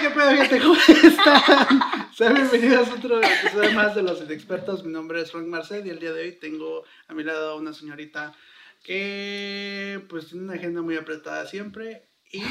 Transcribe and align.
¿qué 0.00 0.10
pedo, 0.10 0.30
gente? 0.30 0.60
¿Cómo 0.60 0.74
están? 0.74 2.10
Sean 2.14 2.34
bienvenidos 2.34 2.88
a 2.88 2.94
otro 2.94 3.20
episodio 3.22 3.72
más 3.72 3.94
de 3.94 4.02
Los 4.02 4.20
Inexpertos. 4.20 4.84
Mi 4.84 4.92
nombre 4.92 5.20
es 5.20 5.30
Frank 5.32 5.46
Marcel 5.46 5.86
y 5.86 5.90
el 5.90 5.98
día 5.98 6.12
de 6.12 6.22
hoy 6.22 6.32
tengo 6.32 6.84
a 7.08 7.14
mi 7.14 7.22
lado 7.22 7.50
a 7.50 7.56
una 7.56 7.72
señorita 7.72 8.34
que 8.82 10.04
pues 10.08 10.28
tiene 10.28 10.44
una 10.44 10.54
agenda 10.54 10.82
muy 10.82 10.96
apretada 10.96 11.46
siempre 11.46 12.08
y 12.30 12.42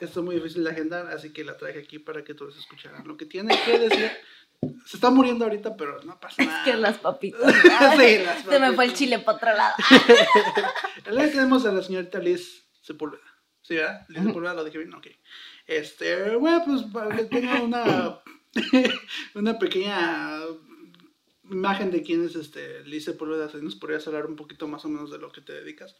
esto 0.00 0.20
es 0.20 0.24
muy 0.24 0.36
difícil 0.36 0.64
de 0.64 0.70
agendar, 0.70 1.06
así 1.08 1.32
que 1.32 1.44
la 1.44 1.56
traje 1.56 1.78
aquí 1.80 1.98
para 1.98 2.22
que 2.24 2.34
todos 2.34 2.56
escucharan 2.58 3.06
lo 3.06 3.16
que 3.16 3.26
tiene 3.26 3.58
que 3.64 3.78
decir. 3.78 4.10
Se 4.86 4.96
está 4.96 5.10
muriendo 5.10 5.44
ahorita, 5.44 5.76
pero 5.76 6.02
no 6.04 6.18
pasa 6.18 6.42
nada. 6.42 6.58
Es 6.64 6.64
que 6.72 6.76
las 6.78 6.98
papitas. 6.98 7.40
Sí, 7.98 8.18
las 8.24 8.42
Se 8.42 8.58
me 8.58 8.72
fue 8.72 8.84
el 8.84 8.90
papitas. 8.90 8.94
chile 8.94 9.18
para 9.18 9.36
otro 9.36 9.54
lado. 9.54 9.74
El 11.06 11.16
día 11.16 11.30
tenemos 11.30 11.66
a 11.66 11.72
la 11.72 11.82
señorita 11.82 12.18
Liz 12.18 12.64
Sepúlveda. 12.80 13.22
¿Sí, 13.62 13.76
verdad? 13.76 14.06
Liz. 14.08 14.22
Sepúlveda, 14.24 14.54
lo 14.54 14.64
dije 14.64 14.78
bien, 14.78 14.94
ok. 14.94 15.06
Este, 15.66 16.36
bueno, 16.36 16.62
pues 16.64 16.82
para 16.92 17.16
que 17.16 17.24
tenga 17.24 17.62
una, 17.62 18.20
una 19.34 19.58
pequeña 19.58 20.40
imagen 21.50 21.90
de 21.90 22.02
quién 22.02 22.24
es 22.24 22.36
este 22.36 22.84
Liz 22.84 23.04
Sepúlveda, 23.04 23.48
si 23.48 23.58
nos 23.58 23.76
podrías 23.76 24.06
hablar 24.06 24.26
un 24.26 24.36
poquito 24.36 24.66
más 24.66 24.84
o 24.84 24.88
menos 24.88 25.10
de 25.10 25.18
lo 25.18 25.30
que 25.30 25.40
te 25.40 25.52
dedicas. 25.52 25.96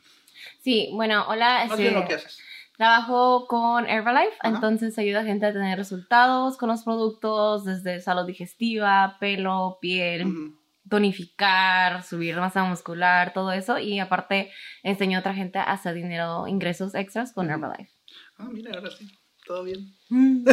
Sí, 0.60 0.90
bueno, 0.92 1.24
hola. 1.28 1.64
Más 1.64 1.72
este, 1.72 1.82
bien 1.82 1.94
lo 1.94 2.06
que 2.06 2.14
haces. 2.14 2.40
Trabajo 2.76 3.46
con 3.46 3.86
Herbalife, 3.88 4.36
Ajá. 4.40 4.56
entonces 4.56 4.98
ayuda 4.98 5.20
a 5.20 5.24
gente 5.24 5.46
a 5.46 5.52
tener 5.52 5.78
resultados 5.78 6.56
con 6.56 6.68
los 6.68 6.82
productos 6.82 7.64
desde 7.64 8.00
salud 8.00 8.26
digestiva, 8.26 9.16
pelo, 9.20 9.78
piel, 9.80 10.54
tonificar, 10.88 12.02
subir 12.02 12.36
masa 12.36 12.64
muscular, 12.64 13.32
todo 13.32 13.52
eso. 13.52 13.78
Y 13.78 14.00
aparte 14.00 14.50
enseño 14.82 15.18
a 15.18 15.20
otra 15.20 15.34
gente 15.34 15.60
a 15.60 15.64
hacer 15.64 15.94
dinero, 15.94 16.48
ingresos 16.48 16.96
extras 16.96 17.32
con 17.32 17.48
Herbalife. 17.48 17.92
Ah, 18.38 18.48
mira, 18.50 18.74
ahora 18.74 18.90
sí, 18.90 19.08
todo 19.44 19.62
bien. 19.64 19.96
Mm. 20.10 20.44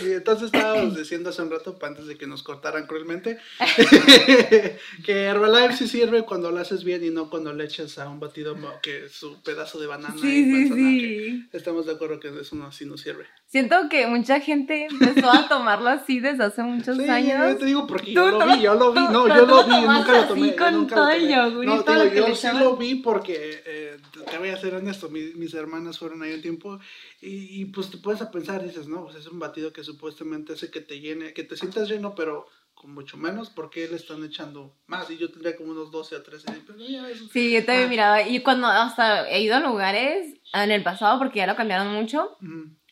Sí, 0.00 0.12
entonces 0.12 0.46
estábamos 0.46 0.96
diciendo 0.96 1.30
hace 1.30 1.42
un 1.42 1.50
rato, 1.50 1.76
antes 1.82 2.06
de 2.06 2.16
que 2.16 2.26
nos 2.26 2.42
cortaran 2.42 2.86
cruelmente, 2.86 3.38
que 5.04 5.12
Herbalife 5.24 5.76
sí 5.76 5.88
sirve 5.88 6.22
cuando 6.24 6.50
lo 6.50 6.58
haces 6.58 6.84
bien 6.84 7.04
y 7.04 7.10
no 7.10 7.28
cuando 7.30 7.52
le 7.52 7.64
echas 7.64 7.98
a 7.98 8.08
un 8.08 8.20
batido 8.20 8.56
que 8.82 9.08
su 9.08 9.40
pedazo 9.42 9.78
de 9.80 9.86
banana 9.86 10.14
y 10.16 10.44
sí, 10.44 10.46
manzana, 10.46 10.76
que 11.00 11.00
sí. 11.00 11.48
Estamos 11.52 11.86
de 11.86 11.92
acuerdo 11.92 12.20
que 12.20 12.28
eso 12.40 12.56
no, 12.56 12.66
así 12.66 12.84
no 12.86 12.96
sirve. 12.96 13.26
Siento 13.46 13.88
que 13.88 14.06
mucha 14.06 14.40
gente 14.40 14.86
empezó 14.90 15.30
a 15.30 15.48
tomarlo 15.48 15.88
así 15.88 16.20
desde 16.20 16.44
hace 16.44 16.62
muchos 16.62 16.96
Sí, 16.98 17.08
años. 17.08 17.52
yo 17.52 17.56
te 17.56 17.64
digo 17.66 17.86
porque 17.86 18.12
yo 18.12 18.30
lo 18.30 18.46
vi, 18.46 18.60
yo 18.62 18.74
lo 18.74 18.92
vi, 18.92 19.00
no, 19.00 19.26
yo 19.28 19.46
lo 19.46 19.64
vi, 19.64 19.74
nunca 19.80 20.12
lo 20.12 20.24
tomé. 20.26 20.50
yo 20.50 20.56
con 20.56 20.86
todo 20.86 21.04
lo 21.04 21.10
el 21.10 21.28
yogur 21.28 21.64
y 21.64 21.66
No, 21.66 21.84
yo 22.14 22.34
sí 22.34 22.46
lo 22.58 22.76
vi 22.76 22.96
porque, 22.96 23.62
eh, 23.64 23.96
te 24.30 24.38
voy 24.38 24.50
a 24.50 24.56
ser 24.60 24.74
honesto, 24.74 25.08
mi- 25.08 25.32
mis 25.34 25.54
hermanas 25.54 25.98
fueron 25.98 26.22
ahí 26.22 26.32
un 26.34 26.42
tiempo 26.42 26.78
y, 27.22 27.62
y, 27.62 27.64
pues 27.88 27.96
te 27.96 28.02
puedes 28.02 28.22
a 28.22 28.30
pensar, 28.30 28.62
dices, 28.62 28.86
no, 28.88 29.04
pues 29.04 29.16
es 29.16 29.26
un 29.26 29.38
batido 29.38 29.72
que 29.72 29.82
supuestamente 29.84 30.52
hace 30.52 30.70
que 30.70 30.80
te 30.80 31.00
llene, 31.00 31.32
que 31.32 31.44
te 31.44 31.56
sientas 31.56 31.88
lleno, 31.88 32.14
pero 32.14 32.46
con 32.74 32.94
mucho 32.94 33.16
menos, 33.16 33.50
porque 33.50 33.88
le 33.88 33.96
están 33.96 34.22
echando 34.24 34.76
más? 34.86 35.10
Y 35.10 35.16
yo 35.18 35.30
tendría 35.30 35.56
como 35.56 35.72
unos 35.72 35.90
12 35.90 36.14
o 36.16 36.22
13, 36.22 36.46
pero 36.66 36.78
ya 36.78 37.08
eso. 37.10 37.26
Sí, 37.32 37.52
yo 37.52 37.64
también 37.64 37.86
Ah. 37.86 37.90
miraba. 37.90 38.22
Y 38.22 38.40
cuando 38.40 38.66
hasta 38.68 39.28
he 39.28 39.42
ido 39.42 39.56
a 39.56 39.60
lugares 39.60 40.34
en 40.54 40.70
el 40.70 40.82
pasado, 40.82 41.18
porque 41.18 41.38
ya 41.38 41.46
lo 41.48 41.56
cambiaron 41.56 41.88
mucho, 41.92 42.36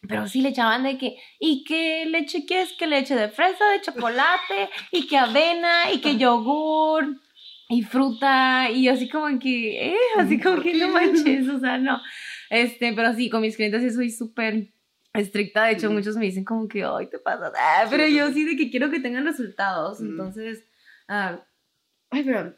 pero 0.09 0.27
sí 0.27 0.41
le 0.41 0.49
echaban 0.49 0.83
de 0.83 0.99
que, 0.99 1.17
¿y 1.39 1.63
qué 1.65 2.05
leche 2.07 2.45
quieres? 2.47 2.73
¿Qué 2.79 2.87
leche 2.89 3.15
de 3.15 3.29
fresa, 3.29 3.65
de 3.71 3.81
chocolate? 3.83 4.71
¿Y 4.91 5.07
qué 5.07 5.19
avena? 5.19 5.93
¿Y 5.93 6.01
qué 6.01 6.17
yogur? 6.17 7.21
Y 7.69 7.83
fruta, 7.83 8.71
y 8.71 8.87
así 8.89 9.09
como 9.09 9.39
que, 9.41 9.89
eh, 9.89 9.97
así 10.19 10.41
como 10.41 10.57
¿Por 10.57 10.65
que 10.65 10.75
no 10.75 10.89
manches, 10.89 11.49
o 11.49 11.59
sea, 11.59 11.79
no. 11.79 12.01
Este, 12.49 12.93
pero 12.93 13.13
sí, 13.15 13.29
con 13.29 13.41
mis 13.41 13.57
clientes 13.57 13.83
sí 13.83 13.91
soy 13.91 14.11
súper 14.11 14.69
estricta, 15.21 15.65
de 15.65 15.73
hecho 15.73 15.91
muchos 15.91 16.17
me 16.17 16.25
dicen 16.27 16.45
como 16.45 16.69
que, 16.69 16.85
ay, 16.85 17.07
te 17.09 17.19
pasa, 17.19 17.53
ah, 17.59 17.87
pero 17.91 18.07
Sí, 18.07 18.15
yo 18.17 18.31
sí. 18.33 18.45
de 18.45 18.57
que 18.57 18.71
quiero 18.71 18.91
que 18.91 19.01
tengan 19.01 19.25
resultados, 19.25 20.01
entonces, 20.01 20.65
ah, 21.09 21.41
ay, 22.11 22.23
pero 22.25 22.55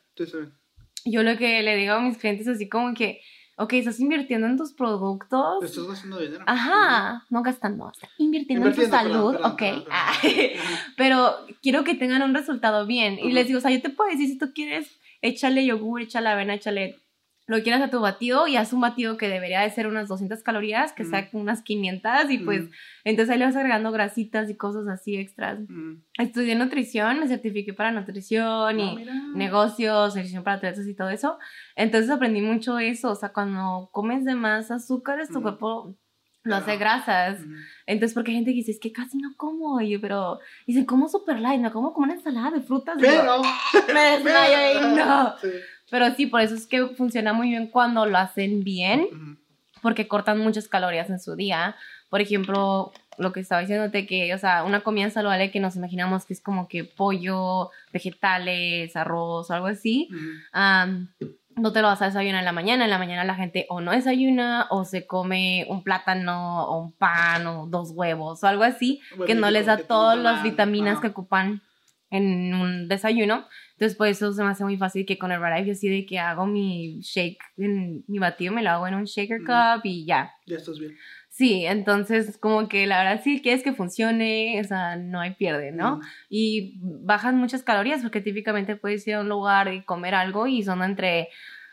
yo 1.05 1.23
lo 1.23 1.37
que 1.37 1.63
le 1.63 1.77
digo 1.77 1.95
a 1.95 2.01
mis 2.01 2.19
clientes 2.19 2.47
es 2.47 2.57
así 2.57 2.69
como 2.69 2.93
que, 2.95 3.21
ok, 3.57 3.73
estás 3.75 3.99
invirtiendo 4.01 4.47
en 4.47 4.57
tus 4.57 4.73
productos. 4.73 5.65
Estás 5.65 5.87
gastando 5.87 6.19
dinero. 6.21 6.45
Ajá, 6.47 7.25
no 7.31 7.43
gastando, 7.43 7.91
invirtiendo, 8.19 8.67
Invirtiendo, 8.67 8.69
en 8.69 8.75
tu 8.75 8.91
salud, 8.91 9.33
perdón, 9.33 9.53
ok. 9.53 9.59
perdón, 9.59 9.85
Ah, 9.91 10.13
perdón. 10.23 10.47
Pero 10.97 11.37
quiero 11.63 11.85
que 11.85 11.95
tengan 11.95 12.23
un 12.23 12.35
resultado 12.35 12.87
bien. 12.87 13.19
Y 13.19 13.33
les 13.33 13.47
digo, 13.47 13.59
o 13.59 13.63
sea, 13.63 13.71
yo 13.71 13.81
te 13.81 13.91
puedo 13.91 14.11
decir, 14.11 14.29
si 14.29 14.39
tú 14.39 14.53
quieres, 14.55 14.89
échale 15.23 15.65
yogur, 15.65 16.03
échale 16.03 16.29
avena, 16.29 16.55
échale 16.55 16.99
lo 17.49 17.61
quieras 17.63 17.81
a 17.83 17.89
tu 17.91 17.99
batido 18.01 18.47
y 18.47 18.57
haz 18.57 18.73
un 18.75 18.81
batido 18.83 19.17
que 19.17 19.27
debería 19.29 19.63
de 19.63 19.71
ser 19.71 19.87
unas 19.87 20.07
200 20.07 20.43
calorías, 20.43 20.93
que 20.93 21.03
Ujú. 21.03 21.11
sea 21.11 21.29
unas 21.33 21.63
500 21.63 22.31
y 22.31 22.39
pues 22.39 22.65
Ujú. 22.65 22.71
entonces 23.05 23.33
ahí 23.33 23.39
le 23.39 23.47
vas 23.47 23.57
agregando 23.57 23.91
grasitas 23.91 24.51
y 24.51 24.55
cosas 24.57 24.87
así 24.87 25.17
extras. 25.17 25.59
Ujú. 25.61 26.03
Estudié 26.19 26.55
nutrición, 26.55 27.19
me 27.21 27.27
certifiqué 27.27 27.73
para 27.73 27.91
nutrición 27.91 28.79
y 28.79 28.91
Ah, 28.91 28.95
mira. 28.97 29.13
negocios, 29.35 30.15
ejercicio 30.15 30.45
para 30.45 30.59
atletas 30.59 30.87
y 30.87 30.95
todo 30.95 31.09
eso. 31.09 31.39
Entonces 31.75 32.11
aprendí 32.11 32.43
mucho 32.43 32.79
eso, 32.79 33.11
o 33.11 33.15
sea, 33.17 33.31
cuando 33.33 33.89
comes 33.93 34.25
de 34.27 34.35
más 34.35 34.71
azúcares, 34.71 35.29
tu 35.29 35.35
Ujú. 35.37 35.43
cuerpo 35.43 35.97
lo 36.45 36.55
hace 36.57 36.73
Ah. 36.73 36.77
grasas. 36.77 37.41
Ujú. 37.41 37.51
Entonces, 37.87 38.15
porque 38.15 38.31
hay 38.31 38.37
gente 38.37 38.51
que 38.53 38.57
dice, 38.57 38.71
es 38.73 38.81
que 38.81 38.93
casi 38.93 39.17
no 39.19 39.31
como, 39.37 39.81
y 39.81 39.91
yo, 39.91 40.01
pero, 40.01 40.39
dicen, 40.67 40.85
como 40.85 41.09
super 41.09 41.39
light, 41.41 41.61
me 41.61 41.71
como 41.71 41.93
como 41.95 42.05
una 42.05 42.15
ensalada 42.15 42.51
de 42.53 42.61
frutas. 42.61 42.97
y 42.99 43.03
yo, 43.03 43.09
Pero. 43.09 43.43
me 43.95 44.01
desmayo 44.13 44.57
y 44.93 44.97
no. 44.97 45.35
Sí. 45.41 45.49
Pero 45.91 46.13
sí, 46.15 46.27
por 46.27 46.41
eso 46.41 46.55
es 46.55 46.67
que 46.67 46.87
funciona 46.89 47.33
muy 47.33 47.49
bien 47.51 47.67
cuando 47.69 48.07
lo 48.07 48.19
hacen 48.19 48.63
bien, 48.65 49.39
porque 49.83 50.09
cortan 50.09 50.39
muchas 50.39 50.69
calorías 50.69 51.09
en 51.11 51.21
su 51.21 51.35
día. 51.37 51.77
Por 52.11 52.21
ejemplo, 52.21 52.93
lo 53.17 53.33
que 53.33 53.41
estaba 53.41 53.61
diciéndote 53.61 54.07
que, 54.07 54.33
o 54.35 54.39
sea, 54.39 54.65
una 54.65 54.81
comida 54.81 55.11
saludable 55.11 55.51
que 55.51 55.61
nos 55.61 55.77
imaginamos 55.77 56.25
que 56.25 56.33
es 56.35 56.41
como 56.41 56.69
que 56.69 56.85
pollo, 56.85 57.71
vegetales, 57.93 58.97
arroz, 58.97 59.51
algo 59.51 59.67
así. 59.67 60.09
Am, 60.53 61.09
no 61.57 61.73
te 61.73 61.83
lo 61.83 61.89
vas 61.89 62.01
a 62.03 62.07
desayunar 62.07 62.41
en 62.41 62.45
la 62.45 62.53
mañana. 62.53 62.85
En 62.85 62.91
la 62.91 62.99
mañana 62.99 63.25
la 63.25 63.35
gente 63.35 63.67
o 63.69 63.81
no 63.81 63.91
desayuna 63.93 64.67
o 64.71 64.85
se 64.85 65.07
come 65.07 65.67
un 65.69 65.83
plátano 65.83 66.65
o 66.65 66.79
un 66.81 66.93
pan 66.93 67.47
o 67.47 67.67
dos 67.67 67.91
huevos 67.91 68.43
o 68.45 68.47
algo 68.47 68.63
así 68.63 69.01
Bueno, 69.11 69.27
que 69.27 69.35
no 69.35 69.51
les 69.51 69.67
da 69.67 69.79
todas 69.79 70.17
las 70.17 70.43
vitaminas 70.45 70.93
ajá. 70.95 71.01
que 71.03 71.07
ocupan 71.09 71.63
en 72.11 72.55
un 72.55 72.89
desayuno. 72.89 73.47
Entonces, 73.73 73.97
por 73.97 74.09
eso 74.09 74.33
se 74.33 74.43
me 74.43 74.51
hace 74.51 74.65
muy 74.65 74.77
fácil 74.77 75.07
que 75.07 75.19
con 75.19 75.31
el 75.31 75.37
Herbalife 75.37 75.67
yo 75.67 75.73
así 75.73 75.89
de 75.89 76.07
que 76.07 76.19
hago 76.19 76.47
mi 76.47 77.01
shake, 77.01 77.39
en, 77.59 78.05
mi 78.09 78.19
batido 78.19 78.53
me 78.53 78.63
lo 78.63 78.71
hago 78.71 78.89
en 78.89 78.95
un 78.95 79.05
shaker 79.05 79.41
Ujú. 79.41 79.47
cup 79.47 79.83
y 79.85 80.05
ya. 80.07 80.33
Ya 80.47 80.57
estás 80.57 80.79
bien. 80.79 80.97
Sí, 81.29 81.67
entonces 81.67 82.39
como 82.39 82.69
que 82.69 82.87
la 82.87 82.99
verdad 82.99 83.21
sí 83.23 83.41
quieres 83.41 83.63
que 83.63 83.73
funcione, 83.73 84.61
o 84.61 84.65
sea, 84.65 84.97
no 84.97 85.21
hay 85.21 85.35
pierde, 85.35 85.71
¿no? 85.71 85.95
Ujú. 85.99 86.03
Y 86.29 86.81
bajan 86.83 87.37
muchas 87.37 87.63
calorías 87.63 88.03
porque 88.03 88.21
típicamente 88.21 88.75
puedes 88.77 89.07
ir 89.07 89.15
a 89.15 89.21
un 89.21 89.29
lugar 89.29 89.73
y 89.73 89.85
comer 89.85 90.15
algo 90.15 90.47
y 90.47 90.63
son 90.63 90.83
entre 90.83 91.29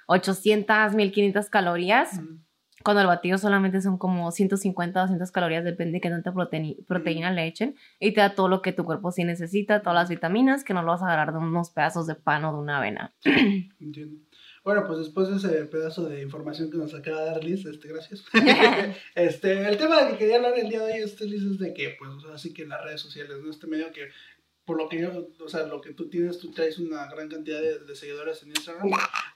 800, 0.07 0.93
1500 0.93 1.49
calorías, 1.49 2.19
Ujú. 2.19 2.39
Cuando 2.85 3.01
el 3.01 3.07
batido 3.07 3.39
solamente 3.39 3.81
son 3.81 3.97
como 3.97 4.31
150, 4.31 4.99
200 5.01 5.31
calorías, 5.31 5.63
depende 5.63 5.93
de 5.93 6.01
qué 6.01 6.09
tanta 6.11 6.31
proteína, 6.31 6.75
proteína 6.87 7.31
le 7.31 7.47
echen, 7.47 7.75
y 7.99 8.13
te 8.13 8.21
da 8.21 8.35
todo 8.35 8.47
lo 8.47 8.61
que 8.61 8.73
tu 8.73 8.85
cuerpo 8.85 9.11
sí 9.11 9.23
necesita, 9.23 9.81
todas 9.81 9.95
las 9.95 10.09
vitaminas, 10.09 10.63
que 10.63 10.75
no 10.75 10.83
lo 10.83 10.91
vas 10.91 11.01
a 11.01 11.05
agarrar 11.05 11.33
de 11.33 11.39
unos 11.39 11.71
pedazos 11.71 12.05
de 12.05 12.13
pan 12.13 12.45
o 12.45 12.53
de 12.53 12.59
una 12.59 12.77
avena. 12.77 13.11
Entiendo. 13.81 14.19
Bueno, 14.63 14.83
pues 14.85 14.99
después 14.99 15.29
de 15.29 15.37
ese 15.37 15.65
pedazo 15.65 16.07
de 16.07 16.21
información 16.21 16.69
que 16.69 16.77
nos 16.77 16.93
acaba 16.93 17.21
de 17.21 17.25
dar 17.25 17.43
Liz, 17.43 17.65
este, 17.65 17.87
gracias. 17.87 18.23
este, 19.15 19.67
el 19.67 19.77
tema 19.77 20.03
del 20.03 20.11
que 20.11 20.17
quería 20.19 20.35
hablar 20.35 20.53
el 20.55 20.69
día 20.69 20.83
de 20.83 20.93
hoy, 20.93 20.99
este, 21.01 21.25
Liz, 21.25 21.41
es 21.41 21.57
de 21.57 21.73
que, 21.73 21.95
pues, 21.97 22.11
así 22.33 22.53
que 22.53 22.67
las 22.67 22.83
redes 22.83 23.01
sociales, 23.01 23.37
¿no? 23.43 23.49
Este 23.49 23.65
medio 23.65 23.91
que, 23.91 24.09
por 24.65 24.77
lo 24.77 24.89
que 24.89 24.99
yo, 24.99 25.27
o 25.43 25.47
sea, 25.47 25.67
lo 25.67 25.79
que 25.79 25.93
tú 25.93 26.09
tienes, 26.09 26.39
tú 26.39 26.51
traes 26.51 26.79
una 26.79 27.05
gran 27.05 27.29
cantidad 27.29 27.61
de, 27.61 27.77
de 27.79 27.95
seguidores 27.95 28.41
en 28.41 28.49
Instagram, 28.49 28.89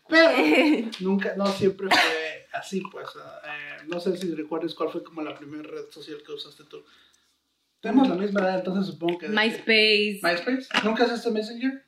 pero 0.08 0.32
nunca, 1.02 1.36
no 1.36 1.46
siempre 1.48 1.88
fue 1.88 2.48
así, 2.54 2.82
pues, 2.92 3.10
eh, 3.16 3.84
no 3.88 4.00
sé 4.00 4.18
si 4.18 4.34
recuerdes 4.34 4.74
cuál 4.74 4.90
fue 4.90 5.04
como 5.04 5.22
la 5.22 5.38
primera 5.38 5.70
red 5.70 5.86
social 5.92 6.24
que 6.26 6.32
usaste 6.32 6.64
tú. 6.64 6.84
Tenemos 7.80 8.10
la 8.10 8.16
misma 8.16 8.42
edad, 8.42 8.58
entonces 8.58 8.92
supongo 8.92 9.20
que... 9.20 9.30
MySpace. 9.30 10.20
¿MySpace? 10.24 10.68
¿Nunca 10.84 11.06
usaste 11.06 11.30
Messenger? 11.32 11.86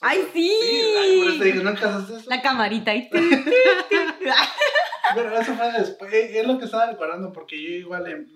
¡Ay, 0.00 0.28
sí! 0.32 0.52
ay, 0.96 1.18
por 1.18 1.30
eso 1.30 1.38
te 1.38 1.44
digo, 1.46 1.64
¿nunca 1.64 1.88
usaste 1.88 2.18
eso? 2.18 2.30
La 2.30 2.42
camarita 2.42 2.94
y... 2.94 3.08
Pero 5.14 5.40
eso 5.40 5.54
fue 5.54 5.72
después, 5.72 6.12
es 6.12 6.46
lo 6.46 6.58
que 6.58 6.66
estaba 6.66 6.90
recordando, 6.90 7.32
porque 7.32 7.60
yo 7.60 7.70
igual, 7.70 8.06
em, 8.06 8.28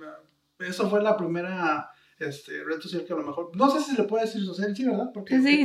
eso 0.58 0.88
fue 0.88 1.02
la 1.02 1.18
primera 1.18 1.91
este, 2.28 2.62
red 2.64 2.80
social 2.80 3.04
que 3.04 3.12
a 3.12 3.16
lo 3.16 3.22
mejor, 3.22 3.54
no 3.56 3.70
sé 3.70 3.80
si 3.80 3.96
le 3.96 4.04
puede 4.04 4.24
decir 4.24 4.44
social, 4.44 4.74
sí, 4.76 4.84
¿verdad? 4.84 5.10
Porque 5.12 5.40
Sí, 5.40 5.60
eh, 5.60 5.62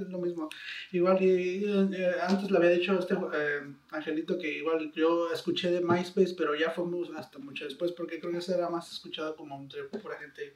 es 0.00 0.08
lo 0.08 0.18
mismo. 0.18 0.48
Igual, 0.92 1.22
y, 1.22 1.64
eh, 1.64 2.12
antes 2.22 2.50
le 2.50 2.56
había 2.56 2.70
dicho 2.70 2.92
a 2.92 2.98
este 2.98 3.14
eh, 3.14 3.60
Angelito 3.90 4.38
que 4.38 4.58
igual 4.58 4.92
yo 4.94 5.32
escuché 5.32 5.70
de 5.70 5.80
MySpace, 5.80 6.34
pero 6.36 6.54
ya 6.54 6.70
fue 6.70 6.84
hasta 7.16 7.38
mucho 7.38 7.64
después, 7.64 7.92
porque 7.92 8.18
creo 8.20 8.32
que 8.32 8.38
ese 8.38 8.54
era 8.54 8.68
más 8.68 8.90
escuchado 8.92 9.36
como 9.36 9.56
entre 9.60 9.84
pura 9.84 10.16
gente 10.18 10.54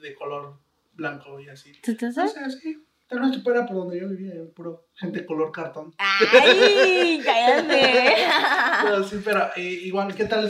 de 0.00 0.14
color 0.14 0.58
blanco 0.94 1.40
y 1.40 1.48
así. 1.48 1.72
¿Tú 1.82 1.96
te 1.96 2.06
O 2.06 2.12
sabes? 2.12 2.32
sea, 2.32 2.50
sí. 2.50 2.84
Tal 3.08 3.20
vez 3.20 3.42
fuera 3.42 3.64
por 3.64 3.76
donde 3.76 3.98
yo 4.00 4.08
vivía, 4.08 4.34
eh, 4.34 4.52
puro 4.54 4.86
gente 4.94 5.24
color 5.24 5.50
cartón. 5.50 5.94
¡Ay! 5.96 7.20
¡Cállate! 7.24 8.14
Pero 8.82 9.02
sí, 9.04 9.16
pero 9.24 9.48
eh, 9.56 9.62
igual, 9.62 10.14
¿qué 10.14 10.26
tal 10.26 10.44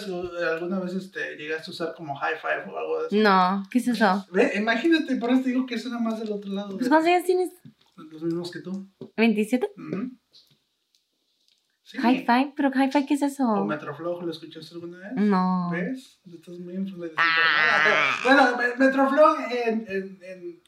alguna 0.52 0.80
vez 0.80 0.94
este, 0.94 1.36
llegaste 1.36 1.70
a 1.70 1.74
usar 1.74 1.94
como 1.94 2.16
high 2.16 2.34
five 2.40 2.64
o 2.72 2.76
algo 2.78 3.00
de 3.02 3.06
eso? 3.06 3.16
No, 3.16 3.62
¿qué 3.70 3.78
es 3.78 3.86
eso? 3.88 4.26
Ve, 4.32 4.52
imagínate, 4.56 5.14
por 5.16 5.30
eso 5.30 5.42
te 5.42 5.50
digo 5.50 5.66
que 5.66 5.76
es 5.76 5.86
nada 5.86 6.00
más 6.00 6.18
del 6.18 6.32
otro 6.32 6.52
lado. 6.52 6.70
Pues 6.70 6.84
de- 6.84 6.88
¿cuántos 6.88 7.08
años 7.12 7.24
tienes? 7.24 7.50
Los 7.96 8.22
mismos 8.22 8.50
que 8.50 8.58
tú. 8.60 8.88
¿27? 9.16 9.68
Ujú. 9.76 10.10
Sí. 11.82 11.96
High 11.98 12.26
five, 12.26 12.52
pero 12.54 12.70
high 12.72 12.90
five, 12.92 13.06
¿qué 13.06 13.14
es 13.14 13.22
¿O 13.22 13.26
eso? 13.26 13.64
Metroflow 13.64 14.20
lo 14.20 14.30
escuchaste 14.30 14.74
alguna 14.74 14.98
vez? 14.98 15.12
No. 15.14 15.70
¿Ves? 15.72 16.20
Estás 16.26 16.58
muy 16.58 16.74
influ- 16.74 17.10
Ah. 17.16 18.10
Bueno, 18.24 18.56
Me- 18.58 18.84
Metroflow 18.84 19.36
en, 19.50 19.86
en, 19.88 20.18
en... 20.22 20.62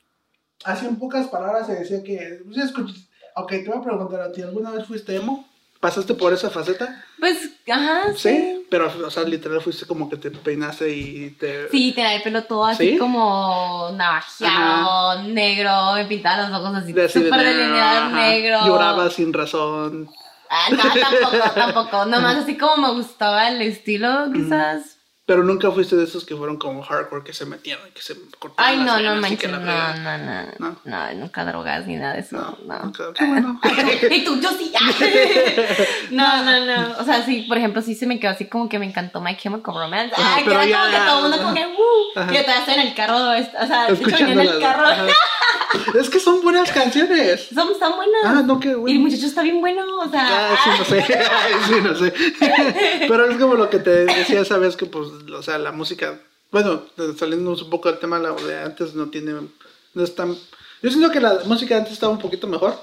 Así 0.64 0.86
en 0.86 0.96
pocas 0.96 1.28
palabras 1.28 1.66
se 1.66 1.74
decía 1.74 2.02
que... 2.02 2.40
pues, 2.44 2.56
escuchas- 2.58 3.06
Ok, 3.36 3.50
te 3.50 3.64
voy 3.68 3.78
a 3.78 3.82
preguntar 3.82 4.20
a 4.20 4.32
ti, 4.32 4.42
¿alguna 4.42 4.70
vez 4.72 4.86
fuiste 4.86 5.14
emo? 5.16 5.48
¿Pasaste 5.78 6.12
por 6.12 6.32
esa 6.34 6.50
faceta? 6.50 7.02
Pues, 7.18 7.48
ajá, 7.70 8.12
Sí, 8.14 8.28
sí. 8.28 8.66
pero, 8.68 8.92
o 9.06 9.10
sea, 9.10 9.22
literal 9.22 9.62
fuiste 9.62 9.86
como 9.86 10.10
que 10.10 10.16
te 10.16 10.30
peinaste 10.30 10.90
y 10.94 11.30
te... 11.30 11.68
Sí, 11.70 11.92
tenía 11.92 12.16
el 12.16 12.22
pelo 12.22 12.44
todo 12.44 12.66
así 12.66 12.90
¿Sí? 12.90 12.98
como 12.98 13.88
navajeado, 13.94 15.22
negro, 15.22 15.92
me 15.94 16.04
pintaba 16.04 16.48
los 16.48 16.60
ojos 16.60 16.76
así, 16.82 16.92
de 16.92 17.02
de- 17.02 17.08
súper 17.08 17.42
delineado 17.42 17.98
ajá, 18.06 18.16
negro. 18.28 18.58
Lloraba 18.66 19.10
sin 19.10 19.32
razón. 19.32 20.10
Ah, 20.50 20.66
no, 20.70 20.78
tampoco, 20.78 21.50
tampoco. 21.54 22.04
Nomás 22.06 22.36
así 22.38 22.58
como 22.58 22.76
me 22.88 22.92
gustaba 22.94 23.48
el 23.48 23.62
estilo, 23.62 24.26
quizás. 24.34 24.98
Pero 25.30 25.44
nunca 25.44 25.70
fuiste 25.70 25.94
de 25.94 26.02
esos 26.02 26.24
que 26.24 26.34
fueron 26.34 26.56
como 26.56 26.82
hardcore, 26.82 27.22
que 27.22 27.32
se 27.32 27.46
metieron 27.46 27.86
y 27.86 27.92
que 27.92 28.02
se 28.02 28.16
cortaron 28.40 28.54
Ay, 28.56 28.78
no, 28.78 28.98
las 28.98 29.14
no 29.20 29.28
y 29.28 29.36
que 29.36 29.46
manches, 29.46 29.64
la 29.64 29.94
no, 29.94 30.18
no, 30.18 30.42
no, 30.58 30.70
¿No? 30.72 30.76
no. 30.84 31.14
nunca 31.20 31.44
drogas 31.44 31.86
ni 31.86 31.94
nada 31.94 32.14
de 32.14 32.20
eso, 32.22 32.36
No, 32.36 32.58
no. 32.66 32.82
nunca. 32.86 33.04
Qué 33.14 33.24
bueno. 33.26 33.60
y 34.10 34.24
tú, 34.24 34.40
yo 34.40 34.50
sí. 34.50 34.72
no, 36.10 36.42
no, 36.42 36.66
no. 36.66 36.98
O 36.98 37.04
sea, 37.04 37.24
sí, 37.24 37.42
por 37.42 37.58
ejemplo, 37.58 37.80
sí 37.80 37.94
se 37.94 38.08
me 38.08 38.18
quedó 38.18 38.32
así 38.32 38.46
como 38.46 38.68
que 38.68 38.80
me 38.80 38.86
encantó 38.86 39.20
My 39.20 39.36
Chemical 39.36 39.72
Romance. 39.72 40.16
Ajá, 40.16 40.34
Ay, 40.38 40.42
que 40.42 40.50
era 40.50 40.62
como 40.62 40.90
que 40.90 40.96
todo 40.96 41.16
el 41.16 41.22
mundo 41.22 41.38
como 41.44 41.54
que, 41.54 41.64
uh. 41.64 42.18
Ajá. 42.18 42.32
Y 42.32 42.36
yo 42.36 42.42
todavía 42.42 42.60
estoy 42.64 42.74
en 42.74 42.88
el 42.88 42.94
carro, 42.96 43.16
o 43.16 43.66
sea, 43.68 43.86
venía 43.88 44.32
en 44.32 44.40
el 44.40 44.58
carro. 44.58 45.12
Es 46.00 46.10
que 46.10 46.18
son 46.18 46.42
buenas 46.42 46.72
canciones. 46.72 47.48
Son 47.54 47.78
tan 47.78 47.94
buenas. 47.94 48.22
Ah, 48.24 48.42
no, 48.44 48.58
qué 48.58 48.68
Y 48.68 48.72
el 48.72 48.76
bueno. 48.78 49.00
muchacho 49.00 49.26
está 49.26 49.42
bien 49.42 49.60
bueno, 49.60 49.82
o 50.00 50.10
sea. 50.10 50.52
Ah, 50.52 50.56
sí, 50.64 50.70
no 50.78 50.84
sé. 50.84 51.18
Ay, 51.30 51.52
sí, 51.68 51.74
no 51.82 51.94
sé. 51.94 52.12
Pero 53.08 53.30
es 53.30 53.36
como 53.36 53.54
lo 53.54 53.70
que 53.70 53.78
te 53.78 54.04
decía, 54.06 54.44
sabes 54.44 54.76
que, 54.76 54.86
pues, 54.86 55.06
o 55.34 55.42
sea, 55.42 55.58
la 55.58 55.72
música. 55.72 56.18
Bueno, 56.50 56.84
saliendo 57.18 57.50
un 57.52 57.70
poco 57.70 57.90
del 57.90 58.00
tema, 58.00 58.18
la 58.18 58.32
de 58.32 58.58
antes 58.62 58.94
no 58.94 59.08
tiene. 59.08 59.32
No 59.94 60.04
es 60.04 60.14
tan. 60.14 60.34
Yo 60.82 60.90
siento 60.90 61.10
que 61.10 61.20
la 61.20 61.40
música 61.46 61.76
antes 61.76 61.92
estaba 61.92 62.12
un 62.12 62.18
poquito 62.18 62.46
mejor. 62.46 62.74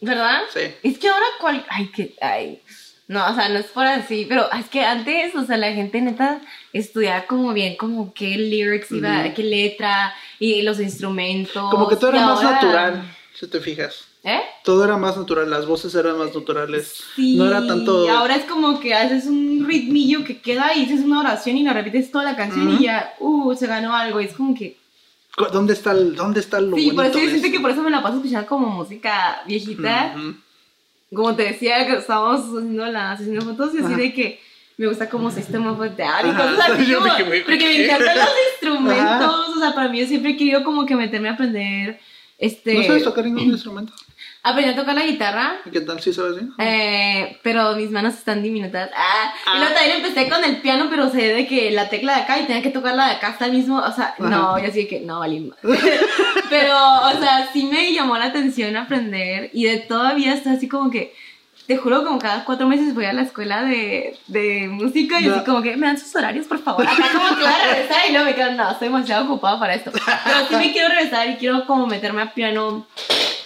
¿Verdad? 0.00 0.42
Sí. 0.52 0.60
Es 0.82 0.98
que 0.98 1.08
ahora 1.08 1.26
cual... 1.40 1.64
Ay, 1.68 1.86
que... 1.88 2.16
Ay. 2.20 2.60
No, 3.08 3.28
o 3.30 3.34
sea, 3.34 3.48
no 3.48 3.58
es 3.58 3.66
por 3.66 3.84
así, 3.84 4.26
pero 4.28 4.50
es 4.52 4.68
que 4.68 4.84
antes, 4.84 5.34
o 5.34 5.44
sea, 5.44 5.56
la 5.56 5.72
gente 5.72 6.00
neta 6.00 6.40
estudiaba 6.72 7.26
como 7.26 7.52
bien, 7.52 7.76
como 7.76 8.14
qué 8.14 8.36
lyrics 8.38 8.90
iba, 8.90 9.34
qué 9.34 9.42
letra 9.42 10.14
y 10.38 10.62
los 10.62 10.80
instrumentos. 10.80 11.70
Como 11.70 11.88
que 11.88 11.96
todo 11.96 12.10
era 12.10 12.24
más 12.24 12.38
ahora- 12.42 12.52
natural, 12.52 13.16
si 13.42 13.50
te 13.50 13.60
fijas. 13.60 14.04
¿Eh? 14.22 14.40
Todo 14.62 14.84
era 14.84 14.96
más 14.96 15.16
natural, 15.16 15.50
las 15.50 15.66
voces 15.66 15.92
eran 15.96 16.16
más 16.16 16.32
naturales. 16.32 17.02
Sí, 17.16 17.36
No 17.36 17.46
era 17.46 17.66
tanto. 17.66 18.08
ahora 18.08 18.36
es 18.36 18.44
como 18.44 18.78
que 18.78 18.94
haces 18.94 19.26
un 19.26 19.64
ritmillo 19.66 20.22
que 20.24 20.40
queda 20.40 20.74
y 20.76 20.84
dices 20.84 21.04
una 21.04 21.20
oración 21.20 21.56
y 21.56 21.64
la 21.64 21.72
repites 21.72 22.12
toda 22.12 22.22
la 22.24 22.36
canción 22.36 22.68
Ujú. 22.68 22.76
y 22.80 22.84
ya, 22.84 23.14
uh, 23.18 23.52
se 23.56 23.66
ganó 23.66 23.94
algo. 23.96 24.20
Es 24.20 24.32
como 24.34 24.54
que. 24.54 24.76
¿Dónde 25.52 25.72
está, 25.72 25.90
el, 25.92 26.14
dónde 26.14 26.38
está 26.40 26.60
lo 26.60 26.76
sí, 26.76 26.92
por 26.92 27.06
eso 27.06 27.18
yo 27.18 27.30
siento 27.30 27.50
que 27.50 27.58
por 27.58 27.70
eso 27.72 27.82
me 27.82 27.90
la 27.90 28.02
paso 28.02 28.16
escuchando 28.18 28.46
como 28.46 28.68
música 28.68 29.42
viejita. 29.46 30.14
Ujú. 30.16 30.34
Como 31.14 31.34
te 31.34 31.42
decía, 31.44 31.84
que 31.86 31.94
estábamos 31.96 32.40
haciendo 32.46 32.86
la 32.86 33.16
sesión 33.16 33.34
de 33.40 33.40
fotos 33.42 33.74
y 33.74 33.78
así 33.78 33.86
Ajá. 33.86 33.96
de 33.96 34.12
que 34.14 34.40
me 34.76 34.86
gusta 34.86 35.08
como 35.10 35.30
System 35.32 35.66
of 35.66 35.80
a 35.80 35.88
Down 35.88 36.26
y 36.26 36.30
Ajá. 36.30 36.36
cosas 36.50 36.70
así. 36.70 36.86
Yo 36.90 37.00
como- 37.00 37.12
güey, 37.26 37.42
porque 37.44 37.58
me 37.58 37.84
encantan 37.84 38.16
los 38.18 38.28
instrumentos. 38.52 39.48
O 39.56 39.58
sea, 39.58 39.74
para 39.74 39.88
mí 39.88 39.98
yo 40.00 40.06
siempre 40.06 40.32
he 40.32 40.36
querido 40.36 40.62
como 40.64 40.86
que 40.86 40.94
meterme 40.96 41.28
a 41.28 41.32
aprender. 41.32 41.98
Este, 42.38 42.74
¿No 42.74 42.82
sabes 42.82 43.04
tocar 43.04 43.24
ningún 43.24 43.42
instrumento? 43.52 43.92
aprender 44.44 44.74
a 44.74 44.76
tocar 44.76 44.94
la 44.96 45.06
guitarra. 45.06 45.60
¿Y 45.64 45.70
¿Qué 45.70 45.80
tal? 45.82 46.00
¿Sí 46.00 46.12
sabes 46.12 46.34
bien? 46.34 46.52
Eh, 46.58 47.38
pero 47.42 47.76
mis 47.76 47.90
manos 47.90 48.14
están 48.14 48.42
diminutas. 48.42 48.90
Ah, 48.94 49.32
Ah. 49.46 49.52
Y 49.54 49.58
luego 49.58 49.74
también 49.74 49.96
empecé 49.98 50.28
con 50.28 50.42
el 50.44 50.56
piano, 50.56 50.88
pero 50.90 51.10
sé 51.10 51.34
de 51.34 51.46
que 51.46 51.70
la 51.70 51.88
tecla 51.88 52.16
de 52.16 52.22
acá 52.22 52.40
y 52.40 52.46
tenía 52.46 52.62
que 52.62 52.70
tocar 52.70 52.94
la 52.94 53.06
de 53.06 53.12
acá 53.12 53.28
hasta 53.28 53.46
el 53.46 53.52
mismo. 53.52 53.78
O 53.78 53.92
sea, 53.92 54.14
no, 54.18 54.58
yo 54.58 54.66
así 54.68 54.82
de 54.82 54.88
que 54.88 55.00
no, 55.00 55.20
valí. 55.20 55.52
Pero, 56.50 56.74
o 56.76 57.20
sea, 57.20 57.50
sí 57.52 57.64
me 57.64 57.92
llamó 57.92 58.16
la 58.18 58.26
atención 58.26 58.76
aprender 58.76 59.50
y 59.52 59.64
de 59.64 59.78
todavía 59.78 60.34
está 60.34 60.52
así 60.52 60.68
como 60.68 60.90
que. 60.90 61.14
Te 61.66 61.76
juro, 61.76 62.04
como 62.04 62.18
cada 62.18 62.44
cuatro 62.44 62.66
meses 62.66 62.92
voy 62.94 63.04
a 63.04 63.12
la 63.12 63.22
escuela 63.22 63.62
de, 63.62 64.18
de 64.26 64.68
música 64.68 65.20
y 65.20 65.26
No. 65.26 65.36
así 65.36 65.44
como 65.44 65.62
que 65.62 65.76
me 65.76 65.86
dan 65.86 65.96
sus 65.98 66.14
horarios, 66.16 66.46
por 66.46 66.58
favor. 66.62 66.86
Acá 66.86 67.04
como 67.12 67.28
que 67.36 67.42
voy 67.44 67.52
a 67.52 67.72
regresar 67.72 67.98
y 68.08 68.12
luego 68.12 68.26
me 68.26 68.34
quedo, 68.34 68.52
no, 68.52 68.70
estoy 68.72 68.88
demasiado 68.88 69.24
ocupada 69.26 69.58
para 69.60 69.74
esto. 69.74 69.90
Pero 69.92 70.46
sí 70.48 70.56
me 70.56 70.72
quiero 70.72 70.88
regresar 70.88 71.28
y 71.30 71.36
quiero 71.36 71.64
como 71.66 71.86
meterme 71.86 72.22
a 72.22 72.34
piano, 72.34 72.86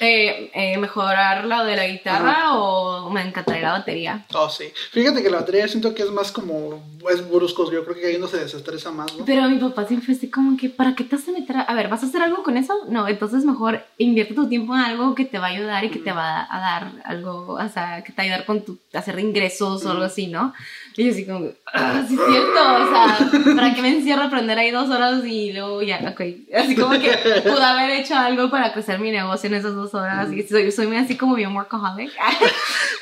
eh, 0.01 0.51
eh, 0.55 0.79
mejorar 0.79 1.45
lo 1.45 1.65
de 1.65 1.77
la 1.77 1.87
guitarra 1.87 2.55
o 2.55 3.11
me 3.11 3.23
encantaría 3.23 3.63
la 3.63 3.73
batería. 3.73 4.27
Oh, 4.35 4.49
sí. 4.49 4.65
Fíjate 4.93 5.23
que 5.23 5.31
la 5.31 5.39
batería 5.39 5.69
siento 5.69 5.95
que 5.95 6.03
es 6.03 6.11
más 6.11 6.33
como. 6.33 6.97
Es 7.11 7.29
bruscos. 7.29 7.71
Yo 7.71 7.85
creo 7.85 7.97
que 7.97 8.07
ahí 8.07 8.17
uno 8.17 8.27
se 8.27 8.39
desestresa 8.39 8.91
más, 8.91 9.15
¿no? 9.15 9.25
Pero 9.25 9.49
mi 9.49 9.59
papá 9.59 9.87
siempre 9.87 10.13
así 10.13 10.29
como 10.29 10.57
que, 10.57 10.69
¿para 10.69 10.95
qué 10.97 11.05
te 11.05 11.15
vas 11.17 11.29
a 11.29 11.33
meter? 11.33 11.57
A, 11.57 11.63
a 11.63 11.75
ver, 11.75 11.89
¿vas 11.89 12.03
a 12.03 12.07
hacer 12.07 12.21
algo 12.21 12.43
con 12.43 12.57
eso? 12.57 12.75
No, 12.89 13.07
entonces 13.07 13.45
mejor 13.45 13.85
invierte 13.99 14.35
tu 14.35 14.49
tiempo 14.49 14.75
en 14.75 14.81
algo 14.81 15.15
que 15.15 15.25
te 15.25 15.39
va 15.39 15.47
a 15.47 15.51
ayudar 15.51 15.85
y 15.85 15.91
que 15.91 16.01
te 16.01 16.13
va 16.13 16.47
a 16.51 16.61
dar 16.61 16.93
algo, 17.05 17.55
o 17.55 17.69
sea, 17.69 18.03
que 18.03 18.13
te 18.13 18.17
va 18.17 18.23
a 18.23 18.27
ayudar 18.27 18.45
con 18.45 18.65
tu, 18.65 18.79
hacer 18.93 19.19
ingresos 19.21 19.85
o 19.85 19.91
algo 19.91 20.05
así, 20.05 20.27
¿no? 20.27 20.53
Y 20.97 21.05
yo 21.05 21.13
así 21.13 21.27
como, 21.27 21.51
ah, 21.75 22.03
sí 22.09 22.15
es 22.15 22.21
cierto, 22.27 22.59
o 22.59 22.89
sea, 22.89 23.55
¿para 23.55 23.75
qué 23.75 23.83
me 23.83 23.91
encierro 23.91 24.23
a 24.23 24.27
aprender 24.27 24.59
ahí 24.59 24.71
dos 24.71 24.89
horas 24.89 25.23
y 25.27 25.53
luego 25.53 25.83
ya, 25.83 26.01
ok? 26.11 26.23
Así 26.55 26.75
como 26.75 26.99
que 26.99 27.11
pude 27.43 27.63
haber 27.63 27.91
hecho 28.01 28.15
algo 28.15 28.49
para 28.51 28.73
crecer 28.73 28.99
mi 28.99 29.11
negocio 29.11 29.49
en 29.49 29.57
esas 29.57 29.75
dos 29.75 29.93
horas 29.93 30.33
y 30.33 30.43
soy, 30.45 30.73
soy 30.73 30.87
muy 30.87 30.97
así 30.97 31.15
como 31.15 31.35
bien 31.35 31.55
workaholic. 31.55 32.11
Ah, 32.19 32.33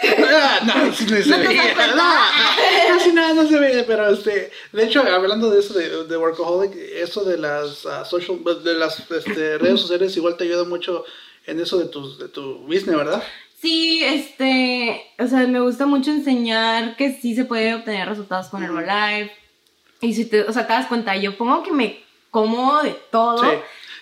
no, 0.67 0.93
sí 0.93 1.07
no 1.09 1.17
se 1.23 1.29
¿No 1.29 1.37
te 1.37 1.47
veía. 1.47 1.75
No, 1.95 2.95
casi 2.95 3.13
nada 3.13 3.33
no 3.33 3.47
se 3.47 3.61
veía, 3.61 3.87
pero 3.87 4.09
este, 4.09 4.51
de 4.73 4.85
hecho, 4.85 5.01
hablando 5.03 5.51
de 5.51 5.61
eso 5.61 5.75
de, 5.75 6.05
de 6.05 6.17
workaholic, 6.17 6.75
eso 6.75 7.25
de 7.25 7.39
las 7.39 7.87
ah, 7.87 8.05
social, 8.05 8.39
de 8.65 8.75
las 8.75 8.99
este, 9.09 9.59
redes 9.59 9.81
sociales 9.81 10.17
igual 10.17 10.37
te 10.37 10.43
ayuda 10.45 10.65
mucho 10.65 11.05
en 11.47 11.61
eso 11.61 11.79
de 11.79 11.87
tu, 11.87 12.17
de 12.19 12.29
tu 12.29 12.59
business, 12.67 12.97
¿verdad? 12.97 13.23
Sí, 13.65 14.05
este, 14.05 15.07
o 15.19 15.27
sea, 15.27 15.47
me 15.47 15.59
gusta 15.59 15.87
mucho 15.87 16.11
enseñar 16.11 16.97
que 16.97 17.15
sí 17.15 17.35
se 17.35 17.47
puede 17.47 17.75
obtener 17.75 18.07
resultados 18.07 18.49
con 18.49 18.63
Herbalife. 18.63 19.33
Y 20.03 20.13
si 20.13 20.27
te, 20.27 20.43
o 20.43 20.53
sea, 20.53 20.67
te 20.67 20.75
das 20.75 20.87
cuenta, 20.87 21.17
yo 21.17 21.39
pongo 21.39 21.63
que 21.63 21.73
me 21.73 21.99
como 22.31 22.83
de 22.83 22.91
todo. 23.11 23.43
Sí. 23.43 23.49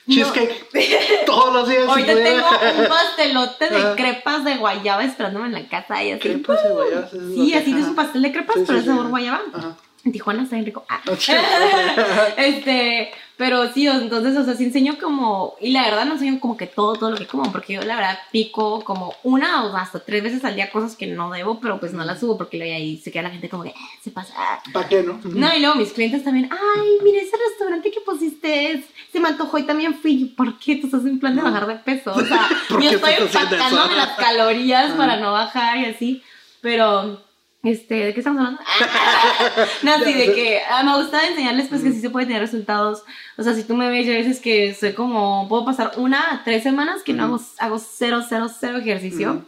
No. 0.06 0.14
Cheesecake 0.16 0.66
todos 1.26 1.54
los 1.54 1.68
días. 1.68 1.86
Ahorita 1.86 2.12
tengo 2.12 2.44
un 2.80 2.88
pastelote 2.88 3.70
de 3.70 3.76
Ajá. 3.76 3.94
crepas 3.94 4.44
de 4.44 4.56
guayaba 4.56 5.04
esperándome 5.04 5.46
en 5.46 5.52
la 5.52 5.68
casa 5.68 6.02
y 6.02 6.10
así. 6.10 6.20
Crepas 6.20 6.60
de 6.64 6.70
guayaba, 6.70 7.08
Sí, 7.08 7.54
así 7.54 7.72
de 7.72 7.84
su 7.84 7.94
pastel 7.94 8.22
de 8.22 8.32
crepas, 8.32 8.56
Sí, 8.56 8.64
pero 8.66 8.80
sí, 8.80 8.84
es 8.84 8.92
sabor 8.92 9.10
guayaba. 9.10 9.42
Ajá. 9.54 9.76
En 10.04 10.12
Tijuana 10.12 10.42
está 10.42 10.56
bien 10.56 10.66
rico. 10.66 10.84
Ah. 10.88 11.00
Este, 12.36 13.10
pero 13.36 13.72
sí, 13.72 13.86
entonces, 13.86 14.36
o 14.36 14.44
sea, 14.44 14.54
sí 14.54 14.64
enseño 14.64 14.96
como, 15.00 15.54
y 15.60 15.70
la 15.72 15.82
verdad 15.82 16.04
no 16.04 16.12
enseño 16.14 16.38
como 16.40 16.56
que 16.56 16.66
todo, 16.66 16.94
todo 16.94 17.10
lo 17.10 17.16
que 17.16 17.26
como, 17.26 17.50
porque 17.50 17.74
yo 17.74 17.82
la 17.82 17.96
verdad 17.96 18.18
pico 18.30 18.82
como 18.84 19.14
una 19.22 19.64
o 19.64 19.76
hasta 19.76 20.00
tres 20.00 20.22
veces 20.22 20.44
al 20.44 20.54
día 20.54 20.70
cosas 20.70 20.96
que 20.96 21.06
no 21.06 21.30
debo, 21.30 21.60
pero 21.60 21.78
pues 21.80 21.92
no 21.92 22.04
las 22.04 22.20
subo 22.20 22.36
porque 22.38 22.62
ahí 22.62 22.98
se 22.98 23.10
queda 23.10 23.22
la 23.24 23.30
gente 23.30 23.48
como 23.48 23.62
que, 23.64 23.70
"Ah, 23.76 23.88
se 24.02 24.10
pasa. 24.10 24.34
¿Para 24.72 24.88
qué, 24.88 25.02
no? 25.02 25.20
No, 25.24 25.54
y 25.56 25.60
luego 25.60 25.74
mis 25.76 25.92
clientes 25.92 26.22
también, 26.24 26.48
ay, 26.52 26.88
mira 27.02 27.20
ese 27.22 27.36
restaurante 27.48 27.90
que 27.90 28.00
pusiste, 28.00 28.84
se 29.12 29.20
me 29.20 29.28
antojó 29.28 29.58
y 29.58 29.64
también 29.64 29.94
fui. 29.94 30.26
¿Por 30.36 30.58
qué? 30.58 30.76
Tú 30.76 30.86
estás 30.86 31.04
en 31.04 31.18
plan 31.18 31.34
de 31.36 31.42
bajar 31.42 31.66
de 31.66 31.74
peso. 31.76 32.12
O 32.12 32.20
sea, 32.24 32.48
¿Por 32.68 32.82
yo 32.82 32.90
estoy 32.90 33.14
empacándome 33.18 33.96
las 33.96 34.10
calorías 34.16 34.90
Ah. 34.92 34.96
para 34.96 35.16
no 35.16 35.32
bajar 35.32 35.78
y 35.78 35.84
así. 35.86 36.22
Pero, 36.60 37.20
este, 37.62 37.94
¿de 37.94 38.14
qué 38.14 38.20
estamos 38.20 38.40
hablando? 38.40 38.60
no, 39.82 40.04
sí, 40.04 40.12
de 40.12 40.34
que 40.34 40.60
ah, 40.68 40.82
me 40.82 40.96
gusta 40.96 41.26
enseñarles 41.28 41.68
pues 41.68 41.82
que 41.82 41.92
sí 41.92 42.00
se 42.00 42.10
puede 42.10 42.26
tener 42.26 42.42
resultados. 42.42 43.04
O 43.36 43.42
sea, 43.42 43.54
si 43.54 43.64
tú 43.64 43.74
me 43.74 43.88
ves, 43.88 44.06
yo 44.06 44.12
a 44.12 44.16
veces 44.16 44.40
que 44.40 44.74
soy 44.74 44.94
como, 44.94 45.48
puedo 45.48 45.64
pasar 45.64 45.92
una 45.96 46.34
a 46.34 46.44
tres 46.44 46.62
semanas 46.62 47.02
que 47.02 47.12
no 47.12 47.24
hago, 47.24 47.40
hago 47.58 47.78
cero, 47.78 48.22
cero, 48.28 48.48
cero 48.48 48.78
ejercicio. 48.78 49.44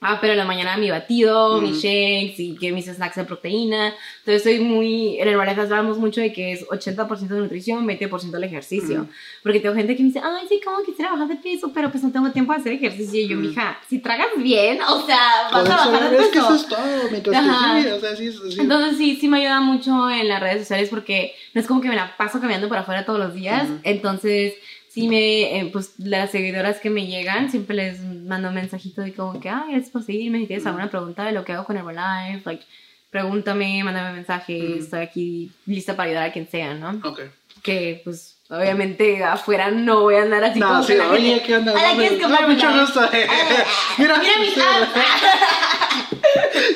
Ah, 0.00 0.18
pero 0.20 0.32
en 0.34 0.38
la 0.38 0.44
mañana 0.44 0.76
mi 0.76 0.90
batido, 0.90 1.60
mis 1.60 1.72
Ujú. 1.72 1.80
shakes 1.80 2.34
y 2.38 2.56
que 2.56 2.70
mis 2.70 2.86
snacks 2.86 3.16
de 3.16 3.24
proteína. 3.24 3.92
Entonces 4.20 4.44
soy 4.44 4.60
muy, 4.60 5.16
en 5.18 5.26
el 5.26 5.34
Herbalife 5.34 5.62
hablamos 5.62 5.98
mucho 5.98 6.20
de 6.20 6.32
que 6.32 6.52
es 6.52 6.64
80% 6.68 7.26
de 7.34 7.40
nutrición, 7.40 7.84
20% 7.84 8.36
el 8.36 8.44
ejercicio. 8.44 9.00
Ujú. 9.02 9.10
Porque 9.42 9.58
tengo 9.58 9.74
gente 9.74 9.96
que 9.96 10.02
me 10.04 10.08
dice, 10.10 10.20
ay, 10.22 10.46
sí, 10.48 10.60
como 10.64 10.84
quisiera 10.84 11.10
bajar 11.10 11.26
de 11.26 11.34
peso, 11.36 11.72
pero 11.74 11.90
pues 11.90 12.04
no 12.04 12.12
tengo 12.12 12.30
tiempo 12.30 12.52
de 12.52 12.60
hacer 12.60 12.72
ejercicio. 12.74 13.20
Y 13.20 13.26
yo, 13.26 13.38
Ujú. 13.38 13.48
mija, 13.48 13.76
si 13.88 13.98
tragas 13.98 14.28
bien, 14.36 14.80
o 14.82 15.04
sea, 15.04 15.18
vas 15.52 15.68
a 15.68 15.76
bajar 15.90 16.10
de 16.10 16.16
es 16.18 16.26
que 16.26 16.32
peso. 16.38 16.44
eso 16.46 16.54
es 16.54 16.68
todo, 16.68 17.10
mientras 17.10 17.36
que 17.36 17.82
sí, 17.82 17.88
o 17.90 18.00
sea, 18.00 18.16
sí, 18.16 18.32
sí. 18.32 18.60
Entonces 18.60 18.98
sí, 18.98 19.16
sí 19.20 19.26
me 19.26 19.38
ayuda 19.38 19.60
mucho 19.60 20.08
en 20.10 20.28
las 20.28 20.40
redes 20.40 20.60
sociales 20.60 20.90
porque 20.90 21.34
no 21.54 21.60
es 21.60 21.66
como 21.66 21.80
que 21.80 21.88
me 21.88 21.96
la 21.96 22.16
paso 22.16 22.38
caminando 22.40 22.68
por 22.68 22.76
afuera 22.78 23.04
todos 23.04 23.18
los 23.18 23.34
días. 23.34 23.68
Entonces 23.82 24.54
sí 24.90 25.08
me, 25.08 25.58
eh, 25.60 25.70
pues 25.72 25.94
las 25.98 26.30
seguidoras 26.30 26.78
que 26.80 26.90
me 26.90 27.06
llegan, 27.06 27.50
siempre 27.50 27.76
les 27.76 28.00
mando 28.02 28.48
un 28.48 28.54
mensajito 28.54 29.00
de 29.02 29.12
como 29.14 29.40
que, 29.40 29.48
ay, 29.48 29.70
gracias 29.72 29.90
por 29.90 30.02
seguirme, 30.02 30.40
si 30.40 30.46
tienes 30.46 30.66
alguna 30.66 30.90
pregunta 30.90 31.24
de 31.24 31.32
lo 31.32 31.44
que 31.44 31.52
hago 31.52 31.64
con 31.64 31.76
Herbalife, 31.76 32.42
like, 32.44 32.64
pregúntame, 33.10 33.82
mándame 33.84 34.12
mensaje, 34.14 34.78
estoy 34.78 35.00
aquí 35.00 35.50
lista 35.66 35.96
para 35.96 36.08
ayudar 36.10 36.28
a 36.28 36.32
quien 36.32 36.48
sea, 36.48 36.74
¿no? 36.74 37.00
Ok. 37.08 37.20
Que, 37.62 38.00
pues, 38.04 38.36
obviamente 38.50 39.22
afuera 39.24 39.70
no 39.70 40.02
voy 40.02 40.16
a 40.16 40.22
andar 40.22 40.44
así 40.44 40.60
No, 40.60 40.68
como 40.68 40.82
sí, 40.82 40.92
que 40.92 40.98
la 40.98 41.10
oye, 41.10 41.42
¿qué 41.44 41.56
onda? 41.56 41.72
"Hola, 41.72 41.92
¿quieres 41.96 42.18
No, 42.18 42.24
comer 42.28 42.48
mucho 42.48 42.66
Herbalife?" 42.66 42.92
gusto. 42.92 43.00
Mira, 43.98 44.18
Mira 44.18 44.32
mi 44.40 44.48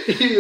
sí, 0.07 0.39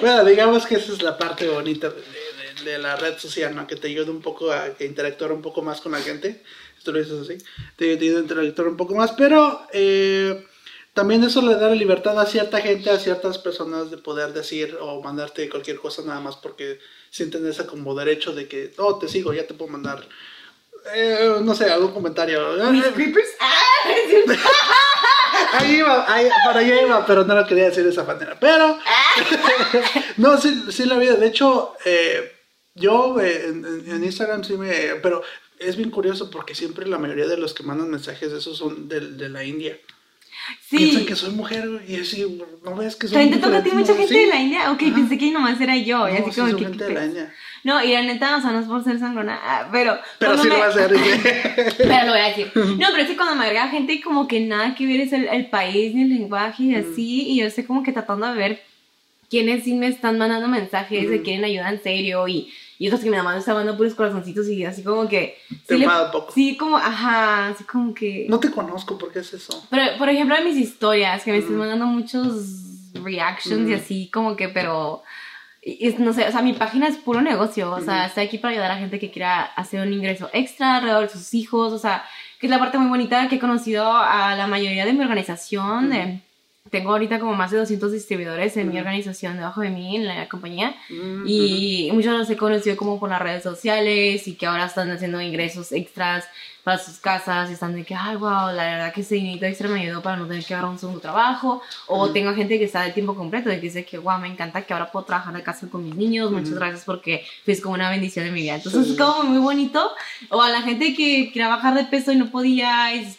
Bueno, 0.00 0.24
digamos 0.24 0.66
que 0.66 0.76
esa 0.76 0.92
es 0.92 1.02
la 1.02 1.16
parte 1.16 1.48
bonita 1.48 1.88
de, 1.88 1.96
de- 1.96 2.70
de 2.72 2.78
la 2.78 2.96
red 2.96 3.16
social, 3.16 3.54
¿no? 3.54 3.66
Que 3.66 3.76
te 3.76 3.88
ayuda 3.88 4.10
un 4.10 4.20
poco 4.20 4.52
a 4.52 4.74
que 4.76 4.84
interactuar 4.84 5.32
un 5.32 5.40
poco 5.40 5.62
más 5.62 5.80
con 5.80 5.92
la 5.92 5.98
gente. 6.00 6.42
Esto 6.80 6.92
lo 6.92 6.98
dices 6.98 7.20
así. 7.20 7.36
Te, 7.76 7.98
te 7.98 8.06
interactuar 8.06 8.68
un 8.68 8.76
poco 8.78 8.94
más, 8.94 9.12
pero 9.12 9.60
eh, 9.70 10.46
también 10.94 11.22
eso 11.22 11.42
le 11.42 11.56
da 11.56 11.68
la 11.68 11.74
libertad 11.74 12.18
a 12.18 12.24
cierta 12.24 12.58
gente, 12.62 12.88
a 12.88 12.98
ciertas 12.98 13.36
personas 13.36 13.90
de 13.90 13.98
poder 13.98 14.32
decir 14.32 14.78
o 14.80 15.02
mandarte 15.02 15.50
cualquier 15.50 15.76
cosa 15.76 16.00
nada 16.06 16.20
más 16.20 16.36
porque 16.36 16.78
sienten 17.10 17.46
ese 17.46 17.66
como 17.66 17.94
derecho 17.94 18.32
de 18.32 18.48
que, 18.48 18.72
oh, 18.78 18.98
te 18.98 19.08
sigo, 19.08 19.34
ya 19.34 19.46
te 19.46 19.52
puedo 19.52 19.70
mandar. 19.70 20.08
eh, 20.94 21.36
no 21.42 21.54
sé, 21.54 21.70
algún 21.70 21.92
comentario. 21.92 22.40
Ah. 22.62 22.70
Ahí 25.52 25.76
iba, 25.76 26.12
ahí, 26.12 26.28
para 26.44 26.60
allá 26.60 26.82
iba, 26.82 27.06
pero 27.06 27.24
no 27.24 27.34
lo 27.34 27.46
quería 27.46 27.64
decir 27.64 27.84
de 27.84 27.90
esa 27.90 28.04
manera. 28.04 28.38
Pero, 28.40 28.78
no, 30.16 30.40
sí, 30.40 30.64
sí 30.70 30.84
la 30.86 30.96
vi. 30.96 31.06
De 31.06 31.26
hecho, 31.26 31.74
eh, 31.84 32.32
yo 32.74 33.18
eh, 33.20 33.46
en- 33.48 33.84
en 33.86 34.04
Instagram 34.04 34.44
sí 34.44 34.56
me. 34.56 34.70
Pero 35.02 35.22
es 35.60 35.76
bien 35.76 35.90
curioso 35.90 36.30
porque 36.30 36.54
siempre 36.56 36.86
la 36.88 36.98
mayoría 36.98 37.26
de 37.28 37.36
los 37.36 37.54
que 37.54 37.62
mandan 37.62 37.90
mensajes 37.90 38.32
de 38.32 38.38
esos 38.38 38.56
son 38.58 38.88
de, 38.88 39.00
de 39.00 39.28
la 39.28 39.44
India. 39.44 39.78
Piensan 40.70 41.00
Sí. 41.02 41.06
que 41.06 41.14
soy 41.16 41.30
mujer 41.32 41.68
y 41.86 41.96
así, 42.00 42.26
no 42.64 42.74
ves 42.74 42.96
que 42.96 43.06
soy 43.06 43.18
¿También 43.18 43.38
te 43.40 43.46
toca 43.46 43.58
a 43.58 43.62
ti 43.62 43.70
mucha 43.72 43.94
gente 43.94 44.14
de 44.14 44.26
la 44.26 44.40
India? 44.40 44.72
Ok, 44.72 44.82
Ajá. 44.84 44.94
pensé 44.94 45.18
que 45.18 45.30
nomás 45.30 45.60
era 45.60 45.76
yo. 45.76 46.08
y 46.08 46.12
No, 46.14 46.18
así 46.18 46.32
sí 46.32 46.40
como 46.40 46.56
que, 46.56 46.64
gente 46.64 46.84
de 46.84 46.94
la 46.94 47.04
India. 47.06 47.34
No, 47.62 47.84
y 47.84 47.92
la 47.92 48.02
neta, 48.02 48.38
o 48.38 48.40
sea, 48.40 48.52
no 48.52 48.60
es 48.60 48.66
por 48.66 48.82
ser 48.82 48.98
sangrona, 48.98 49.38
ah, 49.42 49.68
pero... 49.70 49.98
Pero 50.18 50.38
sí 50.38 50.48
me- 50.48 50.54
lo 50.54 50.60
va 50.60 50.66
a 50.66 50.68
hacer. 50.70 50.90
Pero 51.78 52.06
lo 52.06 52.12
voy 52.12 52.20
a 52.20 52.28
decir. 52.28 52.50
No, 52.54 52.86
pero 52.90 53.02
es 53.02 53.08
que 53.08 53.16
cuando 53.16 53.34
me 53.34 53.44
agrega 53.44 53.68
gente 53.68 54.00
como 54.00 54.26
que 54.26 54.40
nada 54.40 54.74
que 54.74 54.86
ver 54.86 55.00
es 55.00 55.12
el, 55.12 55.26
el 55.28 55.46
país 55.50 55.94
ni 55.94 56.02
el 56.04 56.08
lenguaje 56.08 56.62
y 56.62 56.74
así, 56.74 57.28
y 57.28 57.36
yo 57.40 57.46
estoy 57.46 57.64
como 57.64 57.82
que 57.82 57.92
tratando 57.92 58.26
de 58.32 58.34
ver 58.38 58.62
quiénes 59.28 59.64
sí 59.64 59.74
me 59.74 59.88
están 59.88 60.16
mandando 60.16 60.48
mensajes 60.48 61.08
de 61.10 61.20
quieren 61.22 61.44
ayuda 61.44 61.68
en 61.68 61.82
serio 61.82 62.26
y, 62.28 62.50
y 62.80 62.86
otros 62.88 63.02
que 63.04 63.10
me 63.10 63.18
mandan 63.18 63.38
están 63.40 63.54
mandando 63.56 63.76
puros 63.76 63.94
corazoncitos 63.94 64.48
y 64.48 64.64
así 64.64 64.82
como 64.82 65.06
que... 65.06 65.36
Te 65.66 65.74
sí, 65.74 65.78
le- 65.78 65.84
enfada 65.84 66.06
un 66.06 66.12
poco. 66.12 66.32
sí, 66.32 66.56
como, 66.56 66.78
ajá, 66.78 67.48
así 67.48 67.62
como 67.64 67.92
que... 67.94 68.24
No 68.28 68.40
te 68.40 68.50
conozco, 68.50 68.96
¿por 68.96 69.12
qué 69.12 69.18
es 69.18 69.32
eso? 69.34 69.62
Pero, 69.68 69.98
por 69.98 70.08
ejemplo, 70.08 70.34
en 70.34 70.44
mis 70.46 70.56
historias, 70.56 71.22
que 71.22 71.30
me 71.30 71.38
están 71.38 71.56
mandando 71.58 71.84
muchos 71.86 72.32
reactions 72.94 73.68
y 73.68 73.72
Mm. 73.74 73.76
así, 73.76 74.10
como 74.10 74.34
que, 74.34 74.48
pero. 74.48 75.02
y- 75.62 75.88
y 75.88 75.94
no 75.98 76.12
sé, 76.14 76.26
o 76.26 76.32
sea, 76.32 76.40
mi 76.40 76.54
página 76.54 76.88
es 76.88 76.96
puro 76.96 77.20
negocio. 77.20 77.70
O 77.70 77.80
sea, 77.82 78.06
estoy 78.06 78.24
aquí 78.24 78.38
para 78.38 78.52
ayudar 78.54 78.70
a 78.70 78.76
gente 78.78 78.98
que 78.98 79.10
quiera 79.10 79.42
hacer 79.42 79.86
un 79.86 79.92
ingreso 79.92 80.30
extra 80.32 80.76
alrededor 80.76 81.02
de 81.02 81.10
sus 81.10 81.34
hijos. 81.34 81.72
O 81.74 81.78
sea, 81.78 82.02
que 82.40 82.46
es 82.46 82.50
la 82.50 82.58
parte 82.58 82.78
muy 82.78 82.88
bonita 82.88 83.28
que 83.28 83.36
he 83.36 83.38
conocido 83.38 83.86
a 83.92 84.34
la 84.36 84.46
mayoría 84.46 84.86
de 84.86 84.94
mi 84.94 85.02
organización. 85.04 85.90
de- 85.90 86.22
tengo 86.70 86.92
ahorita 86.92 87.18
como 87.18 87.34
más 87.34 87.50
de 87.50 87.58
200 87.58 87.92
distribuidores 87.92 88.56
en 88.56 88.70
mi 88.70 88.78
organización 88.78 89.36
debajo 89.36 89.60
de 89.60 89.70
mí, 89.70 89.96
en 89.96 90.06
la 90.06 90.28
compañía. 90.28 90.74
Mm, 90.88 91.24
Y 91.26 91.90
muchos 91.92 92.16
los 92.16 92.30
he 92.30 92.36
conocido 92.36 92.76
como 92.76 92.98
por 93.00 93.10
las 93.10 93.20
redes 93.20 93.42
sociales 93.42 94.26
y 94.28 94.34
que 94.34 94.46
ahora 94.46 94.66
están 94.66 94.90
haciendo 94.90 95.20
ingresos 95.20 95.72
extras 95.72 96.24
para 96.62 96.76
sus 96.76 96.98
casas 96.98 97.48
y 97.48 97.54
están 97.54 97.74
de 97.74 97.84
que, 97.84 97.94
ay, 97.94 98.16
wow, 98.16 98.52
la 98.54 98.64
verdad 98.64 98.92
que 98.92 99.00
ese 99.00 99.14
dinero 99.14 99.46
extra 99.46 99.66
me 99.68 99.80
ayudó 99.80 100.02
para 100.02 100.18
no 100.18 100.26
tener 100.26 100.44
que 100.44 100.52
agarrar 100.52 100.70
un 100.70 100.78
segundo 100.78 101.00
trabajo. 101.00 101.62
O 101.86 102.10
tengo 102.10 102.34
gente 102.34 102.58
que 102.58 102.64
está 102.66 102.82
de 102.82 102.92
tiempo 102.92 103.14
completo 103.14 103.50
y 103.50 103.54
que 103.54 103.60
dice 103.62 103.84
que, 103.86 103.96
wow, 103.98 104.18
me 104.18 104.28
encanta 104.28 104.62
que 104.62 104.72
ahora 104.74 104.92
puedo 104.92 105.06
trabajar 105.06 105.34
de 105.34 105.42
casa 105.42 105.68
con 105.68 105.84
mis 105.84 105.96
niños. 105.96 106.30
Muchas 106.30 106.52
gracias 106.54 106.84
porque 106.84 107.24
fuiste 107.46 107.62
como 107.62 107.74
una 107.76 107.88
bendición 107.90 108.26
en 108.26 108.34
mi 108.34 108.42
vida. 108.42 108.56
Entonces 108.56 108.90
es 108.90 108.96
como 108.98 109.24
muy 109.24 109.38
bonito. 109.38 109.90
O 110.28 110.42
a 110.42 110.50
la 110.50 110.60
gente 110.60 110.94
que 110.94 111.30
quería 111.32 111.48
bajar 111.48 111.74
de 111.74 111.84
peso 111.84 112.12
y 112.12 112.16
no 112.16 112.30
podía. 112.30 112.94
y 112.94 113.16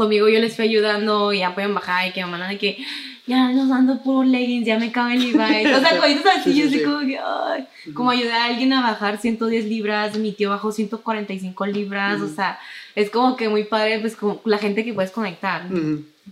conmigo 0.00 0.28
yo 0.28 0.40
les 0.40 0.56
fui 0.56 0.64
ayudando 0.64 1.32
y 1.32 1.40
ya 1.40 1.54
pueden 1.54 1.74
bajar 1.74 2.08
y 2.08 2.12
que 2.12 2.24
me 2.24 2.30
mandan 2.30 2.50
de 2.50 2.58
que 2.58 2.78
ya 3.26 3.52
nos 3.52 3.70
ando 3.70 4.02
puro 4.02 4.24
leggings, 4.24 4.66
ya 4.66 4.78
me 4.78 4.90
cabe 4.90 5.14
el 5.14 5.20
Levi's. 5.20 5.76
O 5.76 5.80
sea, 5.80 5.98
cositas 6.00 6.38
así, 6.38 6.52
Sí, 6.52 6.62
sí, 6.62 6.62
yo 6.62 6.70
sí. 6.70 6.82
como 6.84 7.00
que, 7.00 7.18
ay, 7.18 7.66
como 7.94 8.10
ayudar 8.10 8.40
a 8.40 8.44
alguien 8.46 8.72
a 8.72 8.82
bajar 8.82 9.18
110 9.18 9.66
libras, 9.66 10.18
mi 10.18 10.32
tío 10.32 10.50
bajó 10.50 10.72
145 10.72 11.66
libras, 11.66 12.20
o 12.20 12.28
sea, 12.28 12.58
es 12.96 13.10
como 13.10 13.36
que 13.36 13.48
muy 13.48 13.64
padre, 13.64 14.00
pues, 14.00 14.16
como 14.16 14.40
la 14.44 14.58
gente 14.58 14.84
que 14.84 14.92
puedes 14.94 15.12
conectar. 15.12 15.62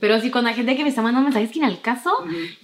Pero 0.00 0.20
sí, 0.20 0.30
con 0.30 0.44
la 0.44 0.52
gente 0.54 0.76
que 0.76 0.82
me 0.84 0.90
está 0.90 1.02
mandando 1.02 1.24
mensajes 1.28 1.50
que 1.50 1.58
en 1.58 1.64
el 1.64 1.80
caso, 1.80 2.10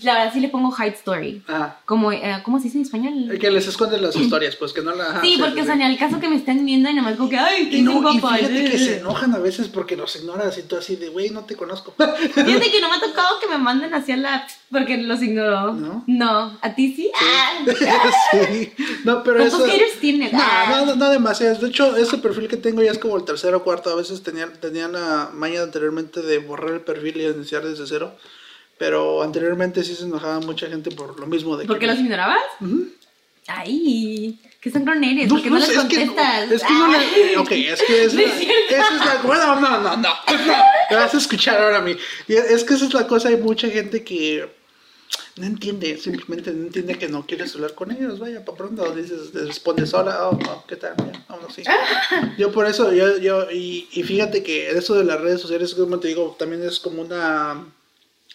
la 0.02 0.14
verdad 0.14 0.32
sí 0.32 0.40
le 0.40 0.48
pongo 0.50 0.72
hide 0.78 0.94
story. 0.94 1.42
Ah, 1.48 1.78
Como, 1.84 2.12
eh, 2.12 2.40
¿cómo 2.44 2.58
se 2.58 2.64
dice 2.64 2.78
en 2.78 2.84
español? 2.84 3.38
que 3.40 3.50
les 3.50 3.66
esconden 3.66 4.02
las 4.02 4.14
historias, 4.16 4.54
pues 4.56 4.72
que 4.72 4.82
no 4.82 4.94
la. 4.94 5.04
ajá, 5.10 5.20
Sí, 5.22 5.36
porque, 5.40 5.62
o 5.62 5.64
sea, 5.64 5.74
en 5.74 5.82
el 5.82 5.98
caso 5.98 6.20
que 6.20 6.28
me 6.28 6.36
estén 6.36 6.64
viendo 6.64 6.88
y 6.90 6.94
nomás 6.94 7.16
como 7.16 7.28
que, 7.28 7.38
ay, 7.38 7.64
Y, 7.64 7.70
qué 7.70 7.82
no, 7.82 7.92
y 8.12 8.18
guapa. 8.20 8.36
fíjate 8.36 8.70
que 8.70 8.78
se 8.78 8.98
enojan 9.00 9.34
a 9.34 9.38
veces 9.38 9.68
porque 9.68 9.96
los 9.96 10.14
ignoras 10.16 10.56
y 10.58 10.62
tú 10.62 10.76
así 10.76 10.94
de, 10.96 11.08
güey, 11.08 11.30
no 11.30 11.40
te 11.44 11.56
conozco. 11.56 11.94
Fíjate 11.98 12.70
que 12.70 12.80
no 12.80 12.88
me 12.88 12.96
ha 12.96 13.00
tocado 13.08 13.40
que 13.40 13.48
me 13.48 13.58
manden 13.58 13.92
hacia 13.94 14.16
la... 14.16 14.46
porque 14.70 14.98
los 14.98 15.20
ignoro. 15.22 15.72
¿No? 15.72 16.04
No, 16.06 16.58
¿a 16.60 16.74
ti 16.74 16.94
sí? 16.94 17.10
Ah. 17.20 17.64
sí. 18.32 18.72
No, 19.04 19.22
pero 19.24 19.38
¿Cuántos 19.38 19.60
eso. 19.60 19.68
haters 19.70 19.98
tienes? 20.00 20.32
No, 20.32 20.38
Ah. 20.40 20.66
no, 20.80 20.86
no, 20.86 20.96
no 20.96 21.10
demasiados. 21.10 21.60
De 21.60 21.68
hecho, 21.68 21.96
ese 21.96 22.18
perfil 22.18 22.48
que 22.48 22.56
tengo 22.56 22.82
ya 22.82 22.92
es 22.92 22.98
como 22.98 23.16
el 23.16 23.24
tercero 23.24 23.56
o 23.58 23.62
cuarto. 23.64 23.90
A 23.90 23.96
veces 23.96 24.22
tenía, 24.22 24.52
tenía 24.52 24.88
la 24.88 25.30
maña 25.32 25.62
anteriormente 25.62 26.22
de 26.22 26.38
borrar 26.38 26.72
el 26.74 26.80
perfil 26.80 27.13
y 27.16 27.26
iniciar 27.26 27.62
desde 27.64 27.86
cero. 27.86 28.14
Pero 28.78 29.22
anteriormente 29.22 29.84
sí 29.84 29.94
se 29.94 30.04
enojaba 30.04 30.40
mucha 30.40 30.66
gente 30.68 30.90
por 30.90 31.18
lo 31.18 31.26
mismo 31.26 31.56
de 31.56 31.64
¿Por 31.64 31.78
qué 31.78 31.86
los 31.86 31.98
ignorabas? 31.98 32.40
Ujú. 32.60 32.88
Ay, 33.46 34.38
qué 34.60 34.70
sangrón 34.70 35.04
eres, 35.04 35.28
No, 35.28 35.34
¿por 35.34 35.42
qué 35.42 35.50
no 35.50 35.58
no, 35.58 35.66
les 35.66 35.68
es 35.68 35.84
que, 35.84 36.06
contestas? 36.06 36.50
es 36.50 36.62
que 36.64 36.72
no 36.72 36.88
le, 36.90 37.36
ok, 37.36 37.50
es 37.52 37.82
que 37.82 38.04
es 38.04 38.14
No 38.14 38.20
la, 38.22 38.26
esa 38.26 38.94
es 38.96 39.06
la, 39.06 39.20
bueno, 39.22 39.60
no, 39.60 39.70
no, 39.80 39.96
no, 39.96 39.96
no, 39.98 40.10
me 40.90 40.96
vas 40.96 41.14
a 41.14 41.18
escuchar 41.18 41.60
ahora 41.60 41.78
a 41.78 41.82
mí. 41.82 41.94
Es 42.26 42.64
que 42.64 42.74
esa 42.74 42.86
es 42.86 42.94
la 42.94 43.06
cosa, 43.06 43.28
hay 43.28 43.36
mucha 43.36 43.68
gente 43.68 44.02
que 44.02 44.48
no 45.36 45.46
entiende, 45.46 45.98
simplemente 45.98 46.52
no 46.52 46.66
entiende 46.66 46.96
que 46.96 47.08
no 47.08 47.26
quieres 47.26 47.54
hablar 47.54 47.74
con 47.74 47.90
ellos, 47.90 48.18
vaya, 48.18 48.44
para 48.44 48.56
pronto 48.56 48.94
dices, 48.94 49.32
respondes, 49.32 49.92
hola, 49.92 50.28
oh, 50.28 50.38
oh, 50.48 50.64
¿qué 50.68 50.76
tal? 50.76 50.94
Bien, 50.96 51.24
vámonos, 51.28 51.54
sí. 51.54 51.62
Yo 52.38 52.52
por 52.52 52.66
eso, 52.66 52.92
yo, 52.92 53.18
yo, 53.18 53.50
y, 53.50 53.88
y 53.92 54.02
fíjate 54.04 54.42
que 54.42 54.70
eso 54.70 54.94
de 54.94 55.04
las 55.04 55.20
redes 55.20 55.40
sociales, 55.40 55.74
como 55.74 55.98
te 55.98 56.08
digo, 56.08 56.36
también 56.38 56.62
es 56.62 56.78
como 56.78 57.02
una 57.02 57.66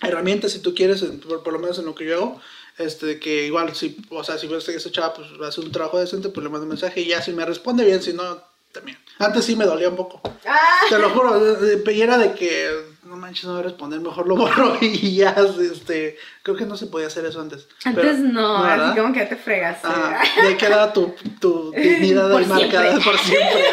herramienta, 0.01 0.49
si 0.49 0.59
tú 0.59 0.73
quieres, 0.73 1.03
por, 1.03 1.43
por 1.43 1.53
lo 1.53 1.59
menos 1.59 1.79
en 1.79 1.85
lo 1.85 1.95
que 1.95 2.05
yo 2.05 2.15
hago, 2.15 2.41
este, 2.77 3.19
que 3.19 3.45
igual, 3.45 3.75
si, 3.75 3.97
o 4.09 4.23
sea, 4.23 4.37
si 4.37 4.47
ves 4.47 4.65
que 4.65 4.75
esa 4.75 4.91
chava, 4.91 5.13
pues, 5.13 5.27
hace 5.45 5.61
un 5.61 5.71
trabajo 5.71 5.99
decente, 5.99 6.29
pues 6.29 6.43
le 6.43 6.49
mando 6.49 6.63
un 6.63 6.69
mensaje 6.69 7.01
y 7.01 7.07
ya, 7.07 7.21
si 7.21 7.31
me 7.31 7.45
responde 7.45 7.85
bien, 7.85 8.01
si 8.01 8.13
no, 8.13 8.41
también. 8.71 8.97
Antes 9.17 9.45
sí 9.45 9.55
me 9.55 9.65
dolía 9.65 9.89
un 9.89 9.95
poco. 9.95 10.21
Ah. 10.45 10.81
Te 10.89 10.97
lo 10.97 11.09
juro, 11.09 11.35
era 11.87 12.17
de 12.17 12.33
que, 12.33 12.88
no 13.09 13.17
manches, 13.17 13.45
no 13.45 13.53
voy 13.53 13.61
a 13.61 13.63
responder, 13.63 13.99
mejor 13.99 14.27
lo 14.27 14.35
borro 14.35 14.77
y 14.81 15.15
ya, 15.15 15.35
este, 15.71 16.17
creo 16.43 16.55
que 16.55 16.65
no 16.65 16.77
se 16.77 16.85
podía 16.85 17.07
hacer 17.07 17.25
eso 17.25 17.41
antes. 17.41 17.67
Antes 17.83 18.03
Pero- 18.03 18.17
no, 18.19 18.61
¿verdad? 18.61 18.91
así 18.91 18.99
como 18.99 19.13
que 19.13 19.19
ya 19.19 19.29
te 19.29 19.35
fregas. 19.35 19.83
Ajá, 19.83 20.21
y 20.37 20.45
ahí 20.45 20.55
queda 20.57 20.93
tu, 20.93 21.15
tu 21.41 21.71
dignidad 21.75 22.29
Por 22.31 22.41
ahí 22.41 22.47
marcada 22.47 22.91
siempre. 22.91 23.03
por 23.11 23.19
siempre. 23.19 23.63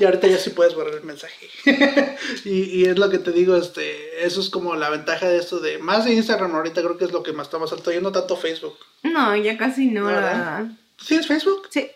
Y 0.00 0.04
ahorita 0.04 0.26
ya 0.28 0.38
sí 0.38 0.50
puedes 0.50 0.74
borrar 0.74 0.94
el 0.94 1.04
mensaje. 1.04 1.46
y, 2.46 2.62
y 2.80 2.84
es 2.86 2.98
lo 2.98 3.10
que 3.10 3.18
te 3.18 3.32
digo, 3.32 3.54
este, 3.54 4.24
eso 4.24 4.40
es 4.40 4.48
como 4.48 4.74
la 4.74 4.88
ventaja 4.88 5.28
de 5.28 5.36
esto 5.38 5.60
de, 5.60 5.78
más 5.78 6.06
de 6.06 6.14
Instagram 6.14 6.54
ahorita 6.54 6.80
creo 6.80 6.96
que 6.96 7.04
es 7.04 7.12
lo 7.12 7.22
que 7.22 7.34
más 7.34 7.48
está 7.48 7.58
más 7.58 7.72
alto, 7.72 7.92
yo 7.92 8.00
no 8.00 8.10
tanto 8.10 8.36
Facebook. 8.36 8.78
No, 9.02 9.36
ya 9.36 9.58
casi 9.58 9.88
no, 9.88 10.04
la 10.10 10.16
¿Verdad? 10.16 10.66
¿Sí 10.98 11.16
es 11.16 11.26
Facebook? 11.26 11.68
Sí. 11.70 11.90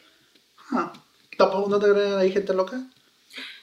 Ah, 0.71 0.93
¿Tampoco 1.39 1.69
no 1.71 1.79
te 1.79 1.87
agregan 1.87 2.19
ahí 2.19 2.31
gente 2.31 2.53
loca? 2.53 2.79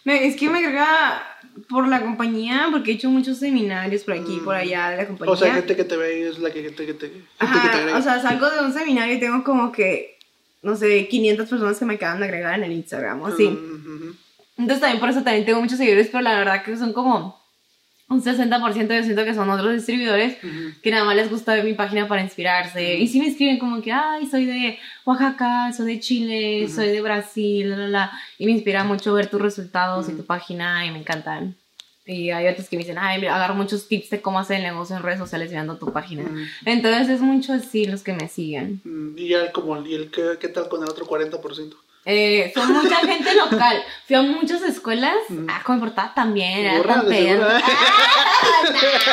Es 0.05 0.35
que 0.35 0.49
me 0.49 0.57
agrega 0.65 1.30
por 1.69 1.87
la 1.87 2.01
compañía, 2.01 2.67
porque 2.71 2.91
he 2.91 2.93
hecho 2.95 3.09
muchos 3.09 3.37
seminarios 3.37 4.03
por 4.03 4.13
aquí 4.13 4.35
y 4.37 4.39
por 4.39 4.55
allá 4.55 4.89
de 4.89 4.97
la 4.97 5.07
compañía. 5.07 5.33
O 5.33 5.37
sea, 5.37 5.53
gente 5.53 5.75
que 5.75 5.83
te 5.83 5.97
ve 5.97 6.27
es 6.27 6.39
la 6.39 6.51
que, 6.51 6.63
gente 6.63 6.85
que 6.85 6.93
te, 6.93 7.07
gente 7.07 7.19
que 7.19 7.39
te 7.39 7.45
Ajá, 7.45 7.77
agrega. 7.77 7.97
o 7.97 8.01
sea, 8.01 8.21
salgo 8.21 8.49
de 8.49 8.61
un 8.61 8.73
seminario 8.73 9.15
y 9.15 9.19
tengo 9.19 9.43
como 9.43 9.71
que, 9.71 10.17
no 10.61 10.75
sé, 10.75 11.07
500 11.07 11.49
personas 11.49 11.79
que 11.79 11.85
me 11.85 11.95
acaban 11.95 12.19
de 12.19 12.25
agregar 12.25 12.55
en 12.55 12.63
el 12.63 12.71
Instagram 12.71 13.21
o 13.21 13.27
así. 13.27 13.47
Mm. 13.47 14.17
Entonces 14.57 14.81
también 14.81 14.99
por 14.99 15.09
eso 15.09 15.23
también 15.23 15.45
tengo 15.45 15.59
muchos 15.61 15.77
seguidores, 15.77 16.07
pero 16.11 16.21
la 16.21 16.37
verdad 16.37 16.63
que 16.63 16.77
son 16.77 16.93
como 16.93 17.40
un 18.11 18.21
60% 18.21 18.95
yo 18.95 19.03
siento 19.03 19.23
que 19.23 19.33
son 19.33 19.49
otros 19.49 19.73
distribuidores 19.73 20.37
Ujú. 20.43 20.73
que 20.83 20.91
nada 20.91 21.05
más 21.05 21.15
les 21.15 21.29
gusta 21.29 21.53
ver 21.55 21.63
mi 21.63 21.73
página 21.73 22.07
para 22.07 22.21
inspirarse. 22.21 22.97
Y 22.97 23.07
sí 23.07 23.19
me 23.19 23.27
escriben 23.27 23.57
como 23.57 23.81
que, 23.81 23.91
ay, 23.91 24.25
soy 24.27 24.45
de 24.45 24.77
Oaxaca, 25.05 25.71
soy 25.73 25.93
de 25.95 25.99
Chile, 25.99 26.67
soy 26.69 26.89
de 26.89 27.01
Brasil, 27.01 27.69
la, 27.69 27.77
la, 27.77 27.87
la. 27.87 28.11
Y 28.37 28.45
me 28.45 28.51
inspira 28.51 28.83
mucho 28.83 29.13
ver 29.13 29.27
tus 29.27 29.41
resultados 29.41 30.09
y 30.09 30.13
tu 30.13 30.25
página 30.25 30.85
y 30.85 30.91
me 30.91 30.99
encantan. 30.99 31.55
Y 32.05 32.31
hay 32.31 32.47
otros 32.47 32.67
que 32.67 32.75
me 32.75 32.83
dicen, 32.83 32.97
ay, 32.99 33.19
mira, 33.21 33.35
agarro 33.35 33.53
muchos 33.55 33.87
tips 33.87 34.09
de 34.09 34.21
cómo 34.21 34.39
hacer 34.39 34.57
el 34.57 34.63
negocio 34.63 34.97
en 34.97 35.03
redes 35.03 35.19
sociales 35.19 35.49
mirando 35.49 35.77
tu 35.77 35.93
página. 35.93 36.23
Entonces 36.65 37.07
es 37.09 37.21
mucho 37.21 37.53
así 37.53 37.85
los 37.85 38.01
que 38.03 38.13
me 38.13 38.27
siguen. 38.27 38.81
Y 39.15 39.29
ya 39.29 39.43
el, 39.45 39.51
como, 39.51 39.85
¿y 39.85 39.93
el 39.95 40.11
qué, 40.11 40.37
qué 40.39 40.47
tal 40.49 40.67
con 40.67 40.83
el 40.83 40.89
otro 40.89 41.05
40%? 41.05 41.73
Eh, 42.05 42.51
son 42.55 42.73
mucha 42.73 42.95
gente 43.05 43.35
local. 43.35 43.83
Fui 44.07 44.15
a 44.15 44.21
muchas 44.23 44.61
escuelas. 44.63 45.15
Ah, 45.47 45.61
como 45.63 45.77
importaba 45.77 46.13
también. 46.13 46.65
Era 46.65 46.81
tan. 46.83 47.05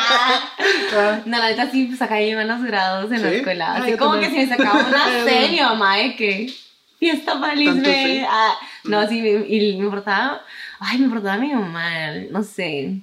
Ah, 0.00 0.50
Ah, 0.92 1.20
no. 1.26 1.30
La 1.38 1.48
neta 1.48 1.70
sí, 1.70 1.84
pues 1.84 2.00
acá 2.02 2.20
los 2.20 2.62
grados 2.62 3.12
en 3.12 3.22
la 3.22 3.30
¿Sí? 3.30 3.36
escuela. 3.36 3.74
Ah, 3.74 3.82
Así 3.82 3.96
como 3.96 4.12
también. 4.12 4.32
que 4.34 4.40
si 4.40 4.46
me 4.46 4.56
sacaba 4.56 4.80
una 4.86 5.04
serie, 5.24 5.40
también. 5.58 5.64
mamá, 5.66 5.96
de 5.96 6.16
que 6.16 6.52
fiesta 6.98 7.38
feliz, 7.40 7.66
¿Tanto 7.68 7.88
ve. 7.88 8.04
sí? 8.06 8.24
Ah, 8.28 8.54
no, 8.84 9.08
sí, 9.08 9.20
me- 9.20 9.46
y 9.46 9.76
me 9.76 9.84
importaba. 9.84 10.42
Ay, 10.80 10.98
me 10.98 11.04
importaba 11.04 11.36
mi 11.36 11.52
mamá, 11.54 11.90
no 12.30 12.42
sé. 12.42 13.00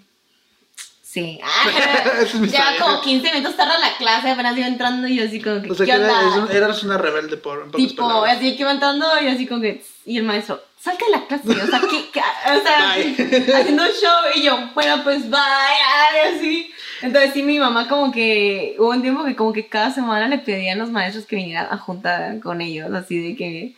Sí. 1.16 1.40
Ya 1.72 2.46
historia. 2.46 2.64
como 2.82 3.02
15 3.02 3.32
minutos 3.34 3.56
tarde 3.56 3.74
la 3.80 3.96
clase, 3.98 4.30
apenas 4.32 4.58
iba 4.58 4.68
entrando 4.68 5.08
y 5.08 5.16
yo 5.16 5.24
así 5.26 5.40
como 5.42 5.62
que, 5.62 5.72
O 5.72 5.76
sea, 5.76 5.86
¿qué 5.86 5.92
que 5.94 5.98
onda? 5.98 6.54
eras 6.54 6.84
una 6.84 6.98
rebelde 6.98 7.38
por 7.38 7.60
en 7.64 7.72
pocas 7.72 7.88
Tipo, 7.88 8.08
palabras. 8.08 8.38
así 8.38 8.56
que 8.56 8.62
iba 8.64 8.72
entrando 8.72 9.06
y 9.22 9.28
así 9.28 9.48
como 9.48 9.62
que, 9.62 9.82
y 10.06 10.18
el 10.18 10.24
maestro, 10.24 10.62
salga 10.80 11.06
de 11.06 11.12
la 11.14 11.26
clase, 11.28 11.50
o 11.50 11.68
sea, 11.68 11.80
¿qué, 11.90 12.10
qué- 12.12 12.20
o 12.20 12.62
sea, 12.62 12.96
Bye. 12.96 13.54
haciendo 13.56 13.84
un 13.84 13.90
show 13.90 14.20
y 14.36 14.42
yo, 14.44 14.70
bueno, 14.74 15.04
pues 15.06 15.30
bye, 15.30 15.40
ay, 15.40 16.36
así. 16.36 16.72
Entonces 17.02 17.32
sí, 17.34 17.44
mi 17.44 17.60
mamá 17.60 17.88
como 17.88 18.12
que, 18.12 18.76
hubo 18.78 18.90
un 18.90 19.02
tiempo 19.02 19.24
que 19.24 19.36
como 19.38 19.54
que 19.54 19.68
cada 19.68 19.92
semana 19.92 20.28
le 20.28 20.40
pedían 20.40 20.80
a 20.80 20.84
los 20.84 20.92
maestros 20.92 21.26
que 21.26 21.38
vinieran 21.38 21.68
a 21.72 21.78
juntar 21.78 22.40
con 22.42 22.60
ellos, 22.62 22.94
así 22.94 23.18
de 23.30 23.36
que, 23.38 23.76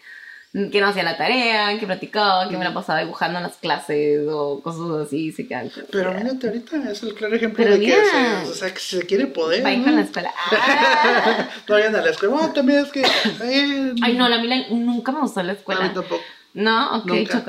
que 0.72 0.82
no 0.82 0.88
hacía 0.88 1.04
la 1.04 1.18
tarea, 1.18 1.78
que 1.80 1.86
platicaba, 1.86 2.50
que 2.50 2.58
me 2.58 2.64
la 2.66 2.74
pasaba 2.74 3.00
dibujando 3.02 3.38
en 3.38 3.44
las 3.44 3.58
clases 3.58 4.22
o 4.30 4.62
cosas 4.62 5.08
así, 5.08 5.32
se 5.32 5.48
quedan 5.48 5.70
Pero 5.92 6.14
mírate, 6.14 6.48
ahorita 6.48 6.92
es 6.92 7.04
el 7.04 7.14
claro 7.14 7.36
ejemplo 7.36 7.64
Pero 7.64 7.76
de 7.76 7.82
que 7.82 7.86
mira. 7.88 8.44
se, 8.44 8.50
o 8.50 8.54
sea, 8.54 8.74
que 8.74 8.80
se 8.80 9.06
quiere 9.06 9.28
poder. 9.28 9.64
Bye 9.64 9.78
¿no? 9.78 9.84
con 9.86 9.96
la 9.96 10.02
escuela. 10.02 10.34
Ah. 10.52 11.50
no 11.68 11.76
vayan 11.76 11.96
a 11.96 12.02
la 12.02 12.10
escuela. 12.10 12.36
Bueno, 12.36 12.54
también 12.54 12.80
es 12.86 12.92
que. 12.92 13.02
eh, 13.02 13.94
Ay, 14.02 14.18
no, 14.18 14.28
la 14.30 14.40
Mila 14.40 14.56
nunca 14.70 15.12
me 15.12 15.20
gustó 15.22 15.42
la 15.44 15.52
A 15.52 15.54
mí 15.54 15.60
escuela. 15.60 15.94
tampoco. 15.94 16.22
No, 16.54 16.98
ok, 16.98 17.06
Nunca. 17.06 17.44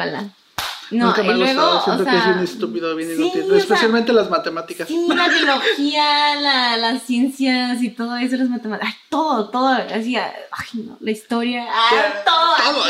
No, 0.90 1.06
Nunca 1.06 1.22
me 1.22 1.28
ha 1.28 1.36
y 1.36 1.38
luego, 1.38 1.60
gustado. 1.74 1.84
Siento 1.84 2.02
o 2.02 2.04
sea, 2.04 2.12
que 2.12 2.18
es 2.18 2.24
bien 2.34 2.38
estúpido, 2.44 2.96
bien 2.96 3.10
sí, 3.10 3.16
inútil. 3.16 3.42
o 3.42 3.48
sea, 3.48 3.58
Especialmente 3.58 4.12
las 4.12 4.30
matemáticas. 4.30 4.88
Sí, 4.88 5.06
la 5.08 5.28
biología, 5.28 6.34
la, 6.40 6.76
las 6.76 7.02
ciencias 7.02 7.82
y 7.82 7.90
todo 7.90 8.16
eso, 8.16 8.36
las 8.36 8.48
matemáticas, 8.48 8.94
ay, 8.94 9.00
todo, 9.10 9.50
todo, 9.50 9.68
así, 9.68 10.16
ay, 10.16 10.36
no, 10.84 10.96
la 11.00 11.10
historia, 11.10 11.66
ay, 11.70 11.98
todo. 12.24 12.54
Todo, 12.72 12.84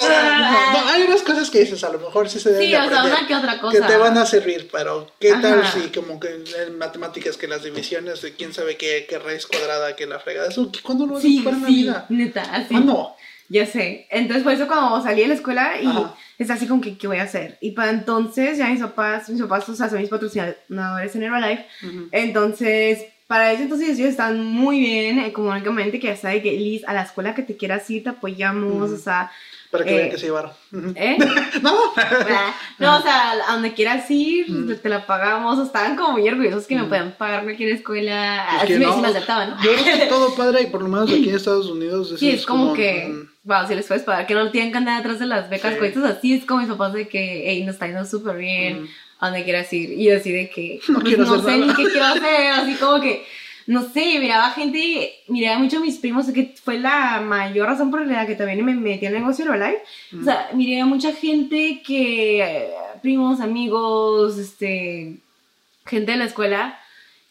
todo. 0.00 0.08
No, 0.08 0.88
hay 0.90 1.02
unas 1.02 1.22
cosas 1.22 1.50
que 1.50 1.60
dices, 1.60 1.82
a 1.84 1.90
lo 1.90 1.98
mejor 1.98 2.28
sí 2.28 2.40
se 2.40 2.50
deben 2.50 2.66
Sí, 2.66 2.72
de 2.72 2.78
o 2.78 2.88
sea, 2.90 3.04
una 3.04 3.26
que 3.26 3.34
otra 3.34 3.54
Que 3.54 3.60
cosa. 3.60 3.86
te 3.86 3.96
van 3.96 4.18
a 4.18 4.26
servir, 4.26 4.68
pero 4.72 5.06
¿qué 5.20 5.32
tal 5.34 5.60
Ajá. 5.62 5.72
si 5.80 5.88
como 5.90 6.18
que 6.20 6.28
en 6.66 6.78
matemáticas 6.78 7.36
que 7.36 7.46
las 7.48 7.62
divisiones 7.62 8.20
de 8.22 8.34
quién 8.34 8.52
sabe 8.52 8.76
qué, 8.76 9.06
qué 9.08 9.18
raíz 9.18 9.46
cuadrada, 9.46 9.94
que 9.96 10.06
la 10.06 10.18
fregada? 10.18 10.48
Eso, 10.48 10.70
¿cuándo 10.82 11.06
lo 11.06 11.14
vas 11.14 11.20
a 11.20 11.26
Sí, 11.26 11.38
ocupar 11.40 11.54
en 11.54 11.62
la 11.62 11.68
sí, 11.68 11.74
vida? 11.74 12.06
neta, 12.08 12.42
así. 12.52 12.66
¿Cuándo? 12.70 13.14
Ya 13.48 13.66
sé. 13.66 14.06
Entonces, 14.10 14.42
por 14.42 14.52
eso 14.52 14.66
cuando 14.66 15.02
salí 15.02 15.22
de 15.22 15.28
la 15.28 15.34
escuela 15.34 15.80
y 15.80 15.86
Ajá. 15.86 16.14
es 16.38 16.50
así 16.50 16.66
como 16.66 16.80
que, 16.80 16.96
¿qué 16.96 17.06
voy 17.06 17.18
a 17.18 17.24
hacer? 17.24 17.58
Y 17.60 17.72
para 17.72 17.90
entonces, 17.90 18.58
ya 18.58 18.68
mis 18.68 18.80
papás, 18.80 19.28
mis 19.28 19.42
papás, 19.42 19.68
o 19.68 19.74
sea, 19.74 19.88
son 19.88 20.00
mis 20.00 20.08
patrocinadores 20.08 21.14
en 21.14 21.22
Herbalife. 21.22 21.66
Ujú. 21.86 22.08
Entonces, 22.10 23.04
para 23.26 23.52
ese 23.52 23.64
entonces 23.64 23.98
ellos 23.98 24.10
están 24.10 24.44
muy 24.44 24.80
bien 24.80 25.18
económicamente, 25.18 25.98
que 25.98 26.08
ya 26.08 26.16
sabe 26.16 26.42
que 26.42 26.52
Liz, 26.52 26.84
a 26.86 26.92
la 26.92 27.02
escuela 27.02 27.34
que 27.34 27.42
te 27.42 27.56
quieras 27.56 27.88
ir, 27.90 28.02
te 28.02 28.10
apoyamos, 28.10 28.90
o 28.90 28.98
sea, 28.98 29.30
Para 29.74 29.84
que 29.86 29.90
Eh, 29.92 29.96
vean 29.96 30.10
que 30.10 30.18
se 30.18 30.26
llevaron. 30.26 30.52
¿eh? 30.94 31.18
No. 31.62 31.72
no, 32.78 32.96
o 32.98 33.02
sea, 33.02 33.32
a 33.48 33.52
donde 33.54 33.74
quieras 33.74 34.08
ir, 34.08 34.46
te 34.80 34.88
la 34.88 35.04
pagamos, 35.04 35.58
estaban 35.66 35.96
como 35.96 36.12
muy 36.12 36.28
orgullosos 36.28 36.68
que 36.68 36.76
me 36.76 36.82
Ujú. 36.82 36.90
podían 36.90 37.10
pagar 37.18 37.42
cualquier 37.42 37.70
escuela, 37.70 38.46
Es 38.58 38.62
así 38.62 38.72
me, 38.74 38.86
no, 38.86 38.94
sí 38.94 39.00
me 39.00 39.08
aceptaban, 39.08 39.50
¿no? 39.50 39.62
Yo 39.64 39.72
creo 39.74 39.98
que 39.98 40.06
todo 40.08 40.32
padre, 40.36 40.62
y 40.62 40.66
por 40.66 40.80
lo 40.82 40.88
menos 40.88 41.10
aquí 41.10 41.28
en 41.28 41.34
Estados 41.34 41.66
Unidos. 41.68 42.14
Sí, 42.16 42.30
es 42.30 42.46
como, 42.46 42.72
que, 42.72 43.08
mm, 43.08 43.30
wow, 43.48 43.66
si 43.66 43.74
les 43.74 43.84
puedes 43.86 44.04
pagar, 44.04 44.28
que 44.28 44.34
no 44.34 44.48
tienen 44.52 44.70
que 44.70 44.78
andar 44.78 45.00
atrás 45.00 45.18
de 45.18 45.26
las 45.26 45.50
becas, 45.50 45.74
Sí. 45.74 46.00
así, 46.04 46.34
es 46.34 46.44
como 46.44 46.60
mis 46.60 46.68
papás 46.68 46.92
de 46.92 47.08
que, 47.08 47.42
hey, 47.46 47.64
nos 47.64 47.74
está 47.74 47.86
yendo 47.88 48.04
súper 48.04 48.36
bien, 48.36 48.82
mm, 48.84 48.88
a 49.18 49.26
donde 49.30 49.42
quieras 49.42 49.72
ir, 49.72 49.90
y 49.92 50.08
así 50.12 50.30
de 50.30 50.50
que, 50.50 50.78
No 50.88 51.00
pues, 51.00 51.18
no 51.18 51.42
sé 51.42 51.58
nada. 51.58 51.66
ni 51.66 51.74
qué 51.74 51.82
quiero 51.90 52.04
hacer, 52.06 52.52
así 52.52 52.74
como 52.76 53.00
que, 53.00 53.24
no 53.66 53.82
sé, 53.82 54.18
miraba 54.18 54.50
gente, 54.50 55.12
miraba 55.28 55.58
mucho 55.58 55.78
a 55.78 55.80
mis 55.80 55.98
primos, 55.98 56.26
que 56.30 56.54
fue 56.62 56.78
la 56.78 57.20
mayor 57.20 57.68
razón 57.68 57.90
por 57.90 58.06
la 58.06 58.26
que 58.26 58.34
también 58.34 58.64
me 58.64 58.74
metí 58.74 59.06
al 59.06 59.14
negocio 59.14 59.44
Herbalife, 59.44 59.82
mm. 60.12 60.20
o 60.20 60.24
sea, 60.24 60.50
miré 60.52 60.80
a 60.80 60.86
mucha 60.86 61.12
gente 61.12 61.82
que, 61.84 62.42
eh, 62.42 62.70
primos, 63.02 63.40
amigos, 63.40 64.38
este, 64.38 65.18
gente 65.86 66.12
de 66.12 66.18
la 66.18 66.24
escuela, 66.24 66.78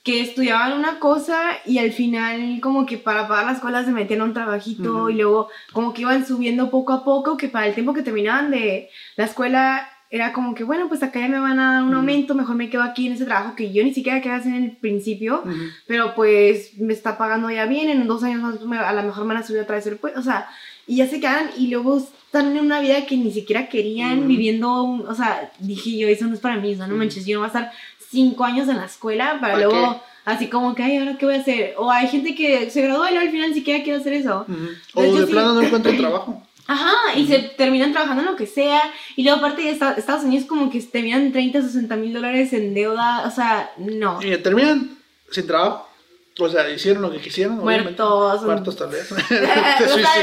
que 0.03 0.19
estudiaban 0.19 0.73
una 0.73 0.99
cosa 0.99 1.39
y 1.65 1.77
al 1.77 1.93
final 1.93 2.59
como 2.61 2.85
que 2.85 2.97
para 2.97 3.27
pagar 3.27 3.45
la 3.45 3.53
escuela 3.53 3.85
se 3.85 3.91
metían 3.91 4.19
a 4.19 4.25
un 4.25 4.33
trabajito 4.33 5.09
y 5.09 5.13
luego 5.13 5.47
como 5.71 5.93
que 5.93 6.01
iban 6.01 6.27
subiendo 6.27 6.69
poco 6.69 6.91
a 6.91 7.05
poco, 7.05 7.37
que 7.37 7.47
para 7.47 7.67
el 7.67 7.73
tiempo 7.73 7.93
que 7.93 8.01
terminaban 8.01 8.51
de 8.51 8.89
la 9.15 9.23
escuela 9.23 9.87
era 10.13 10.31
como 10.31 10.53
que, 10.53 10.63
bueno, 10.63 10.87
pues 10.89 11.01
acá 11.01 11.19
ya 11.21 11.27
me 11.27 11.39
van 11.39 11.59
a 11.59 11.73
dar 11.73 11.83
un 11.83 11.93
aumento, 11.95 12.35
mejor 12.35 12.55
me 12.55 12.69
quedo 12.69 12.83
aquí 12.83 13.07
en 13.07 13.13
ese 13.13 13.25
trabajo 13.25 13.55
que 13.55 13.73
yo 13.73 13.83
ni 13.83 13.95
siquiera 13.95 14.21
quería 14.21 14.37
hacer 14.37 14.53
en 14.53 14.63
el 14.65 14.71
principio, 14.77 15.41
Ujú. 15.43 15.55
pero 15.87 16.13
pues 16.13 16.77
me 16.77 16.93
está 16.93 17.17
pagando 17.17 17.49
ya 17.49 17.65
bien, 17.65 17.89
en 17.89 18.05
dos 18.05 18.21
años 18.23 18.39
más 18.43 18.61
me- 18.61 18.77
a 18.77 18.93
lo 18.93 19.01
mejor 19.01 19.25
me 19.25 19.33
van 19.33 19.41
a 19.41 19.45
subir 19.47 19.61
otra 19.61 19.75
vez 19.77 19.87
el 19.87 19.95
pues, 19.97 20.15
o 20.15 20.21
sea, 20.21 20.47
y 20.85 20.97
ya 20.97 21.07
se 21.07 21.19
quedan 21.19 21.49
y 21.57 21.69
luego 21.69 21.97
están 21.97 22.55
en 22.55 22.63
una 22.63 22.79
vida 22.79 23.07
que 23.07 23.17
ni 23.17 23.31
siquiera 23.31 23.69
querían, 23.69 24.19
Ujú. 24.19 24.27
viviendo, 24.27 24.83
un- 24.83 25.07
o 25.07 25.15
sea, 25.15 25.51
dije 25.57 25.97
yo, 25.97 26.07
eso 26.07 26.27
no 26.27 26.35
es 26.35 26.39
para 26.41 26.57
mí, 26.57 26.73
o 26.73 26.77
sea, 26.77 26.85
no 26.85 26.93
Ujú. 26.93 26.99
manches, 26.99 27.25
yo 27.25 27.33
no 27.37 27.39
voy 27.39 27.45
a 27.45 27.47
estar 27.47 27.71
cinco 28.11 28.43
años 28.43 28.69
en 28.69 28.77
la 28.77 28.85
escuela 28.85 29.39
para 29.41 29.53
¿Para 29.53 29.65
luego, 29.65 29.93
qué? 29.93 29.99
así 30.25 30.45
como 30.47 30.75
que, 30.75 30.83
ay, 30.83 30.97
¿ahora 30.97 31.17
qué 31.17 31.25
voy 31.25 31.33
a 31.37 31.39
hacer? 31.41 31.73
O 31.79 31.89
hay 31.89 32.07
gente 32.07 32.35
que 32.35 32.69
se 32.69 32.83
gradúa 32.83 33.09
y 33.09 33.13
luego 33.15 33.25
al 33.25 33.31
final 33.33 33.49
ni 33.49 33.55
siquiera 33.55 33.83
quiere 33.83 33.97
hacer 33.97 34.13
eso. 34.13 34.45
Entonces, 34.47 34.93
O 34.93 35.19
de 35.21 35.25
sí- 35.25 35.31
plano 35.31 35.53
no 35.55 35.61
encuentran 35.65 35.97
trabajo. 35.97 36.43
Ajá, 36.67 36.93
y 37.15 37.27
se 37.27 37.39
terminan 37.39 37.91
trabajando 37.91 38.23
en 38.23 38.29
lo 38.29 38.35
que 38.35 38.47
sea. 38.47 38.81
Y 39.15 39.23
luego 39.23 39.39
aparte 39.39 39.63
de 39.63 39.71
esta- 39.71 39.93
Estados 39.93 40.23
Unidos 40.23 40.45
como 40.47 40.71
que 40.71 40.81
terminan 40.81 41.31
30, 41.31 41.61
60 41.61 41.95
mil 41.95 42.13
dólares 42.13 42.53
en 42.53 42.73
deuda, 42.73 43.25
o 43.27 43.31
sea, 43.31 43.71
no. 43.77 44.21
Y 44.21 44.35
terminan 44.37 44.97
sin 45.31 45.47
trabajo. 45.47 45.89
O 46.39 46.49
sea, 46.49 46.67
hicieron 46.69 47.03
lo 47.03 47.11
que 47.11 47.19
quisieron. 47.19 47.59
obviamente. 47.59 48.01
Muertos. 48.01 48.43
Muertos 48.43 48.75
tal 48.75 48.89
vez. 48.89 49.07
sea, 49.27 50.17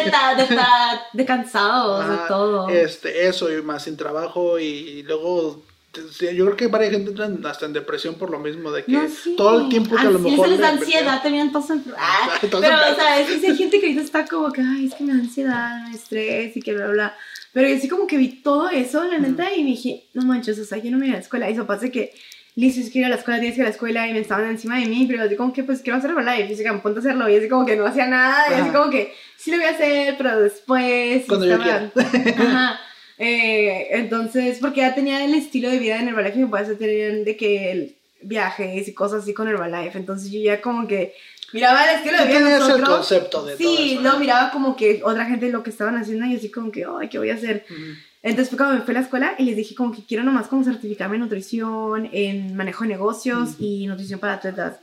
de, 2.04 2.16
todo. 2.26 2.68
Este, 2.68 3.28
eso 3.28 3.52
y 3.56 3.62
más 3.62 3.84
sin 3.84 3.96
trabajo 3.96 4.58
y 4.58 5.02
luego 5.04 5.62
yo 5.92 6.44
creo 6.44 6.56
que 6.56 6.66
varias 6.68 6.92
gente 6.92 7.10
entran 7.10 7.44
hasta 7.44 7.66
en 7.66 7.72
depresión 7.72 8.14
por 8.14 8.30
lo 8.30 8.38
mismo 8.38 8.70
de 8.70 8.84
que 8.84 8.92
No, 8.92 9.08
sí. 9.08 9.34
todo 9.36 9.62
el 9.62 9.68
tiempo 9.68 9.96
que 9.96 10.02
a 10.02 10.10
lo 10.10 10.18
mejor 10.20 10.48
les 10.48 10.58
da 10.60 10.68
ansiedad, 10.70 11.20
todos 11.52 11.70
en... 11.70 11.84
Ah, 11.98 12.28
Ah, 12.30 12.38
pero, 12.40 12.76
o 12.92 12.94
sea, 12.94 13.20
es 13.20 13.40
que 13.40 13.46
hay 13.48 13.56
gente 13.56 13.80
que 13.80 13.86
ahorita 13.86 14.02
está 14.02 14.24
como 14.26 14.52
que, 14.52 14.60
ay, 14.60 14.86
es 14.86 14.94
que 14.94 15.02
me 15.04 15.12
da 15.14 15.18
ansiedad, 15.18 15.82
me 15.88 15.94
estrés 15.96 16.56
y 16.56 16.60
que 16.62 16.74
bla, 16.74 16.86
bla. 16.88 17.16
Pero 17.52 17.68
yo 17.68 17.78
sí 17.80 17.88
como 17.88 18.06
que 18.06 18.16
vi 18.18 18.28
todo 18.42 18.68
eso, 18.70 19.02
la 19.04 19.18
neta, 19.18 19.52
y 19.54 19.64
me 19.64 19.70
dije, 19.70 20.04
no 20.14 20.22
manches, 20.22 20.58
o 20.60 20.64
sea, 20.64 20.78
yo 20.78 20.90
no 20.92 20.98
me 20.98 21.06
iba 21.06 21.14
a 21.14 21.18
la 21.18 21.22
escuela. 21.24 21.50
Y 21.50 21.54
eso 21.54 21.66
pasa 21.66 21.88
que, 21.88 22.12
Liz, 22.54 22.76
es 22.78 22.90
que 22.90 23.00
ir 23.00 23.04
a 23.06 23.08
la 23.08 23.16
escuela, 23.16 23.40
tienes 23.40 23.56
que 23.56 23.62
ir 23.62 23.66
a 23.66 23.68
la 23.70 23.74
escuela, 23.74 24.06
y 24.08 24.12
me 24.12 24.20
estaban 24.20 24.48
encima 24.48 24.78
de 24.78 24.86
mí, 24.86 25.06
pero 25.10 25.28
yo 25.28 25.36
como 25.36 25.52
que, 25.52 25.64
pues, 25.64 25.80
quiero 25.82 25.98
hacer 25.98 26.10
Herbalife. 26.10 26.44
Y 26.44 26.48
dice, 26.54 26.64
ponte 26.82 26.98
a 26.98 27.00
hacerlo, 27.00 27.28
y 27.28 27.34
así 27.36 27.48
como 27.48 27.66
que 27.66 27.74
no 27.74 27.84
hacía 27.86 28.06
nada, 28.06 28.44
y 28.50 28.54
así 28.60 28.70
como 28.70 28.90
que, 28.90 29.12
sí 29.36 29.50
lo 29.50 29.56
voy 29.56 29.66
a 29.66 29.70
hacer, 29.70 30.14
pero 30.16 30.40
después... 30.40 31.24
Cuando 31.26 31.46
yo 31.46 31.54
estaba- 31.54 31.90
Ajá. 32.38 32.80
Eh, 33.22 33.88
entonces, 33.98 34.58
porque 34.62 34.80
ya 34.80 34.94
tenía 34.94 35.22
el 35.22 35.34
estilo 35.34 35.68
de 35.68 35.78
vida 35.78 36.00
en 36.00 36.08
Herbalife 36.08 36.38
y 36.38 36.42
me 36.42 36.48
puede 36.48 36.74
tener 36.74 37.22
de 37.24 37.36
que 37.36 37.94
viajes 38.22 38.88
y 38.88 38.94
cosas 38.94 39.22
así 39.22 39.34
con 39.34 39.46
Herbalife. 39.46 39.98
Entonces 39.98 40.30
yo 40.32 40.40
ya 40.40 40.62
como 40.62 40.88
que 40.88 41.12
miraba 41.52 41.84
el 41.84 41.96
estilo 41.98 42.16
de 42.16 42.24
vida 42.24 42.38
de 42.38 42.40
tenías 42.44 42.60
el 42.62 42.68
nosotros. 42.68 42.88
concepto 42.96 43.44
de 43.44 43.56
todo 43.56 43.76
Sí, 43.76 43.92
eso, 43.92 44.00
lo 44.00 44.12
¿no? 44.14 44.18
miraba 44.20 44.50
como 44.50 44.74
que 44.74 45.02
otra 45.04 45.26
gente 45.26 45.50
lo 45.50 45.62
que 45.62 45.68
estaban 45.70 45.96
haciendo 45.98 46.24
y 46.24 46.34
así 46.36 46.50
como 46.50 46.72
que, 46.72 46.86
ay, 46.98 47.08
¿qué 47.10 47.18
voy 47.18 47.28
a 47.28 47.34
hacer? 47.34 47.66
Ujú. 47.70 47.80
Entonces 48.22 48.48
fue 48.48 48.56
cuando 48.56 48.76
me 48.76 48.82
fui 48.82 48.92
a 48.92 48.98
la 48.98 49.04
escuela 49.04 49.34
y 49.38 49.44
les 49.44 49.56
dije 49.56 49.74
como 49.74 49.92
que 49.92 50.02
quiero 50.04 50.24
nomás 50.24 50.46
como 50.48 50.64
certificarme 50.64 51.16
en 51.16 51.22
nutrición, 51.22 52.08
en 52.12 52.56
manejo 52.56 52.84
de 52.84 52.88
negocios 52.90 53.50
y 53.58 53.86
nutrición 53.86 54.18
para 54.18 54.34
atletas. 54.34 54.76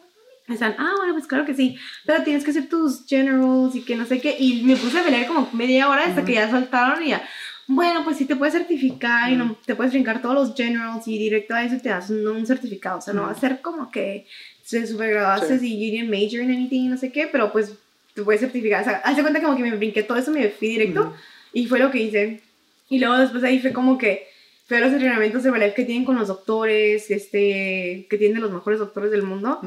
Me 0.48 0.54
están, 0.56 0.76
ah, 0.80 0.94
bueno, 0.98 1.14
pues 1.14 1.28
claro 1.28 1.44
que 1.46 1.54
sí, 1.54 1.76
pero 2.06 2.24
tienes 2.24 2.44
que 2.46 2.52
hacer 2.52 2.70
tus 2.70 3.06
generals 3.06 3.76
y 3.76 3.82
que 3.82 3.96
no 3.98 4.06
sé 4.06 4.22
qué. 4.22 4.36
Y 4.40 4.64
me 4.64 4.78
puse 4.78 4.98
a 5.00 5.04
pelear 5.04 5.28
como 5.28 5.50
media 5.52 5.90
hora 5.90 6.04
hasta 6.06 6.20
Ujú. 6.22 6.28
que 6.28 6.34
ya 6.36 6.50
soltaron 6.50 7.04
y 7.04 7.10
ya, 7.10 7.28
bueno, 7.68 8.04
pues 8.04 8.18
sí 8.18 8.26
te 8.26 8.36
puedes 8.36 8.54
certificar 8.54 9.30
y 9.32 9.36
no, 9.36 9.58
te 9.66 9.76
puedes 9.76 9.92
brincar 9.94 10.22
todos 10.22 10.36
los 10.36 10.56
generals 10.56 11.08
y 11.08 11.18
directo 11.18 11.54
a 11.54 11.64
eso 11.64 11.78
te 11.82 11.90
das 11.90 12.10
un, 12.10 12.26
un 12.28 12.46
certificado. 12.48 13.00
O 13.00 13.02
sea, 13.02 13.14
no 13.14 13.24
va 13.24 13.32
a 13.32 13.40
ser 13.40 13.62
como 13.62 13.92
que 13.92 14.26
se 14.64 14.86
supergraduaste 14.88 15.60
Sí. 15.60 15.74
y 15.76 15.86
you 15.86 15.92
didn't 15.98 16.10
major 16.10 16.42
in 16.44 16.52
anything 16.52 16.86
y 16.86 16.88
no 16.88 16.98
sé 16.98 17.12
qué, 17.12 17.28
pero 17.28 17.52
pues 17.52 17.74
te 18.14 18.24
puedes 18.24 18.42
certificar. 18.42 18.82
O 18.82 18.86
sea, 18.86 18.98
hace 19.04 19.22
cuenta 19.22 19.42
como 19.42 19.56
que 19.58 19.64
me 19.64 19.76
brinqué 19.76 20.04
todo 20.04 20.18
eso, 20.18 20.32
me 20.32 20.50
fui 20.50 20.70
directo. 20.70 21.14
Y 21.54 21.66
fue 21.68 21.80
lo 21.80 21.92
que 21.92 22.00
hice. 22.00 22.42
Y 22.90 23.00
luego 23.00 23.18
después 23.18 23.44
ahí 23.44 23.60
fue 23.60 23.74
como 23.74 23.98
que 23.98 24.28
fue 24.68 24.80
los 24.80 24.92
entrenamientos 24.92 25.44
de 25.44 25.50
ballet 25.52 25.74
que 25.74 25.86
tienen 25.86 26.04
con 26.06 26.16
los 26.18 26.28
doctores, 26.28 27.10
este, 27.12 28.06
que 28.10 28.18
tienen 28.18 28.42
los 28.42 28.52
mejores 28.52 28.80
doctores 28.80 29.12
del 29.12 29.24
mundo. 29.24 29.62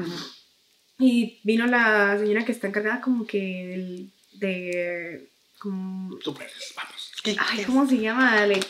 Y 0.99 1.39
vino 1.43 1.65
la 1.65 2.17
señora 2.19 2.45
que 2.45 2.51
está 2.51 2.67
encargada 2.67 3.01
como 3.01 3.25
que 3.25 3.39
del- 3.67 4.09
de... 4.39 5.27
Como, 5.59 6.17
Tú 6.17 6.33
puedes, 6.33 6.73
vamos. 6.75 7.00
¿Qué- 7.23 7.35
ay, 7.39 7.63
¿cómo 7.65 7.87
se 7.87 7.97
llama? 7.99 8.45
Like, 8.45 8.67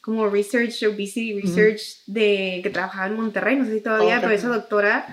como 0.00 0.28
research, 0.28 0.82
obesity 0.84 1.40
research, 1.40 2.04
de, 2.06 2.60
que 2.62 2.70
trabajaba 2.70 3.06
en 3.06 3.14
Monterrey, 3.16 3.56
no 3.56 3.64
sé 3.64 3.74
si 3.74 3.80
todavía, 3.80 4.16
Ok. 4.16 4.22
pero 4.24 4.34
esa 4.34 4.48
doctora 4.48 5.06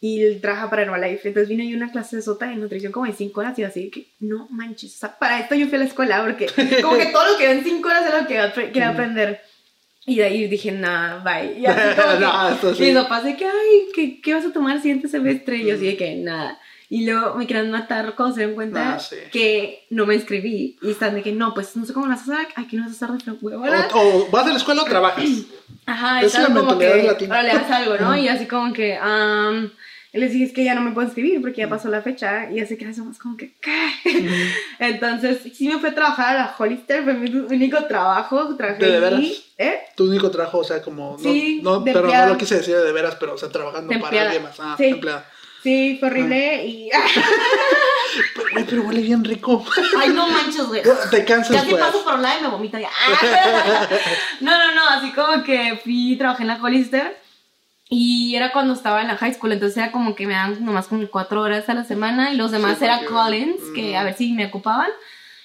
y 0.00 0.36
trabaja 0.36 0.70
para 0.70 0.82
Herbalife. 0.82 1.28
Entonces 1.28 1.48
vino 1.48 1.62
ahí 1.62 1.74
una 1.74 1.90
clase 1.90 2.16
de 2.16 2.22
sota 2.22 2.46
de 2.46 2.54
nutrición 2.56 2.92
como 2.92 3.06
de 3.06 3.12
5 3.12 3.40
horas 3.40 3.58
y 3.58 3.62
yo 3.62 3.68
así 3.68 3.90
que, 3.90 4.06
no 4.20 4.46
manches, 4.50 4.94
o 4.94 4.98
sea, 4.98 5.18
para 5.18 5.40
esto 5.40 5.54
yo 5.54 5.66
fui 5.66 5.76
a 5.76 5.80
la 5.80 5.84
escuela 5.86 6.22
porque 6.24 6.46
como 6.82 6.96
que 6.96 7.06
todo 7.06 7.32
lo 7.32 7.36
que 7.38 7.48
ven 7.48 7.64
5 7.64 7.88
horas 7.88 8.06
es 8.06 8.22
lo 8.22 8.26
que 8.26 8.68
quería 8.72 8.88
aprender. 8.90 9.40
Y 10.06 10.16
de 10.16 10.24
ahí 10.24 10.46
dije, 10.48 10.72
nah, 10.72 11.18
bye. 11.22 11.58
Y 11.58 11.66
así 11.66 12.00
como 12.00 12.14
que, 12.14 12.20
No, 12.20 12.74
sí. 12.74 12.82
mis 12.84 12.94
papás 12.94 13.24
de 13.24 13.36
que, 13.36 13.44
ay, 13.44 13.88
¿qué, 13.94 14.20
¿qué 14.22 14.32
vas 14.34 14.46
a 14.46 14.52
tomar 14.52 14.76
el 14.76 14.80
siguiente 14.82 15.08
semestre? 15.08 15.58
Y 15.58 15.66
yo 15.66 15.74
así 15.74 15.84
de 15.84 15.96
que, 15.98 16.14
nada. 16.14 16.58
Y 16.90 17.04
luego 17.04 17.34
me 17.34 17.46
querían 17.46 17.70
matar 17.70 18.14
cuando 18.14 18.34
se 18.34 18.40
dieron 18.40 18.54
cuenta 18.54 18.94
Ah, 18.94 18.98
sí. 18.98 19.16
que 19.30 19.86
no 19.90 20.06
me 20.06 20.14
inscribí. 20.14 20.78
Y 20.80 20.90
están 20.92 21.14
de 21.14 21.22
que, 21.22 21.32
no, 21.32 21.52
pues 21.52 21.76
no 21.76 21.84
sé 21.84 21.92
cómo 21.92 22.06
lo 22.06 22.12
vas 22.12 22.26
a 22.28 22.32
hacer, 22.34 22.48
aquí 22.56 22.76
no 22.76 22.82
vas 22.84 22.90
a 22.92 22.94
estar 22.94 23.10
de 23.12 23.30
huevona. 23.32 23.88
O, 23.94 23.98
o 24.00 24.30
vas 24.30 24.46
a 24.46 24.50
la 24.50 24.56
escuela 24.56 24.82
o 24.82 24.84
trabajas. 24.86 25.24
Ajá, 25.86 26.22
Es 26.22 26.34
la 26.34 26.48
mentalidad 26.48 26.94
que, 26.94 27.02
latina. 27.02 27.36
ahora 27.36 27.48
le 27.48 27.54
das 27.58 27.70
algo, 27.70 27.96
¿no? 27.98 28.16
Y 28.16 28.28
así 28.28 28.46
como 28.46 28.72
que, 28.72 28.98
y 30.10 30.18
les 30.18 30.32
dije, 30.32 30.44
es 30.46 30.52
que 30.54 30.64
ya 30.64 30.74
no 30.74 30.80
me 30.80 30.92
puedo 30.92 31.06
inscribir 31.06 31.40
porque 31.42 31.58
ya 31.60 31.68
pasó 31.68 31.88
la 31.90 32.00
fecha. 32.00 32.50
Y 32.50 32.60
así 32.60 32.78
que 32.78 32.86
hacemos 32.86 33.18
como 33.18 33.36
que, 33.36 33.52
¿qué? 33.60 33.90
Entonces, 34.78 35.40
sí 35.54 35.68
me 35.68 35.78
fui 35.78 35.90
a 35.90 35.94
trabajar 35.94 36.36
a 36.36 36.38
la 36.38 36.54
Hollister, 36.58 37.04
fue 37.04 37.14
mi 37.14 37.30
único 37.30 37.84
trabajo, 37.84 38.54
trabajé 38.56 38.84
¿De 38.86 39.00
veras? 39.00 39.18
allí. 39.18 39.44
¿Eh? 39.58 39.80
Tu 39.96 40.04
único 40.08 40.30
trabajo, 40.30 40.58
o 40.58 40.64
sea, 40.64 40.80
como. 40.80 41.12
No, 41.12 41.18
Sí, 41.18 41.60
no, 41.62 41.84
pero 41.84 42.00
empleada. 42.00 42.26
no 42.26 42.32
lo 42.32 42.38
quise 42.38 42.56
decir 42.56 42.76
de 42.76 42.92
veras, 42.92 43.16
pero, 43.20 43.34
o 43.34 43.38
sea, 43.38 43.48
trabajando 43.50 43.92
para 44.00 44.22
alguien 44.22 44.42
más. 44.42 44.56
Ah, 44.60 44.74
Sí. 44.78 44.84
empleada. 44.86 45.28
Sí, 45.62 45.96
fue 45.98 46.08
horrible 46.08 46.66
y... 46.66 46.90
Pero, 48.54 48.66
pero 48.66 48.82
huele 48.82 49.02
bien 49.02 49.22
rico. 49.22 49.64
Ay, 49.98 50.08
no 50.08 50.26
manches, 50.28 50.66
güey. 50.66 50.82
Te 51.10 51.24
cansas, 51.24 51.56
Casi 51.56 51.70
pues. 51.70 51.84
paso 51.84 52.02
por 52.02 52.14
un 52.14 52.22
lado 52.22 52.38
y 52.40 52.42
me 52.42 52.48
vomito 52.48 52.78
ya. 52.78 52.88
No, 54.40 54.56
no, 54.58 54.74
no, 54.74 54.88
así 54.88 55.12
como 55.12 55.44
que 55.44 55.78
fui, 55.84 56.16
trabajé 56.16 56.42
en 56.42 56.48
la 56.48 56.60
Hollister 56.62 57.20
y 57.88 58.34
era 58.34 58.50
cuando 58.50 58.74
estaba 58.74 59.02
en 59.02 59.08
la 59.08 59.16
high 59.16 59.34
school, 59.34 59.52
entonces 59.52 59.76
era 59.76 59.92
como 59.92 60.14
que 60.14 60.26
me 60.26 60.34
daban 60.34 60.64
nomás 60.64 60.88
como 60.88 61.06
cuatro 61.08 61.42
horas 61.42 61.68
a 61.68 61.74
la 61.74 61.84
semana 61.84 62.32
y 62.32 62.36
los 62.36 62.50
demás 62.50 62.78
Sí, 62.78 62.84
era 62.84 63.04
Collins, 63.04 63.60
que 63.74 63.96
a 63.96 64.04
ver 64.04 64.14
si 64.14 64.32
me 64.32 64.46
ocupaban. 64.46 64.90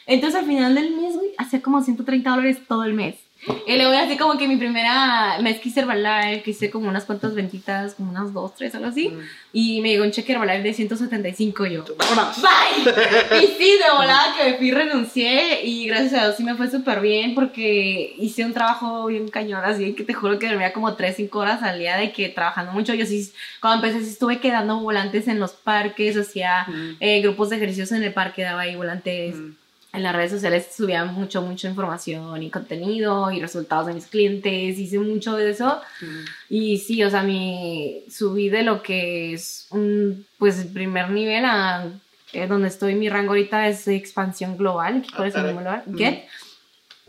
Entonces 0.06 0.40
al 0.40 0.46
final 0.46 0.74
del 0.76 0.92
mes, 0.96 1.16
güey, 1.16 1.32
hacía 1.38 1.62
como 1.62 1.82
130 1.82 2.30
dólares 2.30 2.58
todo 2.68 2.86
el 2.86 2.94
mes. 2.94 3.16
Y 3.68 3.78
luego 3.78 3.94
así 3.94 4.18
como 4.18 4.38
que 4.38 4.48
mi 4.48 4.58
primera 4.58 5.38
mes 5.42 5.60
quise 5.60 5.80
Herbalife, 5.82 6.44
que 6.44 6.52
hice 6.52 6.70
como 6.70 6.90
unas 6.90 7.06
cuantas 7.06 7.34
ventitas, 7.34 7.94
como 7.96 8.10
unas 8.12 8.34
dos, 8.34 8.54
tres, 8.56 8.76
algo 8.76 8.88
así. 8.88 9.10
Mm. 9.10 9.20
Y 9.54 9.82
me 9.82 9.90
llegó 9.90 10.04
un 10.04 10.12
cheque 10.12 10.34
Herbalife 10.34 10.64
de 10.64 10.74
175 10.74 11.66
yo. 11.68 11.86
Vámonos. 11.98 12.38
Bye. 12.42 13.44
Y 13.44 13.48
sí, 13.58 13.72
de 13.78 13.90
volada 13.98 14.36
que 14.38 14.52
me 14.52 14.58
fui, 14.58 14.72
renuncié 14.72 15.66
y 15.66 15.88
gracias 15.88 16.14
a 16.14 16.24
Dios 16.26 16.36
sí 16.38 16.44
me 16.44 16.56
fue 16.56 16.70
súper 16.70 17.00
bien 17.02 17.36
porque 17.36 18.16
hice 18.18 18.44
un 18.46 18.54
trabajo 18.54 19.06
bien 19.08 19.28
cañón, 19.30 19.64
así 19.64 19.94
que 19.94 20.04
te 20.04 20.14
juro 20.14 20.40
que 20.40 20.48
dormía 20.48 20.74
como 20.74 20.96
3, 20.96 21.16
5 21.16 21.40
horas 21.40 21.64
al 21.64 21.80
día 21.80 21.96
de 21.98 22.12
que 22.12 22.30
trabajando 22.30 22.72
mucho. 22.74 22.94
Yo 22.94 23.06
sí, 23.06 23.32
cuando 23.62 23.86
empecé 23.86 24.04
sí 24.06 24.12
estuve 24.12 24.40
quedando 24.40 24.80
volantes 24.80 25.28
en 25.28 25.40
los 25.40 25.52
parques, 25.54 26.18
hacía 26.18 26.66
Mm. 26.68 26.96
eh, 27.00 27.22
grupos 27.22 27.50
de 27.50 27.58
ejercicios 27.58 27.92
en 27.92 28.04
el 28.04 28.14
parque, 28.14 28.42
daba 28.44 28.62
ahí 28.62 28.76
volantes. 28.76 29.36
Mm. 29.36 29.52
En 29.94 30.02
las 30.02 30.16
redes 30.16 30.32
sociales 30.32 30.70
subía 30.76 31.06
mucho, 31.06 31.44
mucho 31.44 31.68
información 31.68 32.42
y 32.42 32.50
contenido 32.50 33.30
y 33.32 33.40
resultados 33.40 33.86
de 33.86 33.94
mis 33.94 34.08
clientes, 34.08 34.80
hice 34.80 34.98
mucho 34.98 35.36
de 35.36 35.52
eso. 35.52 35.80
Mm. 36.02 36.06
Y 36.50 36.78
sí, 36.80 37.04
o 37.04 37.12
sea, 37.12 37.22
mi 37.22 38.04
subí 38.10 38.50
de 38.50 38.64
lo 38.64 38.82
que 38.82 39.34
es 39.34 39.68
un, 39.70 40.26
pues, 40.40 40.60
el 40.60 40.70
primer 40.70 41.12
nivel 41.12 41.46
a 41.46 41.86
eh, 42.34 42.48
donde 42.48 42.70
estoy, 42.70 42.96
mi 42.96 43.08
rango 43.08 43.30
ahorita 43.34 43.68
es 43.68 43.86
de 43.86 43.96
expansión 43.96 44.58
global, 44.58 45.06
¿cuál 45.16 45.28
es 45.28 45.36
el 45.36 45.44
nombre 45.44 45.64
global? 45.64 45.84
Mm. 45.86 45.96
Get. 45.98 46.24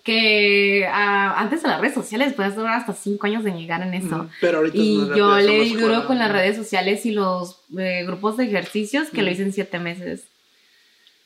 Que 0.02 0.86
ah, 0.86 1.40
antes 1.40 1.62
de 1.62 1.68
las 1.68 1.80
redes 1.80 1.94
sociales 1.94 2.34
puedes 2.34 2.54
durar 2.54 2.74
hasta 2.78 2.92
5 2.92 3.26
años 3.26 3.46
en 3.46 3.56
llegar 3.56 3.80
en 3.80 3.94
eso. 3.94 4.24
Mm. 4.24 4.30
Pero 4.42 4.58
ahorita 4.58 4.76
es 4.76 4.84
Y 4.84 4.98
más 4.98 5.16
yo 5.16 5.38
le 5.38 5.60
di 5.60 5.74
duro 5.74 6.06
con 6.06 6.18
las 6.18 6.30
redes 6.30 6.58
sociales 6.58 7.06
y 7.06 7.12
los 7.12 7.60
eh, 7.78 8.04
grupos 8.04 8.36
de 8.36 8.44
ejercicios 8.44 9.08
que 9.08 9.22
lo 9.22 9.30
Mm. 9.30 9.32
hice 9.32 9.42
en 9.44 9.52
7 9.54 9.78
meses. 9.78 10.24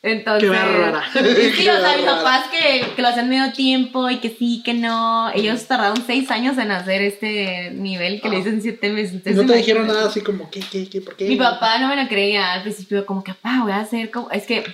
Entonces, 0.01 0.49
Qué 0.49 0.57
bárbara. 0.57 1.03
Sí, 1.13 1.19
Qué 1.65 1.71
o 1.71 1.81
sea, 1.81 1.97
mis 1.97 2.07
papás 2.07 2.47
que, 2.51 2.87
que 2.95 3.03
lo 3.03 3.09
hacían 3.09 3.29
medio 3.29 3.53
tiempo 3.53 4.09
y 4.09 4.19
que 4.19 4.31
sí, 4.31 4.63
que 4.65 4.73
no. 4.75 5.31
Ellos 5.35 5.67
tardaron 5.67 6.05
seis 6.07 6.31
años 6.31 6.57
en 6.59 6.71
hacer 6.71 7.03
este 7.03 7.71
nivel 7.73 8.21
que 8.21 8.29
le 8.29 8.37
Ah. 8.37 8.39
hice 8.39 8.49
en 8.51 8.63
siete 8.63 8.91
meses. 8.91 9.13
Y 9.15 9.17
Entonces, 9.17 9.35
no 9.37 9.41
te 9.43 9.47
imagínate. 9.47 9.59
dijeron 9.67 9.87
nada 9.89 10.07
así 10.09 10.21
como, 10.21 10.49
¿qué, 10.51 10.61
qué, 10.61 10.89
qué, 10.89 11.01
por 11.01 11.17
qué? 11.17 11.25
Mi 11.29 11.37
papá 11.37 11.79
no 11.79 11.89
me 11.89 12.01
lo 12.01 12.09
creía 12.09 12.53
al 12.53 12.63
principio, 12.63 13.05
como 13.05 13.25
que, 13.25 13.35
papá, 13.35 13.61
voy 13.65 13.73
a 13.73 13.81
hacer 13.81 14.11
como. 14.13 14.31
Es 14.31 14.47
que 14.47 14.65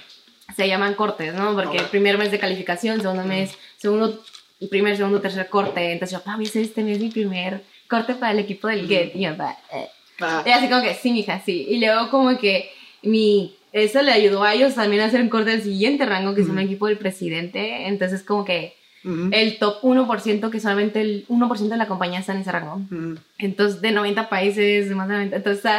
se 0.54 0.68
llaman 0.68 0.92
cortes, 0.94 1.32
¿no? 1.34 1.54
Porque 1.54 1.78
el 1.78 1.86
primer 1.86 2.18
mes 2.18 2.30
de 2.30 2.38
calificación, 2.38 3.00
segundo 3.00 3.24
mes, 3.24 3.52
segundo, 3.78 4.22
primer, 4.70 4.94
segundo, 4.96 5.22
tercer 5.22 5.48
corte. 5.48 5.90
Entonces, 5.92 6.18
yo, 6.18 6.22
papá, 6.22 6.36
voy 6.36 6.44
a 6.44 6.48
hacer 6.48 6.62
este 6.62 6.82
mes 6.82 7.00
mi 7.00 7.08
primer 7.08 7.62
corte 7.88 8.14
para 8.14 8.32
el 8.32 8.40
equipo 8.40 8.68
del 8.68 8.86
GET. 8.86 9.16
Y 9.16 9.20
mi 9.20 9.28
papá, 9.28 9.56
eh. 9.72 9.88
Ah, 10.20 10.42
Y 10.46 10.50
así 10.50 10.68
como 10.68 10.82
que, 10.82 10.94
sí, 10.94 11.12
mija, 11.12 11.40
sí. 11.44 11.66
Y 11.70 11.78
luego 11.80 12.10
como 12.10 12.36
que 12.38 12.70
mi... 13.02 13.56
Eso 13.74 14.02
le 14.02 14.12
ayudó 14.12 14.44
a 14.44 14.54
ellos 14.54 14.76
también 14.76 15.02
a 15.02 15.06
hacer 15.06 15.20
un 15.20 15.28
corte 15.28 15.50
del 15.50 15.62
siguiente 15.62 16.06
rango 16.06 16.32
que 16.36 16.42
llama 16.42 16.60
Ujú. 16.60 16.66
equipo 16.66 16.86
del 16.86 16.96
presidente. 16.96 17.88
Entonces 17.88 18.22
como 18.22 18.44
que 18.44 18.74
ujú, 19.04 19.28
el 19.32 19.58
top 19.58 19.82
1%, 19.82 20.50
que 20.50 20.60
solamente 20.60 21.00
el 21.00 21.24
1% 21.28 21.68
de 21.68 21.76
la 21.76 21.86
compañía 21.86 22.20
está 22.20 22.32
en 22.32 22.40
ese 22.40 22.52
rango. 22.52 22.76
ujú. 22.90 23.16
Entonces 23.38 23.80
de 23.82 23.90
90 23.90 24.28
países, 24.28 24.90
más 24.94 25.08
de 25.08 25.14
90. 25.14 25.36
Entonces, 25.36 25.70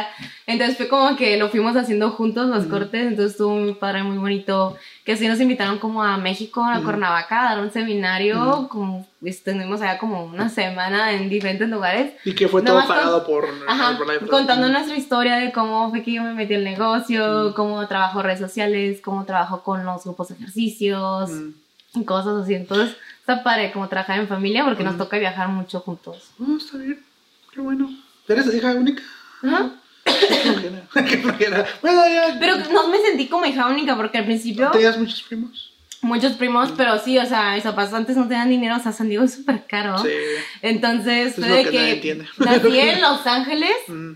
entonces 0.46 0.76
fue 0.76 0.88
como 0.88 1.16
que 1.16 1.36
lo 1.38 1.48
fuimos 1.48 1.74
haciendo 1.76 2.10
juntos 2.10 2.48
los 2.48 2.60
Ujú. 2.66 2.70
cortes. 2.70 3.02
Entonces 3.06 3.32
estuvo 3.32 3.56
muy 3.56 3.72
padre, 3.74 4.02
muy 4.02 4.18
bonito. 4.18 4.76
Que 5.04 5.12
así 5.12 5.26
nos 5.26 5.40
invitaron 5.40 5.78
como 5.78 6.02
a 6.02 6.16
México, 6.18 6.62
a. 6.64 6.80
Cuernavaca, 6.82 7.40
a 7.50 7.54
dar 7.56 7.64
un 7.64 7.72
seminario. 7.72 8.68
Como 8.70 9.06
estuvimos 9.24 9.80
allá 9.80 9.98
como 9.98 10.24
una 10.26 10.48
semana 10.50 11.12
en 11.12 11.28
diferentes 11.28 11.68
lugares. 11.68 12.12
Y 12.24 12.34
que 12.34 12.46
fue 12.46 12.60
todo 12.62 12.74
Nomás 12.74 12.86
con- 12.88 12.96
pagado 12.96 13.26
por 13.26 13.46
Ajá, 13.66 13.92
Herbalife. 13.98 14.26
contando 14.26 14.68
Mm. 14.68 14.72
nuestra 14.72 14.96
historia 14.96 15.36
de 15.36 15.50
cómo 15.52 15.90
fue 15.90 16.02
que 16.02 16.12
yo 16.12 16.22
me 16.22 16.34
metí 16.34 16.54
al 16.54 16.62
negocio, 16.64 17.50
Mm. 17.50 17.52
cómo 17.54 17.86
trabajo 17.88 18.22
redes 18.22 18.38
sociales, 18.40 19.00
cómo 19.02 19.24
trabajo 19.24 19.62
con 19.62 19.84
los 19.84 20.04
grupos 20.04 20.28
de 20.28 20.34
ejercicios 20.34 21.30
Mm. 21.30 21.50
y 22.00 22.04
cosas 22.04 22.42
así. 22.42 22.54
Entonces, 22.54 22.94
está 23.26 23.42
padre 23.42 23.72
como 23.72 23.88
trabajar 23.88 24.20
en 24.20 24.28
familia 24.28 24.64
porque 24.64 24.84
nos 24.84 24.94
Mm. 24.94 24.98
toca 24.98 25.18
viajar 25.18 25.48
mucho 25.48 25.80
juntos. 25.80 26.30
Oh, 26.38 26.56
está 26.56 26.78
bien. 26.78 27.02
Qué 27.52 27.60
bueno. 27.60 27.90
¿Eres 28.28 28.54
hija 28.54 28.72
única? 28.72 29.02
Ajá. 29.42 29.70
Qué 30.04 30.12
flojera. 30.44 30.82
Qué 31.08 31.18
flojera. 31.18 31.66
Bueno, 31.82 32.02
ya. 32.06 32.36
Pero 32.38 32.56
no 32.72 32.88
me 32.88 32.98
sentí 33.00 33.26
como 33.26 33.44
hija 33.46 33.66
única 33.66 33.96
porque 33.96 34.18
al 34.18 34.24
principio 34.26 34.70
¿Tenías 34.70 34.96
muchos 34.98 35.22
primos? 35.24 35.72
muchos 36.02 36.34
primos, 36.34 36.72
pero 36.76 36.98
sí, 37.00 37.18
o 37.18 37.26
sea, 37.26 37.54
mis 37.54 37.64
papás 37.64 37.92
antes 37.92 38.16
no 38.16 38.28
tenían 38.28 38.48
dinero, 38.48 38.76
o 38.76 38.78
sea, 38.78 38.92
San 38.92 39.08
Diego 39.08 39.24
es 39.24 39.34
súper 39.34 39.66
caro. 39.66 39.98
Sí. 39.98 40.10
Entonces, 40.62 41.36
Es 41.36 41.44
fue 41.44 41.48
de 41.48 41.64
que 41.64 42.00
que, 42.00 42.14
nací 42.38 42.78
en 42.78 43.00
Los 43.00 43.26
Ángeles 43.26 43.72
Mm, 43.88 44.12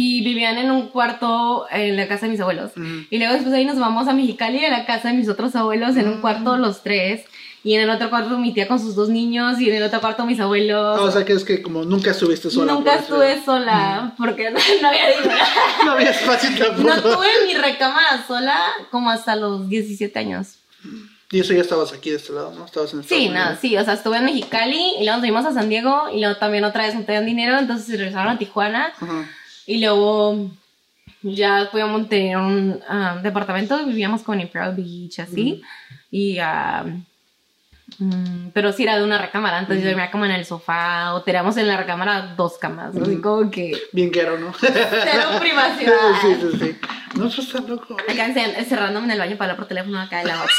y 0.00 0.22
vivían 0.22 0.58
en 0.58 0.70
un 0.70 0.88
cuarto 0.88 1.66
en 1.70 1.96
la 1.96 2.06
casa 2.06 2.26
de 2.26 2.32
mis 2.32 2.40
abuelos. 2.40 2.70
mm. 2.76 2.98
Y 3.10 3.18
luego 3.18 3.32
después 3.34 3.52
de 3.52 3.58
ahí 3.58 3.64
nos 3.64 3.78
vamos 3.78 4.06
a 4.08 4.12
Mexicali, 4.12 4.64
a 4.64 4.70
la 4.70 4.86
casa 4.86 5.08
de 5.08 5.14
mis 5.14 5.28
otros 5.28 5.54
abuelos, 5.56 5.96
en 5.96 6.08
un 6.08 6.20
cuarto 6.20 6.56
los 6.56 6.82
tres. 6.82 7.24
Y 7.64 7.74
en 7.74 7.80
el 7.82 7.90
otro 7.90 8.08
cuarto 8.08 8.38
mi 8.38 8.54
tía 8.54 8.68
con 8.68 8.78
sus 8.78 8.94
dos 8.94 9.08
niños 9.08 9.60
y 9.60 9.68
en 9.68 9.76
el 9.76 9.82
otro 9.82 10.00
cuarto 10.00 10.24
mis 10.24 10.38
abuelos. 10.38 10.98
Ah, 11.00 11.02
o 11.02 11.10
sea 11.10 11.24
que 11.24 11.32
es 11.32 11.44
que 11.44 11.60
como 11.60 11.82
nunca 11.84 12.12
estuviste 12.12 12.48
sola. 12.50 12.72
Nunca 12.72 12.94
estuve 12.94 13.42
sola 13.44 14.14
porque 14.16 14.50
no, 14.50 14.58
no 14.82 14.88
había 14.88 15.08
dinero. 15.20 15.44
No 15.84 15.90
había 15.92 16.10
espacio 16.10 16.50
tampoco. 16.56 16.88
No 16.88 17.02
tuve 17.02 17.26
mi 17.46 17.54
recámara 17.54 18.24
sola 18.26 18.56
como 18.92 19.10
hasta 19.10 19.34
los 19.36 19.68
17 19.68 20.16
años. 20.18 20.54
Y 21.30 21.40
eso 21.40 21.52
ya 21.52 21.60
estabas 21.60 21.92
aquí 21.92 22.08
de 22.10 22.16
este 22.16 22.32
lado, 22.32 22.54
¿no? 22.56 22.64
Estabas 22.64 22.94
en 22.94 23.00
Estados 23.00 23.08
Sí, 23.22 23.26
Unidos. 23.28 23.34
nada, 23.34 23.58
sí, 23.60 23.76
o 23.76 23.84
sea, 23.84 23.94
estuve 23.94 24.16
en 24.16 24.24
Mexicali 24.24 24.80
y 24.98 25.04
luego 25.04 25.18
nos 25.18 25.20
fuimos 25.20 25.44
a 25.44 25.52
San 25.52 25.68
Diego 25.68 26.04
y 26.14 26.20
luego 26.20 26.36
también 26.36 26.64
otra 26.64 26.86
vez 26.86 26.94
no 26.94 27.02
tenían 27.04 27.26
dinero, 27.26 27.58
entonces 27.58 27.98
regresaron 27.98 28.32
a 28.32 28.38
Tijuana 28.38 28.92
Ajá. 28.98 29.28
Y 29.68 29.80
luego 29.84 30.50
ya 31.22 31.68
podíamos 31.70 32.08
tener 32.08 32.36
un 32.38 32.80
ah, 32.88 33.18
departamento, 33.22 33.84
vivíamos 33.84 34.22
con 34.22 34.40
Imperial 34.40 34.74
Beach, 34.74 35.18
así, 35.20 35.60
y 36.10 36.38
ah, 36.38 36.84
mm, 37.98 38.48
pero 38.54 38.72
sí 38.72 38.84
era 38.84 38.96
de 38.96 39.04
una 39.04 39.18
recámara, 39.18 39.58
entonces 39.58 39.82
yo 39.84 39.88
Ujú. 39.90 39.96
dormía 39.96 40.10
como 40.10 40.24
en 40.24 40.30
el 40.32 40.44
sofá 40.44 41.14
o 41.14 41.22
teníamos 41.22 41.56
en 41.56 41.66
la 41.68 41.76
recámara 41.76 42.34
dos 42.36 42.56
camas, 42.58 42.96
así 42.96 43.12
Ujú. 43.14 43.22
como 43.22 43.50
que 43.50 43.76
Bien 43.92 44.10
quiero, 44.10 44.38
¿no? 44.38 44.52
cero 44.58 45.28
privacidad. 45.40 45.92
sí, 46.22 46.34
sí, 46.40 46.58
sí. 46.58 46.76
No, 47.14 47.26
eso 47.26 47.40
está 47.40 47.58
loco. 47.60 47.96
Acá 48.08 48.28
encer- 48.28 48.54
encerrándome 48.58 49.06
en 49.06 49.12
el 49.12 49.18
baño 49.18 49.36
para 49.36 49.52
hablar 49.52 49.56
por 49.56 49.66
teléfono 49.68 49.98
acá 50.00 50.18
de 50.18 50.26
la 50.26 50.36
voz. 50.42 50.50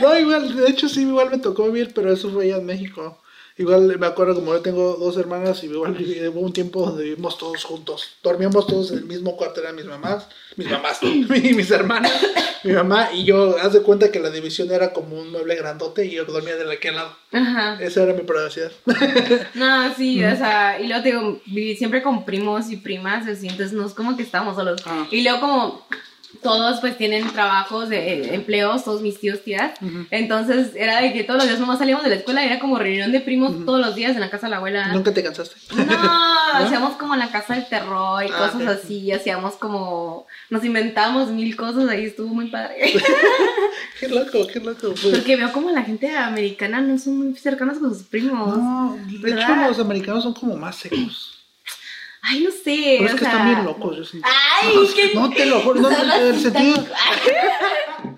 No, 0.00 0.18
igual, 0.18 0.54
de 0.56 0.68
hecho 0.70 0.88
sí, 0.88 1.02
igual 1.02 1.30
me 1.30 1.38
tocó 1.38 1.64
vivir, 1.66 1.92
pero 1.94 2.12
eso 2.12 2.30
fue 2.30 2.44
allá 2.44 2.56
en 2.56 2.66
México. 2.66 3.18
Igual 3.58 3.98
me 3.98 4.06
acuerdo 4.06 4.34
como 4.34 4.52
yo 4.54 4.60
tengo 4.62 4.94
dos 4.94 5.16
hermanas 5.18 5.62
y 5.62 5.66
igual 5.66 5.94
hubo 6.30 6.40
un 6.40 6.52
tiempo 6.52 6.86
donde 6.86 7.04
vivimos 7.04 7.36
todos 7.36 7.62
juntos. 7.64 8.16
Dormíamos 8.22 8.66
todos 8.66 8.90
en 8.92 8.98
el 8.98 9.04
mismo 9.04 9.36
cuarto, 9.36 9.60
eran 9.60 9.76
mis 9.76 9.84
mamás, 9.84 10.26
mis 10.56 10.70
mamás, 10.70 11.02
mi- 11.02 11.52
mis 11.52 11.70
hermanas, 11.70 12.12
mi 12.64 12.72
mamá 12.72 13.10
y 13.12 13.24
yo. 13.24 13.56
Haz 13.58 13.74
de 13.74 13.82
cuenta 13.82 14.10
que 14.10 14.20
la 14.20 14.30
división 14.30 14.70
era 14.70 14.92
como 14.94 15.18
un 15.20 15.30
mueble 15.32 15.54
grandote 15.56 16.06
y 16.06 16.12
yo 16.12 16.24
dormía 16.24 16.56
de 16.56 16.72
aquel 16.72 16.94
lado. 16.96 17.14
Ajá. 17.32 17.76
Esa 17.82 18.04
era 18.04 18.14
mi 18.14 18.22
privacidad. 18.22 18.72
No, 19.54 19.94
sí, 19.94 20.24
o 20.24 20.36
sea, 20.36 20.80
y 20.80 20.86
luego 20.88 21.02
te 21.02 21.08
digo, 21.10 21.40
viví 21.46 21.76
siempre 21.76 22.02
con 22.02 22.24
primos 22.24 22.70
y 22.70 22.76
primas, 22.78 23.26
así, 23.26 23.48
entonces 23.48 23.72
no 23.72 23.86
es 23.86 23.92
como 23.92 24.16
que 24.16 24.22
estábamos 24.22 24.56
solos. 24.56 24.80
Ah. 24.86 25.06
Y 25.10 25.22
luego 25.22 25.40
como 25.40 25.86
todos 26.40 26.80
pues 26.80 26.96
tienen 26.96 27.30
trabajos, 27.32 27.88
de, 27.88 28.34
empleos, 28.34 28.84
todos 28.84 29.02
mis 29.02 29.18
tíos, 29.20 29.42
tías. 29.42 29.72
Entonces 30.10 30.72
era 30.74 31.00
de 31.00 31.12
que 31.12 31.24
todos 31.24 31.38
los 31.38 31.48
días 31.48 31.60
nomás 31.60 31.78
salíamos 31.78 32.04
de 32.04 32.10
la 32.10 32.16
escuela, 32.16 32.44
era 32.44 32.58
como 32.58 32.78
reunión 32.78 33.12
de 33.12 33.20
primos 33.20 33.64
todos 33.64 33.80
los 33.80 33.94
días 33.94 34.14
en 34.14 34.20
la 34.20 34.30
casa 34.30 34.46
de 34.46 34.50
la 34.50 34.56
abuela. 34.56 34.88
¿Nunca 34.92 35.12
te 35.12 35.22
cansaste? 35.22 35.56
No, 35.74 35.84
hacíamos 36.54 36.94
como 36.96 37.16
la 37.16 37.30
casa 37.30 37.54
del 37.54 37.66
terror 37.66 38.24
y 38.24 38.28
ah, 38.28 38.38
cosas 38.38 38.78
así, 38.78 39.12
hacíamos 39.12 39.54
como, 39.54 40.26
nos 40.50 40.64
inventamos 40.64 41.30
mil 41.30 41.54
cosas, 41.56 41.88
ahí 41.88 42.06
estuvo 42.06 42.34
muy 42.34 42.48
padre. 42.50 42.76
qué 44.00 44.08
loco, 44.08 44.46
qué 44.52 44.60
loco. 44.60 44.94
Pues. 45.00 45.18
Porque 45.18 45.36
veo 45.36 45.52
como 45.52 45.70
la 45.70 45.82
gente 45.82 46.16
americana 46.16 46.80
no 46.80 46.98
son 46.98 47.18
muy 47.18 47.36
cercanas 47.36 47.78
con 47.78 47.94
sus 47.94 48.04
primos. 48.04 48.56
No, 48.56 48.98
de 49.06 49.30
hecho 49.30 49.54
los 49.68 49.78
americanos 49.78 50.22
son 50.22 50.34
como 50.34 50.56
más 50.56 50.76
secos. 50.76 51.41
Ay, 52.22 52.40
no 52.44 52.50
sé. 52.52 52.96
Pero 52.98 53.06
es 53.06 53.14
que 53.16 53.24
están 53.24 53.46
bien 53.46 53.64
locos, 53.64 53.96
yo 53.96 54.04
siento. 54.04 54.28
Ay, 54.30 54.74
no, 54.74 54.94
que... 54.94 55.14
no 55.14 55.30
te 55.30 55.46
lo 55.46 55.60
juro. 55.60 55.80
No, 55.80 55.90
en 55.90 56.34
el 56.34 56.40
sentido. 56.40 56.86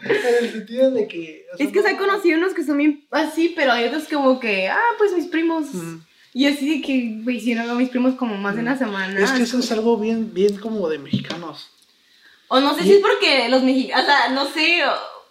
en 0.03 0.45
el 0.45 0.53
sentido 0.53 0.91
de 0.91 1.09
que. 1.09 1.47
es 1.59 1.73
que 1.73 1.83
se 1.83 1.89
han 1.89 1.97
conocido 1.97 2.39
unos 2.39 2.53
que 2.53 2.65
son 2.65 2.77
bien 2.77 3.07
así, 3.11 3.55
pero 3.57 3.73
hay 3.73 3.87
otros 3.87 4.05
como 4.05 4.39
que, 4.39 4.69
ah, 4.69 4.79
pues 4.99 5.15
mis 5.15 5.27
primos. 5.27 5.69
Y 6.35 6.47
así 6.47 6.69
de 6.69 6.83
que 6.83 6.95
me 7.25 7.33
hicieron 7.33 7.71
a 7.71 7.75
mis 7.75 7.89
primos 7.89 8.15
como 8.15 8.37
más 8.37 8.57
de 8.57 8.61
una 8.61 8.77
semana. 8.77 9.19
Es 9.19 9.31
que 9.33 9.45
eso 9.45 9.59
es 9.59 9.73
algo 9.73 9.97
bien, 9.97 10.35
bien 10.35 10.57
como 10.59 10.89
de 10.89 10.99
mexicanos. 10.99 11.71
O 12.49 12.61
no 12.61 12.75
sé 12.75 12.83
si 12.83 12.93
es 12.93 13.01
porque 13.01 13.49
los 13.49 13.63
mexicanos, 13.63 14.05
o 14.05 14.07
sea, 14.07 14.29
no 14.31 14.47
sé, 14.47 14.83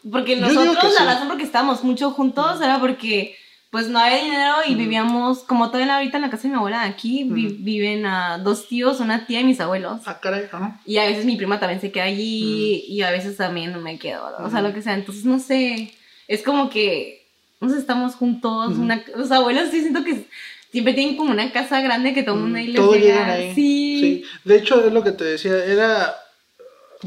porque 0.09 0.35
nosotros 0.35 0.93
la 0.97 1.05
razón 1.05 1.27
porque 1.27 1.43
estábamos 1.43 1.83
mucho 1.83 2.11
juntos 2.11 2.59
era 2.59 2.79
porque 2.79 3.37
pues 3.73 3.89
no 3.89 3.97
había 3.97 4.23
dinero 4.23 4.53
y 4.67 4.75
vivíamos, 4.75 5.39
como 5.39 5.71
todavía 5.71 5.95
ahorita 5.95 6.17
en 6.17 6.21
la 6.21 6.29
casa 6.29 6.43
de 6.43 6.49
mi 6.49 6.57
abuela, 6.57 6.83
aquí 6.83 7.23
viven 7.23 8.05
a 8.05 8.37
dos 8.37 8.67
tíos, 8.67 8.99
una 8.99 9.25
tía 9.25 9.41
y 9.41 9.45
mis 9.45 9.59
abuelos. 9.59 10.01
Ah, 10.05 10.19
caray, 10.21 10.47
Y 10.85 10.99
a 10.99 11.05
veces 11.05 11.25
mi 11.25 11.37
prima 11.37 11.59
también 11.59 11.81
se 11.81 11.91
queda 11.91 12.03
allí 12.03 12.85
y 12.87 13.01
a 13.01 13.09
veces 13.09 13.35
también 13.35 13.71
no 13.71 13.81
me 13.81 13.97
quedo, 13.97 14.29
o 14.37 14.49
sea, 14.51 14.61
lo 14.61 14.75
que 14.75 14.83
sea. 14.83 14.93
Entonces, 14.93 15.25
no 15.25 15.39
sé, 15.39 15.91
es 16.27 16.43
como 16.43 16.69
que 16.69 17.25
nos 17.61 17.73
estamos 17.73 18.13
juntos, 18.13 18.77
los 19.15 19.31
abuelos 19.31 19.71
sí 19.71 19.81
siento 19.81 20.03
que 20.03 20.27
siempre 20.71 20.93
tienen 20.93 21.17
como 21.17 21.31
una 21.31 21.51
casa 21.51 21.81
grande 21.81 22.13
que 22.13 22.21
todo 22.21 22.35
el 22.35 22.41
mundo 22.41 22.59
ahí 22.59 22.67
les 22.67 22.91
llega. 22.91 23.33
Ahí. 23.33 23.55
Sí. 23.55 23.99
sí. 23.99 24.23
De 24.43 24.57
hecho, 24.57 24.85
es 24.85 24.93
lo 24.93 25.01
que 25.03 25.13
te 25.13 25.23
decía, 25.23 25.65
era 25.65 26.13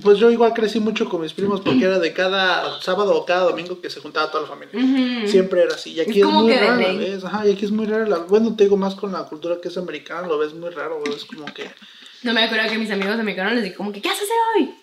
pues 0.03 0.19
yo 0.19 0.31
igual 0.31 0.53
crecí 0.53 0.81
mucho 0.81 1.09
con 1.09 1.21
mis 1.21 1.33
primos 1.33 1.61
porque 1.61 1.85
era 1.85 1.99
de 1.99 2.13
cada 2.13 2.81
sábado 2.81 3.17
o 3.17 3.25
cada 3.25 3.45
domingo 3.45 3.81
que 3.81 3.91
se 3.91 4.01
juntaba 4.01 4.31
toda 4.31 4.43
la 4.43 4.49
familia. 4.49 5.27
Siempre 5.27 5.63
era 5.63 5.75
así. 5.75 5.93
Y 5.93 6.01
aquí 6.01 6.21
es, 6.21 6.27
muy 6.27 6.53
raro. 6.53 7.27
Ajá, 7.27 7.47
y 7.47 7.53
aquí 7.53 7.65
es 7.65 7.71
muy 7.71 7.87
raro. 7.87 8.07
La... 8.07 8.19
Bueno, 8.19 8.55
te 8.55 8.65
digo 8.65 8.77
más 8.77 8.95
con 8.95 9.13
la 9.13 9.25
cultura 9.25 9.57
que 9.63 9.69
es 9.69 9.77
americana, 9.79 10.27
lo 10.27 10.39
ves 10.39 10.55
muy 10.55 10.71
raro, 10.71 11.03
es 11.15 11.25
como 11.25 11.47
que... 11.47 11.71
No 12.23 12.33
me 12.33 12.45
acuerdo 12.45 12.69
que 12.69 12.79
mis 12.79 12.91
amigos 12.91 13.19
americanos 13.19 13.53
les 13.55 13.65
dije 13.65 13.77
como 13.77 13.93
que, 13.93 14.03
¿qué 14.03 14.09
haces 14.09 14.29
hoy? 14.57 14.75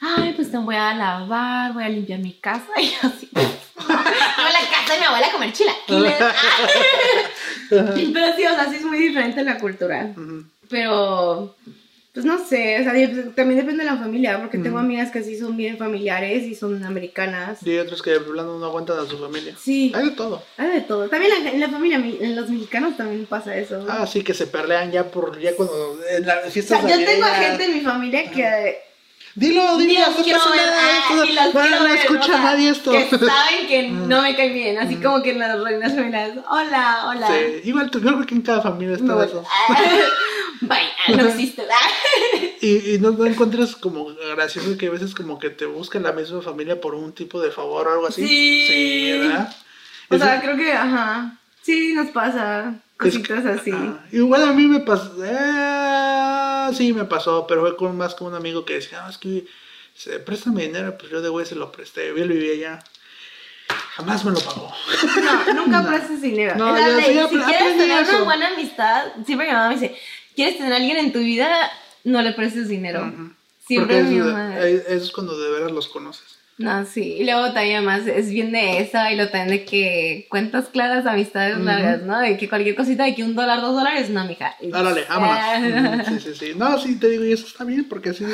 Ay, 0.00 0.32
pues 0.34 0.50
te 0.50 0.58
voy 0.58 0.74
a 0.74 0.94
lavar, 0.94 1.72
voy 1.72 1.84
a 1.84 1.88
limpiar 1.88 2.18
mi 2.18 2.32
casa 2.34 2.68
y 2.80 2.92
así. 3.02 3.28
voy 3.34 3.86
a 3.86 4.52
la 4.52 4.70
casa 4.70 4.94
de 4.94 4.98
mi 4.98 5.06
abuela 5.06 5.26
a 5.28 5.32
comer 5.32 5.52
chilaquiles. 5.52 6.14
Pero 8.12 8.36
sí, 8.36 8.44
o 8.44 8.54
sea, 8.54 8.68
sí 8.68 8.76
es 8.76 8.84
muy 8.84 8.98
diferente 8.98 9.44
la 9.44 9.58
cultura. 9.58 10.12
Pero 10.68 11.54
pues 12.12 12.26
no 12.26 12.38
sé, 12.44 12.78
o 12.78 12.82
sea, 12.82 12.92
también 13.34 13.56
depende 13.56 13.84
de 13.84 13.90
la 13.90 13.96
familia, 13.96 14.38
porque 14.38 14.58
tengo 14.58 14.78
amigas 14.78 15.10
que 15.10 15.22
sí 15.22 15.38
son 15.38 15.56
bien 15.56 15.78
familiares 15.78 16.42
y 16.42 16.54
son 16.54 16.84
americanas. 16.84 17.66
Y 17.66 17.70
hay 17.70 17.78
otras 17.78 18.02
que 18.02 18.12
hablando 18.12 18.58
no 18.58 18.66
aguantan 18.66 18.98
a 18.98 19.06
su 19.06 19.16
familia. 19.16 19.54
Sí. 19.58 19.92
Hay 19.94 20.10
de 20.10 20.10
todo. 20.10 20.42
Hay 20.58 20.68
de 20.72 20.80
todo. 20.82 21.08
También 21.08 21.32
en 21.46 21.58
la 21.58 21.70
familia, 21.70 21.96
en 21.96 22.36
los 22.36 22.50
mexicanos 22.50 22.98
también 22.98 23.24
pasa 23.24 23.56
eso. 23.56 23.86
Ah, 23.88 24.06
sí, 24.06 24.22
que 24.22 24.34
se 24.34 24.46
perlean 24.46 24.92
ya 24.92 25.10
por, 25.10 25.40
ya 25.40 25.56
cuando, 25.56 25.98
en 26.10 26.26
la 26.26 26.36
fiesta 26.50 26.76
o 26.76 26.82
sea, 26.82 26.98
Yo 26.98 27.02
tengo 27.02 27.24
gente 27.24 27.64
en 27.64 27.74
mi 27.74 27.80
familia 27.80 28.30
que... 28.30 28.91
Dilo, 29.34 29.78
dilo, 29.78 30.00
no 30.00 30.14
pasa 30.14 30.56
nada. 30.56 31.80
no, 31.80 31.86
escucha 31.86 32.38
nadie 32.38 32.68
esto. 32.68 32.90
Que 32.90 33.08
saben 33.08 33.66
que 33.66 33.88
no 33.90 34.22
me 34.22 34.36
caen 34.36 34.52
bien, 34.52 34.78
así 34.78 34.96
como 34.96 35.22
que 35.22 35.30
en 35.30 35.38
las 35.38 35.58
reinas 35.58 35.94
familiares, 35.94 36.36
hola, 36.50 37.04
hola. 37.06 37.28
Sí, 37.28 37.68
igual 37.68 37.90
yo 37.90 38.00
creo 38.00 38.26
que 38.26 38.34
en 38.34 38.42
cada 38.42 38.60
familia 38.60 38.96
está 38.96 39.24
eso. 39.24 39.42
Vaya, 40.60 40.90
no 41.08 41.26
existe. 41.26 41.66
y, 42.60 42.94
y 42.94 42.98
no, 42.98 43.10
no, 43.12 43.26
encuentras 43.26 43.74
como 43.74 44.06
gracioso 44.36 44.76
que 44.76 44.86
a 44.86 44.90
veces 44.90 45.14
como 45.14 45.38
que 45.38 45.50
te 45.50 45.64
buscan 45.64 46.02
la 46.04 46.12
misma 46.12 46.42
familia 46.42 46.80
por 46.80 46.94
un 46.94 47.12
tipo 47.12 47.40
de 47.40 47.50
favor 47.50 47.88
o 47.88 47.92
algo 47.92 48.06
así. 48.06 48.26
Sí. 48.26 48.66
Sí, 48.68 49.18
¿verdad? 49.18 49.56
O 50.10 50.18
sea, 50.18 50.40
creo 50.40 50.56
que, 50.56 50.72
ajá. 50.72 51.38
Sí, 51.62 51.94
nos 51.94 52.10
pasa 52.10 52.74
cositas 52.96 53.44
así. 53.46 53.72
igual 54.12 54.42
a 54.44 54.52
mí 54.52 54.66
me 54.66 54.80
pasó. 54.80 55.12
Eh, 55.24 56.41
sí, 56.72 56.92
me 56.92 57.04
pasó, 57.04 57.46
pero 57.46 57.62
fue 57.62 57.76
con 57.76 57.96
más 57.96 58.14
como 58.14 58.30
un 58.30 58.36
amigo 58.36 58.64
que 58.64 58.74
decía, 58.74 59.06
ah, 59.06 59.10
es 59.10 59.18
que 59.18 59.46
se, 59.94 60.18
préstame 60.18 60.62
dinero, 60.62 60.96
pues 60.98 61.10
yo 61.10 61.20
de 61.20 61.28
güey 61.28 61.46
se 61.46 61.54
lo 61.54 61.72
presté. 61.72 62.08
Yo 62.08 62.24
lo 62.24 62.34
vivía 62.34 62.52
allá. 62.52 62.84
Jamás 63.96 64.24
me 64.24 64.32
lo 64.32 64.40
pagó. 64.40 64.72
No, 65.22 65.54
nunca 65.54 65.86
prestes 65.88 66.22
dinero. 66.22 66.54
No, 66.56 66.76
ya, 66.76 66.96
si 66.96 67.38
quieres 67.38 67.76
tener 67.76 68.08
una 68.08 68.22
buena 68.22 68.48
amistad, 68.48 69.12
siempre 69.24 69.46
mi 69.46 69.52
mamá 69.52 69.68
me 69.68 69.74
dice, 69.74 69.96
quieres 70.34 70.56
tener 70.56 70.72
a 70.72 70.76
alguien 70.76 70.96
en 70.98 71.12
tu 71.12 71.18
vida, 71.18 71.70
no 72.04 72.22
le 72.22 72.32
prestes 72.32 72.68
dinero. 72.68 73.12
Siempre 73.66 74.00
es, 74.00 74.06
mi 74.06 74.18
mamá. 74.18 74.58
Eso 74.58 74.88
es 74.88 75.12
cuando 75.12 75.38
de 75.38 75.50
veras 75.50 75.72
los 75.72 75.88
conoces. 75.88 76.38
No, 76.58 76.84
sí. 76.84 77.16
Y 77.18 77.24
luego 77.24 77.52
también 77.52 77.76
además 77.76 78.06
es 78.06 78.30
bien 78.30 78.52
de 78.52 78.78
esa 78.78 79.12
y 79.12 79.16
lo 79.16 79.28
también 79.30 79.48
de 79.48 79.64
que 79.64 80.26
cuentas 80.28 80.68
claras, 80.68 81.06
amistades 81.06 81.58
largas, 81.58 82.02
¿no? 82.02 82.18
De 82.20 82.36
que 82.36 82.48
cualquier 82.48 82.74
cosita 82.74 83.04
de 83.04 83.14
que 83.14 83.24
un 83.24 83.34
dólar, 83.34 83.60
dos 83.60 83.74
dólares, 83.74 84.10
no, 84.10 84.24
mija. 84.24 84.54
Árale, 84.72 85.04
vámonos. 85.08 86.06
sí, 86.08 86.20
sí, 86.20 86.34
sí. 86.34 86.52
No, 86.56 86.78
sí, 86.78 86.98
te 86.98 87.08
digo, 87.08 87.24
y 87.24 87.32
eso 87.32 87.46
está 87.46 87.64
bien 87.64 87.88
porque 87.88 88.10
así 88.10 88.24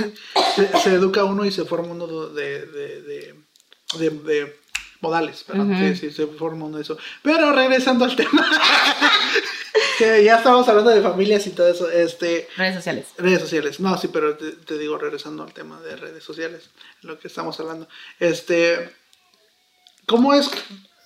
se, 0.83 0.91
educa 0.91 1.25
uno 1.25 1.45
y 1.45 1.53
se 1.53 1.65
forma 1.65 1.89
uno 1.89 2.07
de, 2.29 2.67
de, 2.67 3.03
de, 3.03 4.11
de 4.11 4.57
modales, 5.01 5.45
¿verdad? 5.47 5.67
Sí, 5.79 5.97
sí, 5.97 6.11
se 6.11 6.27
forma 6.27 6.67
uno 6.67 6.77
de 6.77 6.83
eso. 6.83 6.99
Pero 7.23 7.53
regresando 7.53 8.05
al 8.05 8.17
tema. 8.17 8.47
que 9.99 10.25
ya 10.25 10.37
estamos 10.37 10.69
hablando 10.69 10.91
de 10.91 11.03
familias 11.03 11.47
y 11.47 11.51
todo 11.51 11.69
eso. 11.69 11.91
Este, 11.91 12.49
redes 12.57 12.77
sociales. 12.77 13.07
Redes 13.17 13.41
sociales. 13.41 13.81
No, 13.81 13.99
sí, 13.99 14.09
pero 14.09 14.37
te, 14.37 14.79
digo, 14.79 14.99
regresando 14.99 15.43
al 15.43 15.53
tema 15.53 15.81
de 15.81 15.97
redes 15.97 16.25
sociales, 16.25 16.71
lo 17.03 17.19
que 17.19 17.29
estamos 17.29 17.59
hablando. 17.61 17.89
Este, 18.19 18.93
¿cómo 20.07 20.35
es, 20.35 20.51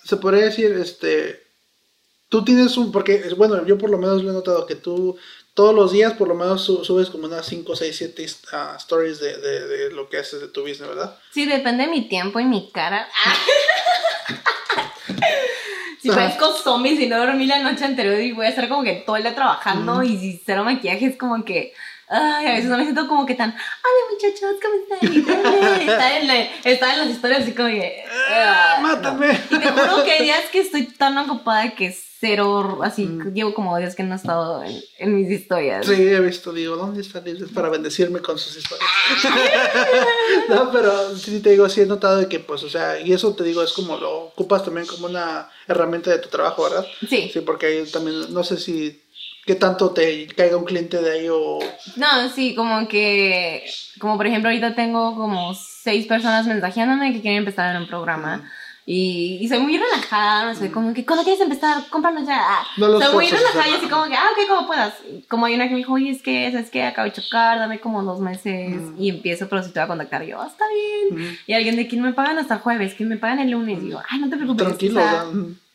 se 0.03 0.17
podría 0.17 0.45
decir, 0.45 0.71
este, 0.73 1.43
tú 2.29 2.43
tienes 2.43 2.77
un, 2.77 2.91
porque, 2.91 3.33
bueno, 3.35 3.65
yo 3.65 3.77
por 3.77 3.89
lo 3.89 3.97
menos 3.97 4.23
lo 4.23 4.31
he 4.31 4.33
notado 4.33 4.65
que 4.65 4.75
tú 4.75 5.17
todos 5.53 5.75
los 5.75 5.91
días 5.91 6.13
por 6.13 6.27
lo 6.27 6.35
menos 6.35 6.63
subes 6.63 7.09
como 7.09 7.27
unas 7.27 7.45
5, 7.45 7.75
6, 7.75 7.95
7 7.95 8.23
stories 8.77 9.19
de, 9.19 9.37
de, 9.37 9.67
de, 9.67 9.91
lo 9.91 10.09
que 10.09 10.17
haces 10.17 10.41
de 10.41 10.47
tu 10.47 10.61
business, 10.61 10.89
¿verdad? 10.89 11.17
Sí, 11.31 11.45
depende 11.45 11.85
de 11.85 11.91
mi 11.91 12.07
tiempo 12.07 12.39
y 12.39 12.45
mi 12.45 12.71
cara. 12.71 13.07
Si 16.03 16.09
parezco 16.09 16.51
zombie, 16.51 16.97
si 16.97 17.07
no 17.07 17.17
dormí 17.17 17.45
la 17.45 17.59
noche 17.59 17.85
anterior 17.85 18.19
y 18.19 18.33
voy 18.33 18.45
a 18.45 18.49
estar 18.49 18.67
como 18.67 18.83
que 18.83 19.03
todo 19.05 19.15
el 19.15 19.23
día 19.23 19.33
trabajando 19.35 20.03
y 20.03 20.17
si 20.17 20.41
cero 20.45 20.65
maquillaje 20.65 21.05
es 21.05 21.15
como 21.15 21.45
que... 21.45 21.73
Ay, 22.09 22.45
a 22.45 22.51
veces 22.51 22.65
no 22.65 22.75
me 22.77 22.83
siento 22.83 23.07
como 23.07 23.25
que 23.25 23.35
tan, 23.35 23.51
hola 23.51 24.11
muchachos, 24.11 24.59
¿cómo 24.61 24.75
están? 24.83 25.79
está, 26.65 26.93
en 26.93 26.99
las 26.99 27.09
historias 27.09 27.43
así 27.43 27.53
como 27.53 27.69
que... 27.69 28.03
Ah, 28.29 28.79
¡Mátame! 28.81 29.31
Y 29.49 29.59
te 29.59 29.71
juro 29.71 30.03
que 30.03 30.11
hay 30.11 30.23
días 30.23 30.43
que 30.51 30.59
estoy 30.59 30.87
tan 30.87 31.17
ocupada 31.17 31.73
que 31.73 31.95
cero, 32.23 32.79
así, 32.81 33.05
mm. 33.05 33.33
llevo 33.33 33.53
como 33.53 33.77
días 33.77 33.97
que 33.97 34.03
no 34.03 34.13
he 34.13 34.15
estado 34.15 34.63
en, 34.63 35.13
mis 35.13 35.29
historias. 35.29 35.85
Sí, 35.85 35.91
he 35.91 36.21
visto, 36.21 36.53
digo, 36.53 36.77
¿dónde 36.77 37.01
están 37.01 37.27
ellos 37.27 37.51
para 37.51 37.67
bendecirme 37.67 38.21
con 38.21 38.39
sus 38.39 38.55
historias? 38.55 38.89
no, 40.47 40.71
pero 40.71 41.17
sí 41.17 41.41
te 41.41 41.49
digo, 41.49 41.67
sí 41.67 41.81
he 41.81 41.85
notado 41.85 42.19
de 42.19 42.29
que, 42.29 42.39
pues, 42.39 42.63
o 42.63 42.69
sea, 42.69 42.97
y 42.97 43.11
eso 43.11 43.35
te 43.35 43.43
digo, 43.43 43.61
es 43.61 43.73
como 43.73 43.97
lo 43.97 44.27
ocupas 44.27 44.63
también 44.63 44.87
como 44.87 45.07
una 45.07 45.49
herramienta 45.67 46.11
de 46.11 46.19
tu 46.19 46.29
trabajo, 46.29 46.63
¿verdad? 46.63 46.87
Sí. 47.09 47.29
Sí, 47.33 47.41
porque 47.41 47.65
ahí 47.65 47.85
también, 47.91 48.33
no 48.33 48.41
sé 48.45 48.57
si 48.57 49.03
¿Qué 49.45 49.55
tanto 49.55 49.91
te 49.91 50.27
caiga 50.27 50.55
un 50.55 50.63
cliente 50.63 51.01
de 51.01 51.11
ahí 51.11 51.27
o...? 51.29 51.59
No, 51.97 52.29
sí, 52.33 52.55
como 52.55 52.87
que... 52.87 53.65
Como 53.99 54.15
por 54.15 54.25
ejemplo 54.25 54.49
ahorita 54.49 54.73
tengo 54.73 55.15
como 55.15 55.53
seis 55.53 56.07
personas 56.07 56.47
mensajeándome 56.47 57.11
que 57.11 57.19
quieren 57.19 57.39
empezar 57.39 57.75
en 57.75 57.81
un 57.81 57.87
programa. 57.89 58.49
Y, 58.85 59.37
y, 59.39 59.47
soy 59.47 59.59
muy 59.59 59.77
relajada, 59.77 60.45
no 60.45 60.55
sé, 60.55 60.69
como 60.69 60.93
que 60.93 61.05
cuando 61.05 61.23
quieres 61.23 61.41
empezar, 61.41 61.85
cómpranos 61.89 62.27
ya. 62.27 62.63
No 62.75 62.99
soy 62.99 63.13
muy 63.13 63.27
relajada 63.29 63.69
y 63.69 63.73
así 63.75 63.87
como 63.87 64.05
que, 64.05 64.15
ah, 64.15 64.27
ok, 64.33 64.47
como 64.47 64.67
puedas. 64.67 64.95
Como 65.29 65.45
hay 65.45 65.55
una 65.55 65.65
que 65.65 65.71
me 65.71 65.77
dijo, 65.77 65.93
oye, 65.93 66.09
es 66.09 66.21
que, 66.21 66.47
es 66.47 66.69
que 66.69 66.83
acabo 66.83 67.05
de 67.05 67.13
chocar, 67.13 67.59
dame 67.59 67.79
como 67.79 68.03
dos 68.03 68.19
meses 68.19 68.81
y 68.97 69.09
empiezo, 69.09 69.47
pero 69.47 69.63
si 69.63 69.71
te 69.71 69.79
voy 69.79 69.85
a 69.85 69.87
contactar, 69.87 70.23
yo, 70.23 70.41
ah, 70.41 70.47
está 70.47 70.65
bien. 70.67 71.37
Y 71.47 71.53
alguien 71.53 71.77
de, 71.77 71.87
¿quién 71.87 72.01
me 72.01 72.11
pagan 72.11 72.39
hasta 72.39 72.55
el 72.55 72.59
jueves? 72.59 72.93
¿Quién 72.93 73.07
me 73.07 73.17
pagan 73.17 73.39
el 73.39 73.51
lunes? 73.51 73.81
Y 73.81 73.91
yo, 73.91 74.01
ay, 74.09 74.19
no 74.19 74.29
te 74.29 74.35
preocupes. 74.35 74.67
Tranquilo, 74.67 75.01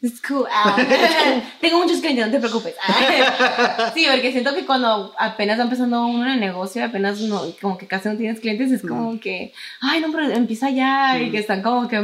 es 0.00 0.22
cool. 0.22 0.46
Ah, 0.52 0.76
tengo 1.60 1.78
muchos 1.78 1.98
clientes, 1.98 2.26
no 2.26 2.30
te 2.30 2.38
preocupes. 2.38 2.74
sí, 3.94 4.06
porque 4.08 4.30
siento 4.30 4.54
que 4.54 4.64
cuando 4.64 5.12
apenas 5.18 5.58
va 5.58 5.64
empezando 5.64 6.06
uno 6.06 6.24
en 6.24 6.32
el 6.32 6.40
negocio, 6.40 6.84
apenas 6.84 7.20
no, 7.20 7.42
como 7.60 7.76
que 7.76 7.88
casi 7.88 8.08
no 8.08 8.16
tienes 8.16 8.38
clientes, 8.38 8.70
es 8.70 8.82
como 8.82 9.18
que, 9.18 9.52
ay, 9.80 10.00
no, 10.00 10.12
pero 10.12 10.30
empieza 10.30 10.70
ya, 10.70 11.18
y 11.18 11.30
que 11.30 11.38
están 11.38 11.62
como 11.62 11.88
que 11.88 11.96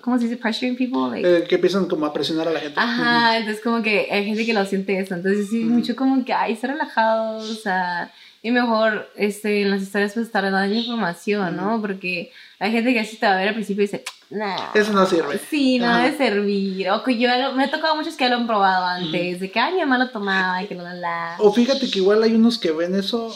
¿cómo 0.00 0.18
se 0.18 0.24
dice? 0.24 0.36
Pressuring 0.36 0.76
people. 0.76 1.20
Eh, 1.20 1.44
que 1.48 1.56
empiezan 1.56 1.86
como 1.86 2.06
a 2.06 2.12
presionar 2.12 2.48
a 2.48 2.52
la 2.52 2.60
gente. 2.60 2.78
Ajá, 2.78 3.36
entonces 3.38 3.62
como 3.62 3.82
que 3.82 4.08
hay 4.10 4.24
gente 4.24 4.46
que 4.46 4.54
lo 4.54 4.64
siente 4.64 4.98
eso. 4.98 5.14
Entonces 5.14 5.48
sí, 5.50 5.64
mucho 5.64 5.94
como 5.94 6.24
que, 6.24 6.32
ay, 6.32 6.54
está 6.54 6.68
relajado, 6.68 7.36
o 7.36 7.54
sea, 7.54 8.12
y 8.42 8.50
mejor 8.50 9.08
este, 9.16 9.62
en 9.62 9.70
las 9.70 9.82
historias 9.82 10.14
pues 10.14 10.26
estar 10.26 10.42
dando 10.50 10.74
información, 10.74 11.56
¿no? 11.56 11.80
Porque 11.80 12.32
hay 12.58 12.72
gente 12.72 12.92
que 12.92 13.00
así 13.00 13.16
te 13.16 13.26
va 13.26 13.34
a 13.34 13.36
ver 13.36 13.48
al 13.48 13.54
principio 13.54 13.84
y 13.84 13.86
dice, 13.86 14.04
nah. 14.30 14.72
Eso 14.74 14.92
no 14.92 15.06
sirve. 15.06 15.38
Sí, 15.48 15.78
no 15.78 15.86
Ajá. 15.86 16.04
debe 16.04 16.16
servir. 16.16 16.90
O 16.90 17.04
que 17.04 17.18
yo 17.18 17.28
me 17.54 17.64
ha 17.64 17.70
tocado 17.70 17.94
muchos 17.94 18.16
que 18.16 18.24
ya 18.24 18.30
lo 18.30 18.36
han 18.36 18.46
probado 18.46 18.86
antes, 18.86 19.40
de 19.40 19.50
que 19.50 19.60
ay, 19.60 19.74
mi 19.74 19.80
mamá 19.80 19.98
lo 19.98 20.10
tomaba 20.10 20.62
y 20.62 20.66
que 20.66 20.74
la 20.74 20.82
la 20.84 20.94
la. 20.94 21.36
O 21.38 21.52
fíjate 21.52 21.90
que 21.90 21.98
igual 22.00 22.22
hay 22.22 22.34
unos 22.34 22.58
que 22.58 22.72
ven 22.72 22.94
eso, 22.94 23.32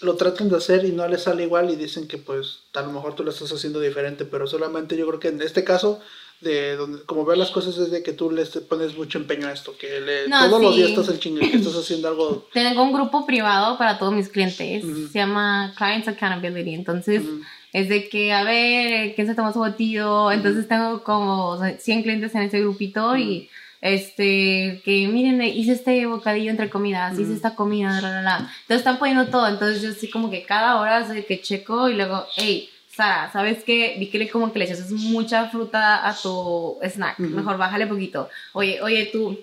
lo 0.00 0.16
tratan 0.16 0.48
de 0.48 0.56
hacer 0.56 0.84
y 0.84 0.92
no 0.92 1.06
les 1.08 1.22
sale 1.22 1.44
igual 1.44 1.70
y 1.70 1.76
dicen 1.76 2.06
que 2.06 2.18
pues 2.18 2.58
a 2.74 2.82
lo 2.82 2.92
mejor 2.92 3.14
tú 3.14 3.24
lo 3.24 3.30
estás 3.30 3.50
haciendo 3.52 3.80
diferente, 3.80 4.24
pero 4.24 4.46
solamente 4.46 4.96
yo 4.96 5.06
creo 5.06 5.20
que 5.20 5.28
en 5.28 5.40
este 5.40 5.64
caso, 5.64 6.00
de 6.40 6.76
donde, 6.76 7.02
como 7.04 7.24
veo 7.24 7.34
las 7.36 7.50
cosas 7.50 7.78
es 7.78 7.90
de 7.90 8.02
que 8.02 8.12
tú 8.12 8.30
le 8.30 8.44
pones 8.44 8.94
mucho 8.96 9.16
empeño 9.18 9.48
a 9.48 9.52
esto, 9.52 9.74
que 9.78 10.00
le- 10.02 10.28
No, 10.28 10.48
todos 10.50 10.60
los 10.62 10.76
días 10.76 10.90
estás 10.90 11.08
en 11.08 11.18
chingue, 11.18 11.50
que 11.50 11.56
estás 11.56 11.74
haciendo 11.76 12.08
algo... 12.08 12.46
Tengo 12.52 12.82
un 12.82 12.92
grupo 12.92 13.24
privado 13.24 13.78
para 13.78 13.98
todos 13.98 14.12
mis 14.12 14.28
clientes. 14.28 14.84
Se 15.12 15.18
llama 15.18 15.72
Clients 15.78 16.08
Accountability. 16.08 16.74
Entonces, 16.74 17.22
es 17.72 17.88
de 17.88 18.08
que, 18.10 18.34
a 18.34 18.44
ver, 18.44 19.14
¿quién 19.14 19.26
se 19.26 19.34
tomó 19.34 19.50
su 19.54 19.60
batido? 19.60 20.30
Entonces, 20.30 20.68
tengo 20.68 21.02
como 21.02 21.48
o 21.52 21.58
sea, 21.58 21.78
100 21.78 22.02
clientes 22.02 22.34
en 22.34 22.42
ese 22.42 22.60
grupito 22.60 23.16
y, 23.16 23.48
este, 23.88 24.80
que 24.84 25.08
miren, 25.08 25.40
hice 25.42 25.72
este 25.72 26.06
bocadillo 26.06 26.50
entre 26.50 26.70
comidas, 26.70 27.14
hice 27.14 27.24
Ujú. 27.24 27.32
esta 27.34 27.54
comida, 27.54 28.00
la, 28.00 28.10
la, 28.10 28.22
la. 28.22 28.36
Entonces, 28.38 28.78
están 28.78 28.98
poniendo 28.98 29.26
todo. 29.28 29.48
Entonces, 29.48 29.82
yo 29.82 29.90
así 29.90 30.10
como 30.10 30.30
que 30.30 30.42
cada 30.44 30.80
hora 30.80 31.06
de 31.06 31.24
que 31.24 31.40
checo 31.40 31.88
y 31.88 31.94
luego, 31.94 32.26
hey, 32.36 32.68
Sara, 32.88 33.30
¿sabes 33.30 33.62
qué? 33.64 33.96
Vi 33.98 34.08
que 34.08 34.18
le, 34.18 34.28
como 34.30 34.52
que 34.52 34.58
le 34.58 34.64
echas 34.64 34.90
mucha 34.90 35.48
fruta 35.50 36.08
a 36.08 36.14
tu 36.14 36.78
snack. 36.82 37.20
Ujú. 37.20 37.28
Mejor 37.28 37.58
bájale 37.58 37.86
poquito. 37.86 38.28
Oye, 38.54 38.80
oye, 38.80 39.10
tú, 39.12 39.38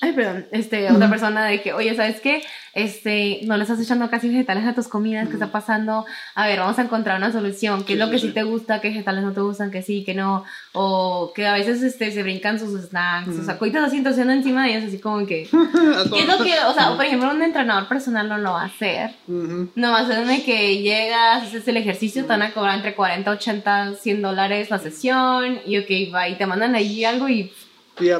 Ay, 0.00 0.12
perdón, 0.12 0.46
este, 0.52 0.90
otra 0.90 1.08
persona 1.08 1.44
de 1.46 1.62
que, 1.62 1.72
oye, 1.72 1.94
¿sabes 1.94 2.20
qué? 2.20 2.42
Este, 2.74 3.40
no 3.44 3.56
le 3.56 3.62
estás 3.62 3.80
echando 3.80 4.10
casi 4.10 4.28
vegetales 4.28 4.66
a 4.66 4.74
tus 4.74 4.88
comidas, 4.88 5.26
¿qué 5.28 5.34
está 5.34 5.50
pasando? 5.50 6.04
A 6.34 6.46
ver, 6.46 6.58
vamos 6.58 6.78
a 6.78 6.82
encontrar 6.82 7.16
una 7.16 7.32
solución, 7.32 7.82
¿qué 7.84 7.94
es 7.94 7.98
lo 7.98 8.10
que 8.10 8.18
sí, 8.18 8.32
te 8.32 8.42
gusta, 8.42 8.82
qué 8.82 8.88
vegetales 8.88 9.24
no 9.24 9.32
te 9.32 9.40
gustan, 9.40 9.70
que 9.70 9.80
sí, 9.80 10.04
que 10.04 10.12
no? 10.12 10.44
O 10.72 11.32
que 11.34 11.46
a 11.46 11.54
veces, 11.54 11.82
este, 11.82 12.12
se 12.12 12.22
brincan 12.22 12.58
sus 12.58 12.78
snacks, 12.88 13.38
o 13.38 13.44
sea, 13.44 13.56
coitas 13.56 13.84
así, 13.84 13.96
entonces 13.96 14.26
encima 14.26 14.64
de 14.64 14.72
ellos, 14.72 14.88
así 14.88 14.98
como 14.98 15.26
que, 15.26 15.48
¿qué 16.12 16.20
es 16.20 16.26
lo 16.26 16.44
que, 16.44 16.52
o 16.68 16.74
sea, 16.74 16.94
por 16.94 17.04
ejemplo, 17.04 17.30
un 17.30 17.42
entrenador 17.42 17.88
personal 17.88 18.28
no 18.28 18.36
lo 18.36 18.52
va 18.52 18.62
a 18.62 18.66
hacer? 18.66 19.12
Ujú. 19.26 19.70
No, 19.74 19.98
es 19.98 20.08
de 20.08 20.42
que 20.44 20.82
llegas, 20.82 21.44
haces 21.44 21.66
el 21.68 21.78
ejercicio, 21.78 22.22
te 22.22 22.28
van 22.28 22.42
a 22.42 22.52
cobrar 22.52 22.76
entre 22.76 22.94
40, 22.94 23.30
80, 23.30 23.94
100 23.94 24.20
dólares 24.20 24.68
la 24.68 24.78
sesión, 24.78 25.60
y 25.66 25.78
ok, 25.78 26.14
va, 26.14 26.28
y 26.28 26.36
te 26.36 26.46
mandan 26.46 26.74
allí 26.74 27.04
algo 27.06 27.30
y 27.30 27.50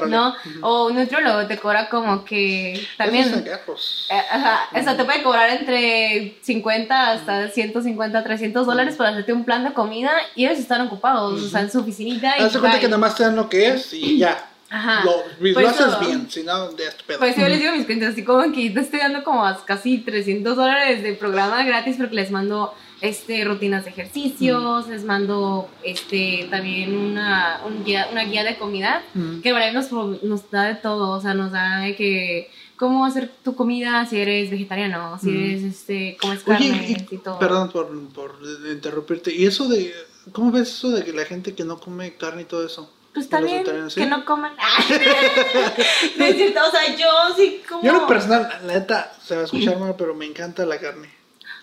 ¿no? 0.07 0.35
O 0.61 0.87
un 0.87 0.95
nutriólogo 0.95 1.47
te 1.47 1.57
cobra 1.57 1.89
como 1.89 2.23
que 2.25 2.85
también... 2.97 3.27
Esos 3.27 4.07
eh, 4.09 4.21
Ajá, 4.31 4.69
o 4.73 4.83
sea, 4.83 4.97
te 4.97 5.05
puede 5.05 5.23
cobrar 5.23 5.49
entre 5.49 6.37
50 6.41 7.11
hasta 7.11 7.49
150, 7.49 8.23
300 8.23 8.65
dólares 8.65 8.95
para 8.95 9.11
hacerte 9.11 9.33
un 9.33 9.45
plan 9.45 9.63
de 9.63 9.73
comida 9.73 10.11
y 10.35 10.45
ellos 10.45 10.59
están 10.59 10.81
ocupados, 10.81 11.41
o 11.41 11.49
sea, 11.49 11.61
en 11.61 11.71
su 11.71 11.79
oficinita. 11.79 12.37
y 12.37 12.43
Haz 12.43 12.53
de 12.53 12.59
cuenta 12.59 12.79
que 12.79 12.87
nada 12.87 12.97
más 12.97 13.15
te 13.15 13.23
dan 13.23 13.35
lo 13.35 13.49
que 13.49 13.69
es 13.69 13.93
y 13.93 14.17
ya. 14.17 14.49
Ajá. 14.69 15.01
Lo, 15.05 15.23
lo 15.39 15.69
haces 15.69 15.99
bien, 16.01 16.29
si 16.29 16.43
no, 16.43 16.71
de 16.73 16.87
este 16.87 17.03
pedo. 17.05 17.19
Pues 17.19 17.37
yo 17.37 17.47
les 17.47 17.59
digo 17.59 17.71
a 17.71 17.75
mis 17.75 17.85
clientes, 17.85 18.09
así 18.09 18.25
como 18.25 18.51
que 18.51 18.69
te 18.69 18.81
estoy 18.81 18.99
dando 18.99 19.23
como 19.23 19.45
casi 19.65 19.99
300 19.99 20.57
dólares 20.57 21.03
de 21.03 21.13
programa 21.13 21.63
gratis 21.63 21.95
porque 21.97 22.15
les 22.15 22.31
mando 22.31 22.73
este, 23.01 23.43
rutinas 23.45 23.83
de 23.85 23.91
ejercicios, 23.91 24.87
les 24.87 25.03
mando 25.03 25.69
este, 25.83 26.47
también 26.49 26.95
una, 26.97 27.61
un 27.65 27.83
guía, 27.85 28.07
una 28.11 28.23
guía 28.23 28.43
de 28.43 28.57
comida 28.57 29.03
Ujú. 29.15 29.41
que 29.41 29.53
Brian 29.53 29.73
nos, 29.73 29.91
nos 29.91 30.49
da 30.51 30.63
de 30.63 30.75
todo, 30.75 31.11
o 31.17 31.21
sea, 31.21 31.33
nos 31.33 31.51
da 31.51 31.79
de 31.81 31.95
que 31.95 32.49
cómo 32.75 33.05
hacer 33.05 33.29
tu 33.43 33.55
comida 33.55 34.05
si 34.05 34.19
eres 34.19 34.49
vegetariano, 34.51 35.17
si 35.19 35.29
Mm. 35.29 35.43
eres, 35.43 35.63
este, 35.63 36.17
comes 36.21 36.41
Oye, 36.47 36.69
carne 36.71 37.05
y- 37.11 37.15
y 37.15 37.17
todo. 37.19 37.39
perdón 37.39 37.69
por, 37.71 37.89
por 38.13 38.39
interrumpirte. 38.71 39.33
¿Y 39.33 39.45
eso 39.45 39.67
de, 39.67 39.93
cómo 40.31 40.51
ves 40.51 40.69
eso 40.69 40.89
de 40.91 41.03
que 41.03 41.13
la 41.13 41.25
gente 41.25 41.53
que 41.55 41.63
no 41.63 41.79
come 41.79 42.15
carne 42.15 42.43
y 42.43 42.45
todo 42.45 42.65
eso? 42.65 42.91
Pues 43.13 43.29
¿De 43.31 43.41
los 43.41 43.63
también 43.63 43.89
sí? 43.89 44.01
que 44.01 44.05
no 44.07 44.23
coman. 44.25 44.53
no 46.17 46.25
es 46.25 46.35
cierto, 46.35 46.59
o 46.67 46.71
sea, 46.71 46.95
yo 46.95 47.07
sí 47.35 47.61
como... 47.67 47.81
Yo 47.83 47.89
en 47.91 47.97
lo 47.97 48.07
personal, 48.07 48.47
la 48.65 48.73
neta, 48.73 49.11
se 49.23 49.35
va 49.35 49.41
a 49.41 49.45
escuchar 49.45 49.79
mal, 49.79 49.95
pero 49.97 50.13
me 50.13 50.25
encanta 50.25 50.65
la 50.65 50.79
carne. 50.79 51.09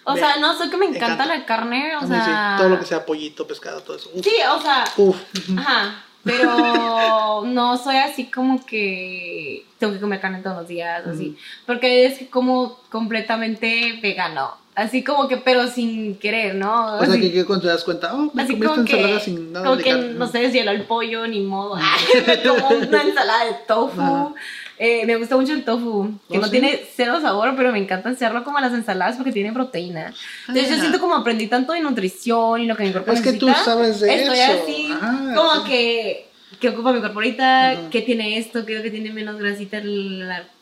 O 0.04 0.14
me- 0.14 0.20
sea, 0.20 0.36
no 0.36 0.56
sé 0.56 0.70
que 0.70 0.76
me 0.76 0.86
encanta 0.86 1.14
encanta. 1.24 1.26
la 1.26 1.44
carne, 1.46 1.96
o 1.96 2.06
sea... 2.06 2.24
sí, 2.56 2.62
todo 2.62 2.68
lo 2.70 2.78
que 2.78 2.86
sea 2.86 3.04
pollito, 3.06 3.46
pescado, 3.46 3.80
todo 3.82 3.96
eso. 3.96 4.10
Uf, 4.14 4.24
Sí, 4.24 4.32
o 4.56 4.60
sea, 4.62 4.84
uf. 4.96 5.16
Ajá, 5.58 6.04
pero 6.22 7.42
no 7.46 7.76
soy 7.76 7.96
así 7.96 8.26
como 8.30 8.64
que 8.64 9.66
tengo 9.78 9.92
que 9.92 10.00
comer 10.00 10.20
carne 10.20 10.40
todos 10.42 10.56
los 10.58 10.68
días, 10.68 11.06
así. 11.06 11.36
Porque 11.66 12.06
es 12.06 12.28
como 12.30 12.78
completamente 12.90 13.98
vegano. 14.02 14.56
Así 14.76 15.04
como 15.04 15.28
que, 15.28 15.36
pero 15.36 15.68
sin 15.68 16.16
querer, 16.18 16.56
¿no? 16.56 16.96
O 16.96 17.04
sea, 17.06 17.14
que, 17.16 17.30
que 17.32 17.44
cuando 17.44 17.62
te 17.66 17.68
das 17.68 17.84
cuenta, 17.84 18.12
oh, 18.12 18.28
me 18.34 18.42
así 18.42 18.54
comiste 18.54 18.66
como 18.74 18.84
que, 18.84 18.96
ensalada 18.96 19.20
sin 19.20 19.52
nada 19.52 19.64
como 19.64 19.76
de 19.76 19.84
que 19.84 19.90
carne. 19.90 20.08
no 20.14 20.26
se 20.26 20.38
deshiela 20.40 20.72
el 20.72 20.82
pollo, 20.82 21.28
ni 21.28 21.40
modo. 21.42 21.76
me 22.26 22.42
como 22.42 22.68
una 22.68 23.02
ensalada 23.02 23.44
de 23.44 23.52
tofu. 23.68 24.00
Ajá. 24.00 24.32
Eh, 24.78 25.06
me 25.06 25.14
gusta 25.16 25.36
mucho 25.36 25.52
el 25.52 25.64
tofu, 25.64 26.10
que 26.30 26.38
¿Oh, 26.38 26.40
no 26.40 26.46
sí? 26.46 26.50
tiene 26.52 26.80
cero 26.96 27.20
sabor, 27.20 27.54
pero 27.56 27.70
me 27.70 27.78
encanta 27.78 28.08
hacerlo 28.08 28.42
como 28.42 28.58
a 28.58 28.60
las 28.60 28.72
ensaladas 28.74 29.16
porque 29.16 29.30
tiene 29.32 29.52
proteína. 29.52 30.12
Entonces 30.48 30.68
yo 30.70 30.76
Ah. 30.76 30.80
siento 30.80 30.98
como 31.00 31.14
aprendí 31.14 31.46
tanto 31.46 31.72
de 31.74 31.80
nutrición 31.80 32.60
y 32.60 32.66
lo 32.66 32.76
que 32.76 32.84
mi 32.84 32.90
cuerpo 32.92 33.12
Es 33.12 33.20
que 33.20 33.34
tú 33.34 33.46
necesita. 33.46 33.70
sabes 33.72 34.00
de 34.00 34.14
Estoy 34.14 34.38
eso. 34.38 34.62
así, 34.64 34.92
Ajá, 34.92 35.34
como 35.34 35.54
sí. 35.64 35.70
que, 35.70 36.28
que 36.60 36.68
ocupa 36.70 36.92
mi 36.92 36.98
cuerpo 37.00 37.18
ahorita, 37.20 37.70
Ajá. 37.70 37.90
que 37.90 38.02
tiene 38.02 38.36
esto, 38.38 38.64
creo 38.64 38.82
que 38.82 38.90
tiene 38.90 39.10
menos 39.12 39.38
grasita, 39.38 39.80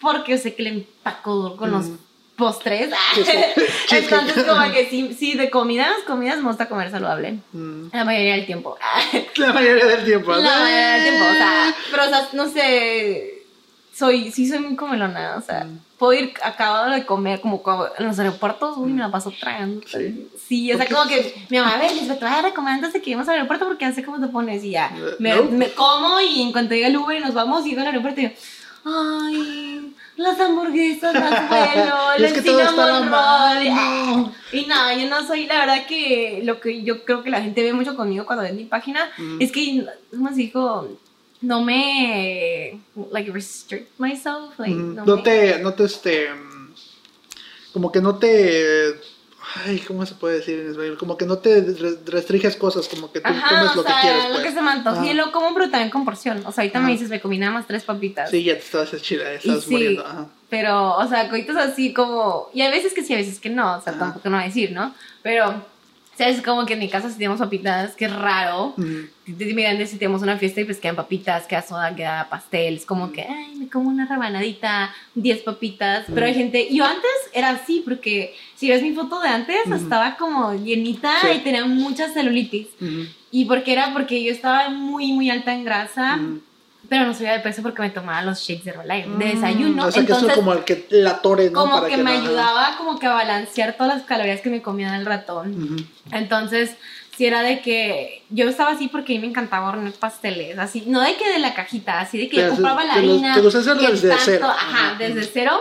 porque 0.01 0.33
yo 0.33 0.39
sé 0.39 0.55
que 0.55 0.63
le 0.65 0.69
empaco 0.71 1.35
duro 1.35 1.57
con 1.57 1.71
los 1.71 1.87
Ujú. 1.87 1.99
postres. 2.37 2.91
Entonces 3.91 4.45
como 4.45 4.71
que 4.73 4.87
sí, 4.91 5.15
sí, 5.19 5.35
de 5.37 5.49
comidas, 5.51 5.91
comidas 6.07 6.39
me 6.39 6.49
gusta 6.49 6.69
comer 6.69 6.91
saludable. 6.91 7.39
Mm. 7.53 7.87
La 7.93 8.05
mayoría 8.05 8.35
del 8.37 8.47
tiempo. 8.47 8.77
La 9.37 9.53
mayoría 9.53 9.87
del 9.87 10.05
tiempo. 10.05 10.33
La 10.33 10.41
mayoría 10.61 10.89
del 10.97 11.03
tiempo, 11.11 11.25
o 11.31 11.35
sea, 11.35 11.75
pero 11.91 12.05
o 12.05 12.09
sea, 12.09 12.29
no 12.33 12.49
sé, 12.49 13.42
soy, 13.95 14.31
sí 14.33 14.49
soy 14.49 14.59
muy 14.61 14.77
comelona, 14.77 15.37
o 15.37 15.43
sea, 15.43 15.65
Mm. 15.65 15.79
puedo 15.99 16.13
ir 16.15 16.33
acabado 16.43 16.91
de 16.91 17.05
comer 17.07 17.41
como 17.41 17.63
en 17.99 18.07
los 18.07 18.19
aeropuertos, 18.19 18.77
uy, 18.79 18.93
me 18.93 19.01
la 19.01 19.11
paso 19.11 19.33
tragando. 19.39 19.87
Sí. 19.87 20.29
Sí, 20.49 20.73
o 20.73 20.77
sea, 20.77 20.87
como 20.87 21.09
que 21.09 21.35
mi 21.51 21.59
mamá, 21.59 21.75
a 21.75 21.79
ver, 21.79 21.91
te 21.91 22.05
voy 22.07 22.27
a 22.35 22.75
antes 22.75 22.93
de 22.93 22.99
que 23.01 23.07
lleguemos 23.07 23.29
al 23.29 23.35
aeropuerto 23.35 23.67
porque 23.67 23.85
ya 23.85 23.93
sé 23.93 24.03
cómo 24.03 24.19
te 24.21 24.27
pones 24.33 24.65
y 24.65 24.71
ya. 24.71 24.91
Eh, 24.97 25.17
Me, 25.19 25.37
no. 25.37 25.45
me 25.45 25.71
como 25.73 26.21
y 26.21 26.43
en 26.43 26.53
cuanto 26.53 26.75
llegue 26.75 26.87
el 26.89 26.97
Uber 26.97 27.19
y 27.19 27.21
nos 27.21 27.35
vamos, 27.35 27.65
llego 27.65 27.81
al 27.83 27.87
aeropuerto 27.89 28.21
y 28.21 28.25
yo, 28.25 28.31
ay, 28.85 29.95
las 30.17 30.39
hamburguesas, 30.41 31.15
las 31.15 31.49
vuelo, 31.49 31.95
el 32.17 32.25
es 32.25 32.33
que 32.33 32.43
cinnamon 32.43 32.77
roll. 32.77 33.11
mano. 33.11 34.33
Y 34.53 34.67
nada, 34.67 34.95
yo 34.95 35.09
no 35.09 35.27
soy, 35.27 35.47
la 35.47 35.59
verdad 35.61 35.87
que 35.87 36.41
lo 36.45 36.61
que 36.61 36.83
yo 36.83 37.05
creo 37.05 37.23
que 37.23 37.31
la 37.31 37.41
gente 37.41 37.63
ve 37.63 37.73
mucho 37.73 37.97
conmigo 37.97 38.27
cuando 38.27 38.43
ve 38.45 38.53
mi 38.53 38.65
página 38.65 39.11
Mm. 39.19 39.41
es 39.41 39.53
que, 39.53 39.87
como 40.11 40.29
se 40.31 40.35
dijo, 40.37 40.89
no 41.43 41.61
me, 41.63 42.81
like, 43.11 43.31
restrict 43.31 43.99
myself, 43.99 44.59
like, 44.59 44.75
Mm, 44.75 44.95
no, 44.97 45.05
No 45.05 45.17
me- 45.17 45.23
te, 45.23 45.59
no 45.61 45.75
te, 45.75 45.85
este, 45.85 46.33
mm, 46.33 46.73
como 47.73 47.91
que 47.91 48.01
no 48.01 48.17
te, 48.17 48.95
ay, 49.67 49.81
¿cómo 49.81 50.07
se 50.07 50.15
puede 50.15 50.37
decir 50.39 50.61
en 50.61 50.71
español? 50.71 50.97
Como 50.99 51.17
que 51.17 51.27
no 51.27 51.39
te 51.39 51.61
re- 51.61 51.99
restringes 52.07 52.55
cosas, 52.57 52.87
como 52.89 53.11
que 53.13 53.21
tú 53.21 53.29
Ajá, 53.29 53.49
comes 53.49 53.75
lo 53.77 53.83
sea, 53.83 53.95
que 53.95 54.01
quieres, 54.03 54.25
lo 54.27 54.31
pues. 54.37 54.43
que 54.47 54.53
se 54.53 54.63
me 54.63 54.71
antoje 54.71 55.11
y 55.11 55.15
lo 55.15 55.33
como, 55.33 55.53
pero 55.55 55.71
también 55.71 55.91
con 55.91 56.05
porción. 56.05 56.39
O 56.47 56.53
sea, 56.53 56.63
ahorita 56.63 56.79
Ajá. 56.79 56.87
me 56.87 56.93
dices, 56.93 57.09
me 57.09 57.21
comí 57.21 57.39
nada 57.39 57.53
más 57.53 57.67
tres 57.67 57.83
papitas. 57.85 58.31
Sí, 58.31 58.45
ya 58.45 58.55
te 58.55 58.61
estás 58.61 59.03
chila, 59.03 59.33
estás 59.33 59.65
sí. 59.65 59.71
muriendo. 59.73 60.07
Ajá. 60.07 60.29
Pero, 60.49 60.97
o 60.97 61.09
sea, 61.09 61.29
coitos 61.31 61.57
así 61.57 61.93
como. 61.95 62.51
Y 62.53 62.61
hay 62.61 62.71
veces 62.71 62.93
que 62.93 63.03
sí, 63.03 63.15
a 63.15 63.17
veces 63.17 63.41
que 63.41 63.49
no. 63.51 63.79
O 63.79 63.81
sea, 63.83 63.99
tampoco 63.99 64.29
no 64.29 64.37
voy 64.37 64.45
a 64.45 64.49
decir, 64.49 64.71
¿no? 64.73 64.95
Pero, 65.23 65.65
¿sabes? 66.23 66.43
Como 66.43 66.65
que 66.67 66.75
en 66.75 66.79
mi 66.79 66.89
casa 66.89 67.09
sí 67.11 67.17
tenemos 67.17 67.39
papitas, 67.39 67.95
que 67.97 68.07
raro. 68.09 68.75
Mm. 68.77 69.01
Miren, 69.55 69.87
si 69.87 69.97
tenemos 69.97 70.23
una 70.23 70.37
fiesta 70.39 70.61
y 70.61 70.65
pues 70.65 70.79
quedan 70.79 70.97
papitas, 70.97 71.47
queda 71.47 71.63
soda, 71.63 71.95
queda 71.95 72.29
pastel. 72.31 72.77
Es 72.77 72.87
como 72.87 73.13
que, 73.13 73.23
ay, 73.23 73.55
me 73.57 73.69
como 73.69 73.89
una 73.89 74.07
rebanadita, 74.07 74.95
10 75.15 75.43
papitas. 75.43 76.05
Pero 76.13 76.27
hay 76.27 76.35
gente. 76.35 76.69
Yo 76.73 76.85
antes 76.85 77.11
era 77.33 77.51
así, 77.51 77.83
porque 77.85 78.35
si 78.57 78.69
ves 78.69 78.83
mi 78.83 78.93
foto 78.93 79.21
de 79.21 79.29
antes, 79.29 79.57
estaba 79.71 80.17
como 80.17 80.55
llenita 80.55 81.13
Sí. 81.23 81.29
y 81.37 81.39
tenía 81.41 81.65
mucha 81.67 82.09
celulitis. 82.09 82.69
Y 83.31 83.45
porque 83.47 83.73
era 83.73 83.93
porque 83.93 84.23
yo 84.23 84.31
estaba 84.33 84.69
muy, 84.71 85.13
muy 85.13 85.31
alta 85.31 85.53
en 85.55 85.65
grasa. 85.65 86.21
Mm. 86.93 86.99
Pero 86.99 87.07
no 87.07 87.15
subía 87.15 87.33
de 87.33 87.41
peso 87.41 87.63
porque 87.63 87.81
me 87.83 87.91
tomaba 87.91 88.23
los 88.23 88.41
shakes 88.41 88.65
de 88.65 88.71
Herbalife, 88.73 89.09
de 89.09 89.15
Mm, 89.15 89.19
desayuno. 89.19 89.87
O 89.87 89.91
sea, 89.91 90.05
que 90.05 90.13
eso 90.13 90.21
Entonces, 90.21 90.29
es 90.31 90.35
como 90.37 90.53
el 90.53 90.65
que 90.65 90.87
la 90.91 91.23
tore, 91.23 91.51
¿no? 91.51 91.61
como 91.61 91.77
Para 91.77 91.89
que 91.89 91.97
me 91.97 92.05
no- 92.19 92.23
ayudaba 92.25 92.77
como 92.77 92.99
que 92.99 93.07
a 93.07 93.13
balancear 93.15 93.75
todas 93.75 93.95
las 93.97 94.03
calorías 94.07 94.41
que 94.43 94.51
me 94.51 94.61
comía 94.63 94.95
el 94.97 95.07
ratón. 95.07 95.87
Entonces, 96.11 96.77
si 97.17 97.27
era 97.27 97.43
de 97.43 97.61
que 97.61 98.23
yo 98.31 98.49
estaba 98.49 98.71
así 98.71 98.89
porque 98.89 99.13
a 99.13 99.17
mí 99.17 99.21
me 99.23 99.29
encantaba 99.29 99.69
hornear 99.69 99.93
pasteles, 99.95 100.59
así, 100.59 100.85
no 100.87 101.01
de 101.01 101.15
que 101.17 101.29
de 101.31 101.39
la 101.39 101.55
cajita, 101.55 102.01
así 102.01 102.19
de 102.19 102.29
que 102.29 102.37
yo 102.39 102.49
compraba 102.51 102.85
la 102.85 102.95
harina. 102.95 103.35
te 103.35 103.41
gusta 103.41 103.61
hacerlo 103.61 103.81
que 103.83 103.93
desde 103.93 104.09
tanto- 104.09 104.23
cero. 104.25 104.47
Ajá, 104.51 104.87
Ajá. 104.91 104.95
desde 104.99 105.23
cero. 105.25 105.61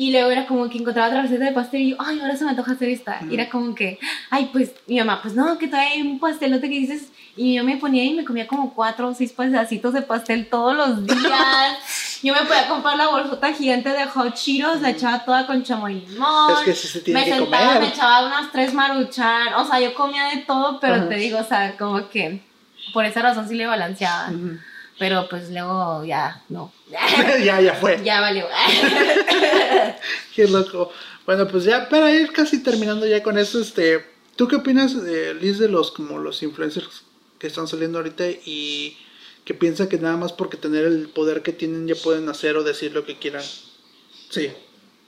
Y 0.00 0.12
luego 0.12 0.30
era 0.30 0.46
como 0.46 0.68
que 0.70 0.78
encontraba 0.78 1.08
otra 1.08 1.22
receta 1.22 1.44
de 1.46 1.52
pastel 1.52 1.80
y 1.82 1.90
yo, 1.90 1.96
ay, 1.98 2.20
ahora 2.20 2.36
se 2.36 2.44
me 2.44 2.50
antoja 2.50 2.72
hacer 2.72 2.88
esta. 2.88 3.18
Ujú. 3.20 3.32
Y 3.32 3.34
era 3.34 3.48
como 3.50 3.74
que, 3.74 3.98
ay, 4.30 4.48
pues 4.52 4.70
mi 4.86 4.96
mamá, 4.98 5.20
pues 5.20 5.34
no, 5.34 5.58
que 5.58 5.66
trae 5.66 6.00
un 6.02 6.20
pastelote 6.20 6.68
que 6.70 6.78
dices. 6.78 7.08
Y 7.36 7.54
yo 7.54 7.64
me 7.64 7.76
ponía 7.76 8.04
y 8.04 8.14
me 8.14 8.24
comía 8.24 8.46
como 8.48 8.74
cuatro 8.74 9.08
o 9.08 9.14
seis 9.14 9.32
pedacitos 9.32 9.92
de 9.92 10.02
pastel 10.02 10.48
todos 10.48 10.74
los 10.76 11.04
días. 11.06 12.18
Yo 12.22 12.32
me 12.34 12.40
podía 12.42 12.68
comprar 12.68 12.96
la 12.96 13.08
bolsota 13.08 13.52
gigante 13.52 13.90
de 13.90 14.04
Hot 14.06 14.34
Cheetos, 14.34 14.80
la 14.80 14.90
echaba 14.90 15.24
toda 15.24 15.46
con 15.46 15.62
chamoy 15.62 16.00
limón. 16.00 16.52
Es 16.52 16.58
que 16.64 16.74
sí 16.74 16.88
se 16.88 17.00
tiene 17.00 17.20
me 17.20 17.26
que 17.26 17.34
sentaba, 17.34 17.66
comer. 17.66 17.80
me 17.82 17.88
echaba 17.88 18.26
unas 18.26 18.50
tres 18.52 18.74
maruchan. 18.74 19.54
O 19.54 19.64
sea, 19.64 19.80
yo 19.80 19.94
comía 19.94 20.26
de 20.30 20.38
todo, 20.38 20.78
pero 20.80 20.94
Ajá. 20.94 21.08
te 21.08 21.14
digo, 21.16 21.38
o 21.38 21.44
sea, 21.44 21.76
como 21.76 22.08
que 22.08 22.40
por 22.92 23.04
esa 23.04 23.22
razón 23.22 23.48
sí 23.48 23.54
le 23.54 23.66
balanceaba. 23.66 24.30
Ujú. 24.30 24.58
Pero 24.98 25.28
pues 25.28 25.50
luego 25.50 26.04
ya, 26.04 26.42
no. 26.48 26.72
ya, 27.44 27.60
ya 27.60 27.74
fue. 27.74 28.02
ya 28.02 28.20
valió. 28.20 28.46
Qué 30.34 30.48
loco. 30.48 30.92
Bueno, 31.24 31.46
pues 31.46 31.64
ya 31.64 31.88
para 31.88 32.12
ir 32.12 32.32
casi 32.32 32.62
terminando 32.62 33.06
ya 33.06 33.22
con 33.22 33.38
esto, 33.38 33.60
este, 33.60 34.04
¿tú 34.34 34.48
qué 34.48 34.56
opinas, 34.56 34.94
eh, 35.06 35.36
Liz, 35.40 35.58
de 35.58 35.68
los 35.68 35.90
como 35.92 36.18
los 36.18 36.42
influencers 36.42 37.02
que 37.38 37.46
están 37.46 37.68
saliendo 37.68 37.98
ahorita 37.98 38.24
y 38.28 38.96
que 39.44 39.54
piensan 39.54 39.88
que 39.88 39.98
nada 39.98 40.16
más 40.16 40.32
porque 40.32 40.56
tener 40.56 40.84
el 40.84 41.08
poder 41.08 41.42
que 41.42 41.52
tienen 41.52 41.86
ya 41.86 41.94
pueden 41.94 42.28
hacer 42.28 42.56
o 42.56 42.64
decir 42.64 42.92
lo 42.92 43.04
que 43.04 43.18
quieran? 43.18 43.44
Sí. 44.30 44.50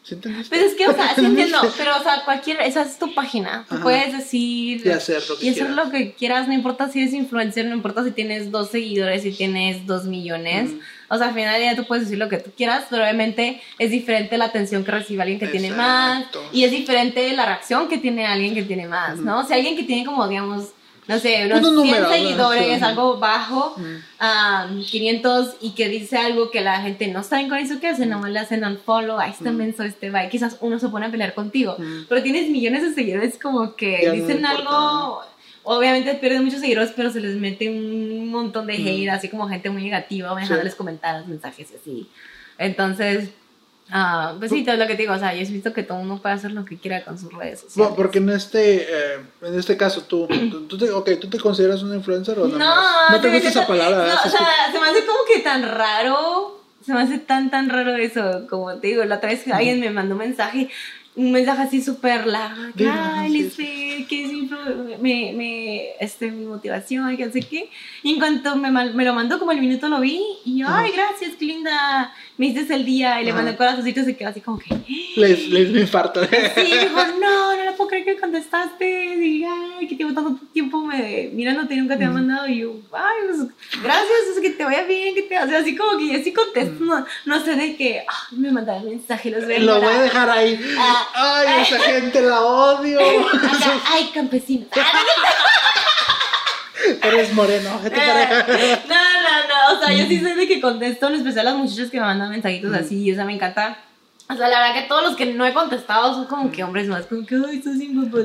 ¿Sí 0.03 0.15
entendiste? 0.15 0.57
Pues 0.57 0.73
es 0.73 0.77
que, 0.79 0.89
o 0.89 0.95
sea, 0.95 1.15
sí 1.15 1.25
entiendo, 1.25 1.59
pero, 1.77 1.97
o 1.99 2.03
sea, 2.03 2.23
cualquier, 2.25 2.61
esa 2.63 2.83
es 2.83 2.99
tu 2.99 3.13
página. 3.15 3.67
Tú 3.69 3.81
puedes 3.81 4.17
decir 4.17 4.81
Y 4.85 4.89
hacer 4.91 5.23
lo 5.29 5.37
que 5.39 5.45
y 5.47 5.49
hacer 5.51 5.67
quieras. 5.67 5.85
lo 5.87 5.91
que 5.93 6.13
quieras, 6.15 6.49
no 6.49 6.55
importa 6.55 6.89
si 6.89 7.01
eres 7.03 7.13
influencer, 7.13 7.67
no 7.67 7.75
importa 7.75 8.03
si 8.05 8.11
tienes 8.13 8.51
dos 8.51 8.71
seguidores, 8.71 9.23
si 9.23 9.33
tienes 9.33 9.87
dos 9.87 10.05
millones. 10.05 10.71
Ujú. 10.71 10.81
O 11.11 11.19
sea, 11.19 11.29
al 11.29 11.35
final 11.35 11.53
del 11.55 11.63
día 11.63 11.77
tú 11.77 11.87
puedes 11.87 12.05
decir 12.05 12.19
lo 12.19 12.29
que 12.29 12.39
tú 12.39 12.51
quieras, 12.57 12.85
pero 12.89 13.03
obviamente 13.03 13.61
es 13.79 13.91
diferente 13.91 14.39
la 14.39 14.47
atención 14.47 14.85
que 14.85 14.93
recibe 14.93 15.23
alguien 15.23 15.39
que 15.41 15.49
tiene 15.49 15.71
más 15.73 16.19
Exacto. 16.21 16.49
y 16.53 16.65
es 16.65 16.71
diferente 16.71 17.33
la 17.35 17.45
reacción 17.47 17.89
que 17.89 17.99
tiene 17.99 18.27
alguien 18.27 18.55
que 18.55 18.63
tiene 18.63 18.87
más, 18.87 19.19
¿no? 19.19 19.47
Si 19.47 19.53
alguien 19.53 19.77
que 19.77 19.83
tiene 19.83 20.05
como, 20.07 20.27
digamos, 20.29 20.69
no 21.11 21.19
sé, 21.19 21.45
unos 21.47 21.59
Unos 21.59 21.71
100 21.73 21.75
números, 21.75 22.09
¿no? 22.09 22.15
seguidores, 22.15 22.79
Sí. 22.79 22.85
algo 22.85 23.19
bajo, 23.19 23.75
Ujú. 23.77 23.85
ah, 24.21 24.69
500 24.91 25.57
y 25.61 25.71
que 25.73 25.89
dice 25.89 26.17
algo 26.17 26.51
que 26.51 26.61
la 26.61 26.81
gente 26.81 27.09
no 27.09 27.23
sabe 27.23 27.49
con 27.49 27.59
eso 27.59 27.81
que 27.81 27.89
hace, 27.89 28.07
nomás 28.07 28.31
le 28.31 28.39
hacen 28.39 28.65
unfollow, 28.65 29.19
ahí 29.19 29.31
está 29.33 29.51
menso 29.53 29.83
este 29.83 30.11
va, 30.11 30.25
y 30.25 30.29
quizás 30.31 30.57
uno 30.61 30.79
se 30.79 30.89
pone 30.89 31.07
a 31.07 31.11
pelear 31.11 31.35
contigo, 31.35 31.77
Mm. 31.79 32.07
pero 32.09 32.23
tienes 32.23 32.49
millones 32.49 32.83
de 32.83 32.95
seguidores 32.95 33.39
como 33.43 33.75
que 33.77 34.01
Ya 34.03 34.09
no 34.09 34.15
dicen 34.15 34.39
importa. 34.39 34.51
algo, 34.59 35.23
obviamente 35.65 36.15
pierden 36.15 36.45
muchos 36.45 36.61
seguidores, 36.61 36.93
pero 36.97 37.11
se 37.11 37.21
les 37.21 37.37
mete 37.37 37.69
un 37.69 38.29
montón 38.31 38.67
de 38.67 38.79
Mm. 38.79 38.87
hate, 38.87 39.09
así 39.11 39.29
como 39.29 39.49
gente 39.49 39.69
muy 39.71 39.83
negativa, 39.83 40.35
dejándoles 40.35 40.75
comentarios, 40.75 41.27
mensajes 41.27 41.71
y 41.73 41.77
así. 41.77 42.09
Entonces, 42.59 43.31
ah, 43.93 44.35
pues 44.39 44.51
sí, 44.51 44.65
todo 44.65 44.77
lo 44.77 44.87
que 44.87 44.95
te 44.95 45.03
digo, 45.03 45.15
o 45.15 45.19
sea, 45.19 45.35
yo 45.35 45.43
he 45.43 45.45
visto 45.45 45.73
que 45.73 45.83
todo 45.83 45.99
uno 45.99 46.21
puede 46.21 46.35
hacer 46.35 46.53
lo 46.53 46.65
que 46.65 46.79
quiera 46.79 47.05
con 47.05 47.19
sus 47.19 47.33
redes 47.33 47.61
sociales. 47.61 47.77
Bueno, 47.77 47.97
porque 47.97 48.19
en 48.19 48.31
este, 48.31 48.83
eh, 48.83 49.19
en 49.43 49.59
este 49.59 49.77
caso, 49.77 50.03
tú, 50.03 50.27
tú, 50.29 50.67
tú 50.67 50.79
te, 50.79 50.91
okay, 50.91 51.17
¿tú 51.17 51.29
te 51.29 51.39
consideras 51.39 51.83
una 51.83 51.97
influencer 51.97 52.39
o 52.39 52.49
no? 52.49 52.59
No, 52.59 53.11
no 53.11 53.21
te 53.21 53.31
gusta 53.31 53.49
esa 53.49 53.67
palabra, 53.67 54.07
no, 54.07 54.15
o 54.15 54.31
sea, 54.31 54.73
se 54.73 54.79
me 54.79 54.87
hace 54.87 55.05
como 55.05 55.19
que 55.33 55.41
tan 55.41 55.63
raro. 55.63 56.59
Se 56.85 56.95
me 56.95 57.03
hace 57.03 57.19
tan, 57.19 57.51
tan 57.51 57.69
raro 57.69 57.95
eso. 57.97 58.47
Como 58.49 58.73
te 58.77 58.87
digo, 58.87 59.05
la 59.05 59.17
otra 59.17 59.29
vez 59.29 59.43
que 59.43 59.53
alguien 59.53 59.81
me 59.81 59.91
mandó 59.91 60.15
un 60.15 60.21
mensaje. 60.21 60.71
Un 61.15 61.33
mensaje 61.33 61.63
así 61.63 61.83
súper 61.83 62.27
largo. 62.27 62.73
que, 62.75 62.89
Ay, 62.89 63.31
Lisbeth, 63.31 64.09
que 64.09 64.25
es 64.25 65.01
me, 65.01 65.91
este, 66.01 66.31
mi 66.31 66.47
motivación, 66.47 67.15
que 67.17 67.27
no 67.27 67.33
sé 67.33 67.41
qué. 67.41 67.69
Y 68.03 68.15
en 68.15 68.19
cuanto 68.19 68.57
me, 68.57 68.71
me 68.71 69.05
lo 69.05 69.13
mandó, 69.13 69.39
como 69.39 69.53
el 69.53 69.61
minuto 69.61 69.89
lo 69.89 70.01
vi. 70.01 70.23
Y 70.45 70.61
yo, 70.61 70.69
ay, 70.71 70.93
gracias, 70.93 71.33
qué 71.39 71.45
linda. 71.45 72.15
Me 72.41 72.47
hiciste 72.47 72.75
el 72.75 72.87
día. 72.87 73.21
Y 73.21 73.27
le 73.27 73.35
mandé 73.35 73.55
corazoncitos 73.55 74.05
y 74.05 74.07
se 74.07 74.17
quedó 74.17 74.31
así 74.31 74.41
como 74.41 74.59
que. 74.59 74.75
Les, 75.15 75.47
les 75.49 75.71
me 75.71 75.83
infarto. 75.83 76.23
Sí, 76.25 76.63
dijo, 76.63 77.05
no, 77.21 77.55
no 77.55 77.65
lo 77.65 77.77
puedo 77.77 77.91
creer 77.91 78.07
que 78.07 78.19
contestaste. 78.19 79.15
Y, 79.17 79.45
ay, 79.45 79.87
que 79.87 79.95
llevo 79.95 80.15
tanto 80.15 80.41
tiempo 80.51 80.81
me, 80.81 81.29
mirándote 81.35 81.75
y 81.75 81.77
nunca 81.77 81.99
te 81.99 82.07
ha 82.07 82.11
mandado. 82.11 82.49
Y 82.49 82.61
yo, 82.61 82.77
ay, 82.95 83.19
pues, 83.27 83.41
gracias, 83.83 84.21
es 84.35 84.41
que 84.41 84.53
te 84.53 84.65
vaya 84.65 84.85
bien, 84.85 85.15
que 85.15 85.21
te, 85.21 85.39
o 85.39 85.47
sea, 85.47 85.59
así 85.59 85.77
como 85.77 85.99
que 85.99 86.15
yo 86.15 86.25
sí 86.25 86.33
contesto, 86.33 86.83
no, 86.83 87.05
no 87.27 87.45
sé 87.45 87.57
de 87.57 87.77
que, 87.77 88.07
ay, 88.09 88.39
me 88.39 88.51
mandaron 88.51 88.87
mensaje, 88.87 89.31
los 89.31 89.45
a 89.45 89.59
Lo 89.59 89.79
voy 89.79 89.93
a 89.93 90.01
dejar 90.01 90.31
ahí. 90.31 90.59
Ah. 90.79 91.09
Ay, 91.13 91.49
esa 91.61 91.79
gente 91.79 92.23
la 92.23 92.41
odio. 92.41 93.01
Acá, 93.35 93.83
ay, 93.93 94.09
campesino. 94.15 94.65
Eres 97.03 97.35
moreno. 97.35 97.79
¿qué 97.83 97.91
te 97.91 97.97
parece? 97.97 98.83
No, 98.89 98.95
o 99.77 99.81
sea, 99.81 99.97
yo 99.97 100.07
sí 100.07 100.21
soy 100.21 100.35
de 100.35 100.47
que 100.47 100.61
contesto, 100.61 101.09
en 101.09 101.15
especial 101.15 101.45
las 101.47 101.57
muchachas 101.57 101.91
que 101.91 101.99
me 101.99 102.07
mandan 102.07 102.31
mensajitos 102.31 102.73
así, 102.75 103.03
y 103.03 103.13
o 103.13 103.15
sea, 103.15 103.25
me 103.25 103.35
encanta. 103.35 103.79
O 104.29 104.37
sea, 104.37 104.49
la 104.49 104.61
verdad 104.61 104.83
que 104.83 104.89
todos 104.89 105.03
los 105.03 105.17
que 105.17 105.27
no 105.27 105.45
he 105.45 105.53
contestado 105.53 106.15
son 106.15 106.27
como 106.27 106.53
que 106.53 106.63
hombres 106.63 106.87
más, 106.87 107.07
como 107.07 107.27
que, 107.27 107.35
ay, 107.35 107.59
estás 107.59 107.79
sin 107.79 108.01
papá. 108.01 108.21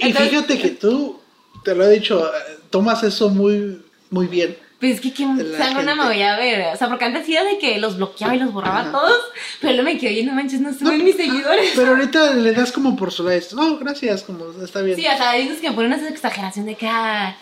Y 0.00 0.12
fíjate 0.12 0.58
que 0.58 0.70
tú, 0.70 1.20
te 1.62 1.74
lo 1.74 1.84
he 1.84 1.90
dicho, 1.90 2.26
eh, 2.26 2.58
tomas 2.70 3.02
eso 3.04 3.28
muy, 3.28 3.80
muy 4.10 4.26
bien. 4.26 4.56
Pues 4.80 4.94
es 4.94 5.00
que 5.00 5.12
qué 5.12 5.24
no 5.26 5.96
me 5.96 6.04
voy 6.04 6.22
a 6.22 6.36
ver. 6.36 6.72
O 6.72 6.76
sea, 6.76 6.88
porque 6.88 7.04
antes 7.04 7.28
era 7.28 7.42
de 7.42 7.58
que 7.58 7.78
los 7.78 7.96
bloqueaba 7.96 8.36
y 8.36 8.38
los 8.38 8.52
borraba 8.52 8.80
a 8.80 8.92
todos. 8.92 9.20
Pero 9.60 9.72
luego 9.72 9.90
me 9.90 9.98
quedé 9.98 10.10
oye, 10.10 10.24
no 10.24 10.34
manches, 10.34 10.60
no 10.60 10.72
suben 10.72 11.04
mis 11.04 11.16
seguidores. 11.16 11.72
Pero 11.74 11.88
ahorita 11.88 12.34
le 12.34 12.52
das 12.52 12.70
como 12.70 12.94
por 12.94 13.10
su 13.10 13.24
lado. 13.24 13.40
No, 13.56 13.76
gracias, 13.78 14.22
como 14.22 14.44
está 14.62 14.82
bien. 14.82 14.96
Sí, 14.96 15.04
o 15.12 15.16
sea, 15.16 15.32
dices 15.32 15.60
que 15.60 15.70
me 15.70 15.74
ponen 15.74 15.94
una 15.94 16.08
exageración 16.08 16.66
de 16.66 16.76
que, 16.76 16.86
ah, 16.86 17.36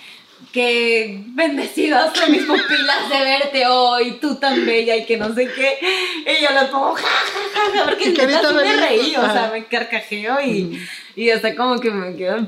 que 0.53 1.23
bendecidos 1.35 2.17
son 2.17 2.33
mis 2.33 2.43
pupilas 2.43 3.09
de 3.11 3.25
verte 3.25 3.67
hoy, 3.67 4.13
tú 4.21 4.37
tan 4.37 4.65
bella 4.65 4.97
y 4.97 5.05
que 5.05 5.17
no 5.17 5.35
sé 5.35 5.49
qué. 5.55 5.79
Y 6.27 6.43
yo 6.43 6.49
lo 6.59 6.71
pongo, 6.71 6.95
ja, 6.95 7.03
ja, 7.03 7.41
ja, 7.55 7.79
ja, 7.79 7.85
porque 7.85 8.05
sí 8.05 8.13
me 8.13 8.77
reí, 8.77 9.15
o 9.17 9.23
sea, 9.23 9.51
me 9.53 9.65
carcajeo 9.67 10.41
y, 10.41 10.81
y 11.15 11.31
hasta 11.31 11.55
como 11.55 11.79
que 11.79 11.91
me 11.91 12.17
quedo. 12.17 12.47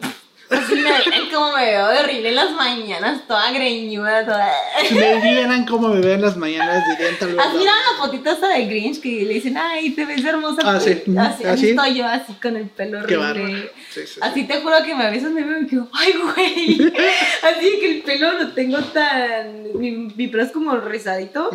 Así 0.50 0.74
me 0.76 1.30
como 1.30 1.52
me 1.52 1.66
veo 1.66 1.88
de 1.88 1.98
horrible 1.98 2.28
en 2.30 2.34
las 2.36 2.52
mañanas, 2.52 3.26
toda 3.26 3.52
greñuda, 3.52 4.24
toda. 4.24 4.50
Si 4.86 4.94
me 4.94 5.20
vieran 5.20 5.66
cómo 5.66 5.88
me 5.88 6.00
veo 6.00 6.14
en 6.14 6.22
las 6.22 6.36
mañanas, 6.36 6.82
dirían 6.88 7.18
tal 7.18 7.28
vez. 7.28 7.38
Así 7.38 7.56
no. 7.56 7.62
era 7.62 7.72
la 7.72 7.98
fotito 7.98 8.30
esta 8.30 8.48
de 8.48 8.64
Grinch 8.66 9.00
que 9.00 9.24
le 9.24 9.34
dicen, 9.34 9.56
ay, 9.58 9.90
te 9.90 10.04
ves 10.06 10.24
hermosa. 10.24 10.62
Ah, 10.64 10.80
sí. 10.80 10.90
Así, 10.90 11.18
así 11.18 11.44
¿Así? 11.44 11.70
estoy 11.70 11.94
yo, 11.96 12.06
así 12.06 12.32
con 12.34 12.56
el 12.56 12.66
pelo 12.66 13.06
Qué 13.06 13.16
horrible. 13.16 13.70
Sí, 13.90 14.00
sí. 14.06 14.20
Así 14.22 14.44
te 14.44 14.60
juro 14.60 14.76
que 14.84 14.94
me 14.94 15.04
a 15.04 15.10
veces 15.10 15.30
me 15.30 15.44
veo 15.44 15.58
y 15.58 15.62
me 15.62 15.68
quedo, 15.68 15.88
ay, 15.92 16.12
güey. 16.12 16.92
Así 17.42 17.78
que 17.80 17.96
el 17.96 18.02
pelo 18.02 18.32
lo 18.32 18.52
tengo 18.52 18.78
tan. 18.78 19.78
Mi, 19.78 19.90
mi 19.90 20.28
pelo 20.28 20.42
es 20.42 20.52
como 20.52 20.76
rizadito. 20.76 21.50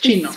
Chino. 0.00 0.30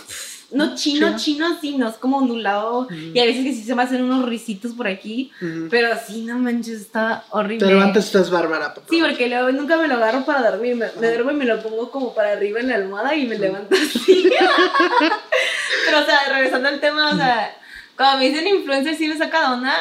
No 0.52 0.74
chino, 0.74 1.06
Chino. 1.16 1.18
chino, 1.18 1.58
sí, 1.60 1.76
no 1.78 1.88
es 1.88 1.96
como 1.96 2.18
ondulado. 2.18 2.86
Y 2.90 3.18
a 3.18 3.24
veces 3.24 3.44
que 3.44 3.52
sí 3.54 3.62
se 3.64 3.74
me 3.74 3.82
hacen 3.82 4.02
unos 4.04 4.26
risitos 4.28 4.72
por 4.72 4.86
aquí. 4.86 5.32
Pero 5.70 5.88
sí, 6.06 6.22
no 6.22 6.38
manches, 6.38 6.80
está 6.80 7.24
horrible. 7.30 7.66
Te 7.66 7.72
levantas 7.72 8.04
y 8.04 8.06
estás 8.06 8.30
bárbara. 8.30 8.74
papá. 8.74 8.86
Sí, 8.90 9.00
porque 9.00 9.28
luego 9.28 9.50
nunca 9.52 9.76
me 9.76 9.88
lo 9.88 9.94
agarro 9.94 10.24
para 10.24 10.50
dormir. 10.50 10.76
Me, 10.76 10.86
me 11.00 11.08
duermo 11.08 11.30
y 11.30 11.34
me 11.34 11.44
lo 11.46 11.62
pongo 11.62 11.90
como 11.90 12.14
para 12.14 12.32
arriba 12.32 12.60
en 12.60 12.68
la 12.68 12.74
almohada 12.76 13.14
y 13.16 13.26
me 13.26 13.38
levanto 13.38 13.74
así. 13.74 14.30
Pero, 15.86 16.00
o 16.00 16.04
sea, 16.04 16.18
regresando 16.30 16.68
al 16.68 16.80
tema, 16.80 17.10
o 17.12 17.16
sea, 17.16 17.56
cuando 17.96 18.18
me 18.18 18.28
dicen 18.30 18.46
influencer, 18.46 18.96
sí 18.96 19.08
me 19.08 19.16
saca 19.16 19.40
de 19.40 19.46
onda. 19.54 19.74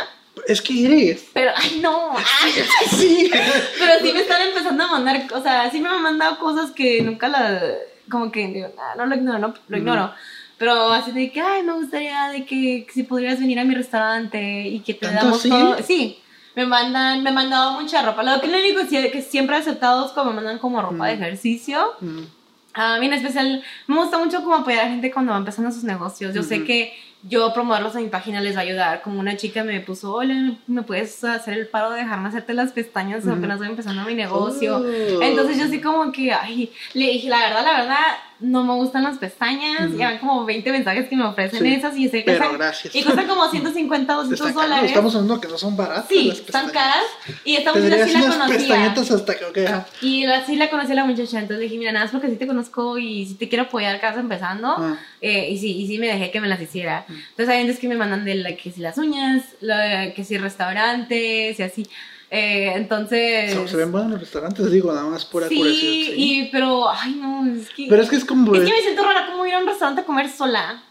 Es 0.47 0.61
que 0.61 0.85
eres. 0.85 1.25
Pero, 1.33 1.51
ay, 1.55 1.79
no. 1.81 2.15
ay, 2.41 2.51
Sí. 2.89 3.29
pero 3.77 3.99
sí 4.01 4.13
me 4.13 4.21
están 4.21 4.41
empezando 4.41 4.83
a 4.85 4.87
mandar, 4.91 5.23
o 5.33 5.41
sea, 5.43 5.69
sí 5.69 5.79
me 5.81 5.89
han 5.89 6.01
mandado 6.01 6.39
cosas 6.39 6.71
que 6.71 7.01
nunca 7.01 7.27
la. 7.27 7.61
Como 8.09 8.31
que 8.31 8.47
digo, 8.47 8.73
"Ah, 8.79 8.93
no 8.97 9.05
lo 9.05 9.15
ignoro, 9.15 9.39
no, 9.39 9.53
lo 9.67 9.77
ignoro. 9.77 10.13
Pero 10.61 10.93
así 10.93 11.11
de 11.11 11.31
que, 11.31 11.41
ay, 11.41 11.63
me 11.63 11.73
gustaría 11.73 12.27
de 12.27 12.45
que, 12.45 12.85
si 12.93 13.01
pudieras 13.01 13.39
venir 13.39 13.57
a 13.59 13.63
mi 13.63 13.73
restaurante 13.73 14.67
y 14.67 14.79
que 14.81 14.93
te 14.93 15.07
¿Tanto 15.07 15.23
damos 15.23 15.39
así? 15.39 15.49
todo. 15.49 15.77
Sí, 15.81 16.19
me 16.55 16.67
mandan, 16.67 17.23
me 17.23 17.29
han 17.29 17.35
mandado 17.35 17.81
mucha 17.81 18.03
ropa. 18.03 18.21
Lo 18.21 18.39
que 18.39 18.45
lo 18.45 18.59
único 18.59 18.87
que 18.87 19.23
siempre 19.23 19.55
he 19.55 19.59
aceptado 19.59 20.05
es 20.05 20.11
como 20.11 20.29
me 20.29 20.35
mandan 20.35 20.59
como 20.59 20.79
ropa 20.79 21.07
de 21.07 21.13
ejercicio. 21.13 21.93
Ujú. 21.99 22.27
A 22.75 22.99
mí 22.99 23.07
en 23.07 23.13
especial 23.13 23.63
me 23.87 23.95
gusta 23.95 24.19
mucho 24.19 24.43
como 24.43 24.53
apoyar 24.53 24.85
a 24.85 24.89
gente 24.89 25.09
cuando 25.09 25.31
va 25.31 25.39
empezando 25.39 25.71
sus 25.71 25.83
negocios. 25.83 26.35
Yo 26.35 26.43
sé 26.43 26.63
que 26.63 26.93
yo 27.23 27.51
promoverlos 27.55 27.95
en 27.95 28.03
mi 28.03 28.09
página 28.09 28.39
les 28.39 28.55
va 28.55 28.59
a 28.59 28.63
ayudar. 28.63 29.01
Como 29.01 29.19
una 29.19 29.35
chica 29.37 29.63
me 29.63 29.79
puso, 29.79 30.13
hola, 30.13 30.53
¿me 30.67 30.83
puedes 30.83 31.23
hacer 31.23 31.55
el 31.55 31.69
paro 31.69 31.89
de 31.89 32.01
dejarme 32.01 32.29
hacerte 32.29 32.53
las 32.53 32.71
pestañas? 32.71 33.25
Ujú. 33.25 33.33
Apenas 33.33 33.57
voy 33.57 33.67
empezando 33.67 34.03
mi 34.03 34.13
negocio. 34.13 34.77
Oh. 34.77 35.21
Entonces 35.23 35.57
yo 35.57 35.65
así 35.65 35.81
como 35.81 36.11
que, 36.11 36.31
ay, 36.31 36.71
le 36.93 37.13
dije, 37.13 37.29
la 37.29 37.39
verdad, 37.39 37.63
la 37.63 37.77
verdad, 37.79 38.05
no 38.41 38.63
me 38.63 38.73
gustan 38.73 39.03
las 39.03 39.17
pestañas. 39.17 39.87
Ujú. 39.87 39.97
Llevan 39.97 40.17
como 40.17 40.45
20 40.45 40.71
mensajes 40.71 41.07
que 41.07 41.15
me 41.15 41.23
ofrecen 41.25 41.59
Sí, 41.63 41.73
esas 41.73 41.95
y 41.97 42.09
sé 42.09 42.19
que 42.19 42.31
pero 42.31 42.39
cuestan- 42.39 42.57
gracias. 42.57 42.95
Y 42.95 43.03
cuestan 43.03 43.27
como 43.27 43.47
150, 43.49 44.13
200 44.13 44.39
Está 44.39 44.53
caro. 44.53 44.67
dólares. 44.69 44.89
Estamos 44.91 45.15
hablando 45.15 45.39
que 45.41 45.47
no 45.47 45.57
son 45.57 45.77
baratas. 45.77 46.05
Sí, 46.09 46.25
las 46.29 46.39
están 46.39 46.69
caras. 46.69 47.03
Y 47.45 47.55
esta 47.55 47.71
muchacha 47.73 48.07
sí 48.07 48.13
la 48.13 48.19
conocía. 48.21 48.93
hasta 49.15 49.35
que. 49.35 49.69
Y 50.01 50.25
así 50.25 50.55
la 50.55 50.69
conocí 50.69 50.91
a 50.91 50.95
la 50.95 51.05
muchacha, 51.05 51.39
entonces 51.39 51.57
le 51.59 51.63
dije, 51.65 51.77
mira, 51.77 51.91
nada 51.91 52.05
más 52.05 52.11
porque 52.11 52.29
sí 52.29 52.35
te 52.35 52.47
conozco 52.47 52.97
y 52.97 53.25
sí 53.27 53.35
te 53.35 53.47
quiero 53.47 53.65
apoyar 53.65 53.99
que 53.99 54.05
vas 54.05 54.17
empezando. 54.17 54.75
Ah. 54.77 54.97
Eh, 55.21 55.49
y 55.51 55.57
sí, 55.57 55.77
y 55.81 55.87
sí 55.87 55.99
me 55.99 56.07
dejé 56.07 56.31
que 56.31 56.41
me 56.41 56.47
las 56.47 56.59
hiciera. 56.61 57.05
Entonces 57.07 57.49
hay 57.49 57.65
gente 57.65 57.79
que 57.79 57.87
me 57.87 57.95
mandan 57.95 58.25
de 58.25 58.35
la, 58.35 58.55
que 58.55 58.71
si 58.71 58.81
las 58.81 58.97
uñas, 58.97 59.43
la, 59.59 60.13
que 60.13 60.23
si 60.23 60.37
restaurantes 60.37 61.59
y 61.59 61.63
así. 61.63 61.87
Eh, 62.33 62.71
entonces... 62.75 63.51
Se, 63.51 63.67
se 63.67 63.75
ven 63.75 63.91
buenos 63.91 64.11
los 64.11 64.21
restaurantes, 64.21 64.71
digo, 64.71 64.93
nada 64.93 65.09
más 65.09 65.25
pura 65.25 65.49
sí, 65.49 65.57
curiosidad. 65.57 65.91
Sí. 65.91 66.13
y 66.15 66.49
pero, 66.49 66.89
ay 66.89 67.15
no, 67.15 67.45
es 67.53 67.69
que... 67.71 67.87
Pero 67.89 68.01
es 68.01 68.09
que 68.09 68.15
es 68.15 68.23
como. 68.23 68.55
es 68.55 68.61
que 68.61 68.71
me 68.71 68.81
siento 68.81 69.03
rara 69.03 69.27
como 69.27 69.45
ir 69.45 69.53
a 69.53 69.59
un 69.59 69.67
restaurante 69.67 70.01
a 70.01 70.05
comer 70.05 70.29
sola. 70.29 70.81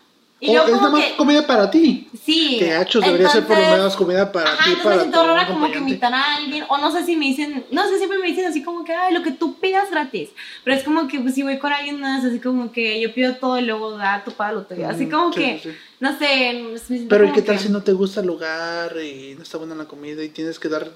Y 0.43 0.53
yo 0.55 0.61
es 0.65 0.71
como 0.71 0.77
nada 0.79 0.89
más 0.91 1.05
que- 1.05 1.17
comida 1.17 1.47
para 1.47 1.71
ti. 1.71 2.09
Sí. 2.25 2.57
Que 2.59 2.73
hachos 2.73 3.05
debería 3.05 3.29
ser 3.29 3.43
por 3.47 3.51
lo 3.57 3.63
entonces- 3.63 3.79
menos 3.79 3.97
comida 3.97 4.33
para 4.33 4.53
Ajá, 4.53 4.65
ti, 4.65 4.71
entonces 4.71 4.85
para 4.85 5.01
siento 5.01 5.27
rara 5.27 5.47
como 5.47 5.71
que 5.71 5.79
invitar 5.79 6.15
a 6.15 6.37
alguien, 6.37 6.65
o 6.69 6.79
no 6.79 6.91
sé 6.91 7.05
si 7.05 7.15
me 7.17 7.27
dicen, 7.27 7.65
no 7.71 7.87
sé, 7.89 7.99
siempre 7.99 8.19
me 8.19 8.27
dicen 8.27 8.47
así 8.47 8.63
como 8.63 8.83
que, 8.83 8.95
ay, 8.95 9.13
lo 9.13 9.23
que 9.23 9.33
tú 9.33 9.59
pidas 9.61 9.91
gratis, 9.91 10.31
pero 10.65 10.75
es 10.77 10.83
como 10.83 11.07
que 11.09 11.21
pues, 11.21 11.35
si 11.35 11.43
voy 11.43 11.59
con 11.59 11.73
alguien 11.73 12.01
más, 12.01 12.25
así 12.25 12.41
como 12.41 12.73
que 12.73 13.01
yo 13.01 13.13
pido 13.13 13.35
todo 13.37 13.59
y 13.59 13.63
luego 13.63 13.99
da 13.99 14.25
tu 14.25 14.31
paga 14.33 14.53
lo 14.53 14.63
tuyo, 14.63 14.89
así 14.89 15.05
Mm, 15.07 15.11
como 15.11 15.33
sí, 15.35 15.39
que, 15.41 15.59
sí, 15.63 15.71
no 16.01 16.19
sé, 16.19 16.53
me 16.89 16.99
Pero 17.07 17.27
¿y 17.29 17.33
qué 17.33 17.43
tal 17.43 17.57
que- 17.59 17.63
si 17.65 17.69
no 17.69 17.83
te 17.83 17.93
gusta 17.93 18.21
el 18.21 18.27
lugar 18.27 18.97
y 18.97 19.35
no 19.37 19.43
está 19.43 19.59
buena 19.59 19.75
la 19.75 19.85
comida 19.85 20.25
y 20.25 20.31
tienes 20.31 20.59
que 20.59 20.69
dar... 20.71 20.91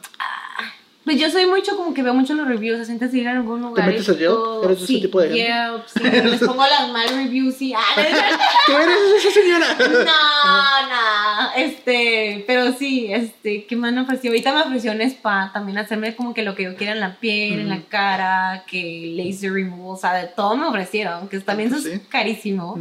Pues 1.04 1.20
yo 1.20 1.28
soy 1.30 1.44
mucho 1.44 1.76
como 1.76 1.92
que 1.92 2.02
veo 2.02 2.14
mucho 2.14 2.32
los 2.32 2.48
reviews, 2.48 2.80
así 2.80 2.92
antes 2.92 3.12
de 3.12 3.18
ir 3.18 3.28
a 3.28 3.32
algún 3.32 3.60
lugar. 3.60 3.86
metes 3.86 4.08
y 4.08 4.10
a 4.12 4.14
Yelp? 4.14 4.64
¿Eres 4.64 4.78
de 4.78 4.84
ese 4.84 4.86
sí, 4.86 5.00
tipo 5.02 5.20
de 5.20 5.28
gente? 5.28 5.42
Yelp, 5.44 5.86
sí, 5.86 6.28
les 6.30 6.40
pongo 6.40 6.64
las 6.66 6.90
mal 6.90 7.08
reviews 7.10 7.60
y... 7.60 7.74
Ah, 7.74 7.80
es. 7.98 8.18
¿Tú 8.66 8.72
eres 8.82 8.96
esa 9.18 9.30
señora? 9.30 9.66
No, 9.78 10.88
no, 10.88 11.54
este, 11.56 12.44
pero 12.46 12.72
sí, 12.72 13.08
este, 13.12 13.66
¿qué 13.66 13.76
más 13.76 13.92
me 13.92 14.00
ofreció? 14.00 14.30
Ahorita 14.30 14.54
me 14.54 14.62
ofreció 14.62 14.92
un 14.92 15.02
spa, 15.02 15.50
también 15.52 15.76
hacerme 15.76 16.16
como 16.16 16.32
que 16.32 16.42
lo 16.42 16.54
que 16.54 16.64
yo 16.64 16.74
quiera 16.76 16.92
en 16.94 17.00
la 17.00 17.16
piel, 17.20 17.60
en 17.60 17.68
la 17.68 17.82
cara, 17.82 18.64
que 18.66 19.12
laser 19.14 19.52
removal, 19.52 19.96
o 19.96 19.98
sea, 19.98 20.14
de 20.14 20.28
todo 20.28 20.56
me 20.56 20.66
ofrecieron, 20.66 21.28
que 21.28 21.38
también 21.40 21.68
eso 21.68 21.82
Pues 21.82 21.94
es 21.94 22.00
sí. 22.00 22.06
carísimo. 22.08 22.78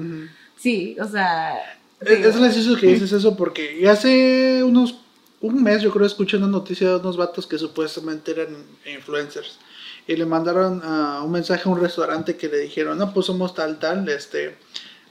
Sí, 0.57 0.95
o 1.01 1.07
sea... 1.09 1.55
Es, 1.99 2.09
es 2.25 2.37
gracioso 2.37 2.77
que 2.79 2.87
dices 2.87 3.11
eso 3.11 3.35
porque 3.35 3.85
hace 3.89 4.61
unos 4.63 5.02
un 5.43 5.61
mes 5.61 5.81
yo 5.81 5.91
creo 5.91 6.05
escuché 6.07 6.37
una 6.37 6.47
noticia 6.47 6.89
de 6.89 6.95
unos 6.95 7.17
vatos 7.17 7.45
que 7.45 7.57
supuestamente 7.59 8.31
eran 8.31 8.55
influencers 8.85 9.59
y 10.07 10.15
le 10.15 10.25
mandaron 10.25 10.81
ah, 10.83 11.21
un 11.23 11.31
mensaje 11.31 11.67
a 11.67 11.71
un 11.71 11.81
restaurante 11.81 12.37
que 12.37 12.47
le 12.47 12.59
dijeron 12.59 12.97
no 12.97 13.13
pues 13.13 13.25
somos 13.25 13.53
tal 13.53 13.77
tal 13.77 14.07
este 14.07 14.57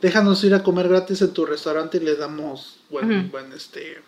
déjanos 0.01 0.43
ir 0.45 0.55
a 0.55 0.63
comer 0.63 0.89
gratis 0.89 1.21
en 1.21 1.33
tu 1.35 1.45
restaurante 1.45 1.99
y 1.99 2.01
le 2.01 2.17
damos 2.17 2.79
buen 2.91 3.31
buen 3.31 3.53
este 3.53 4.03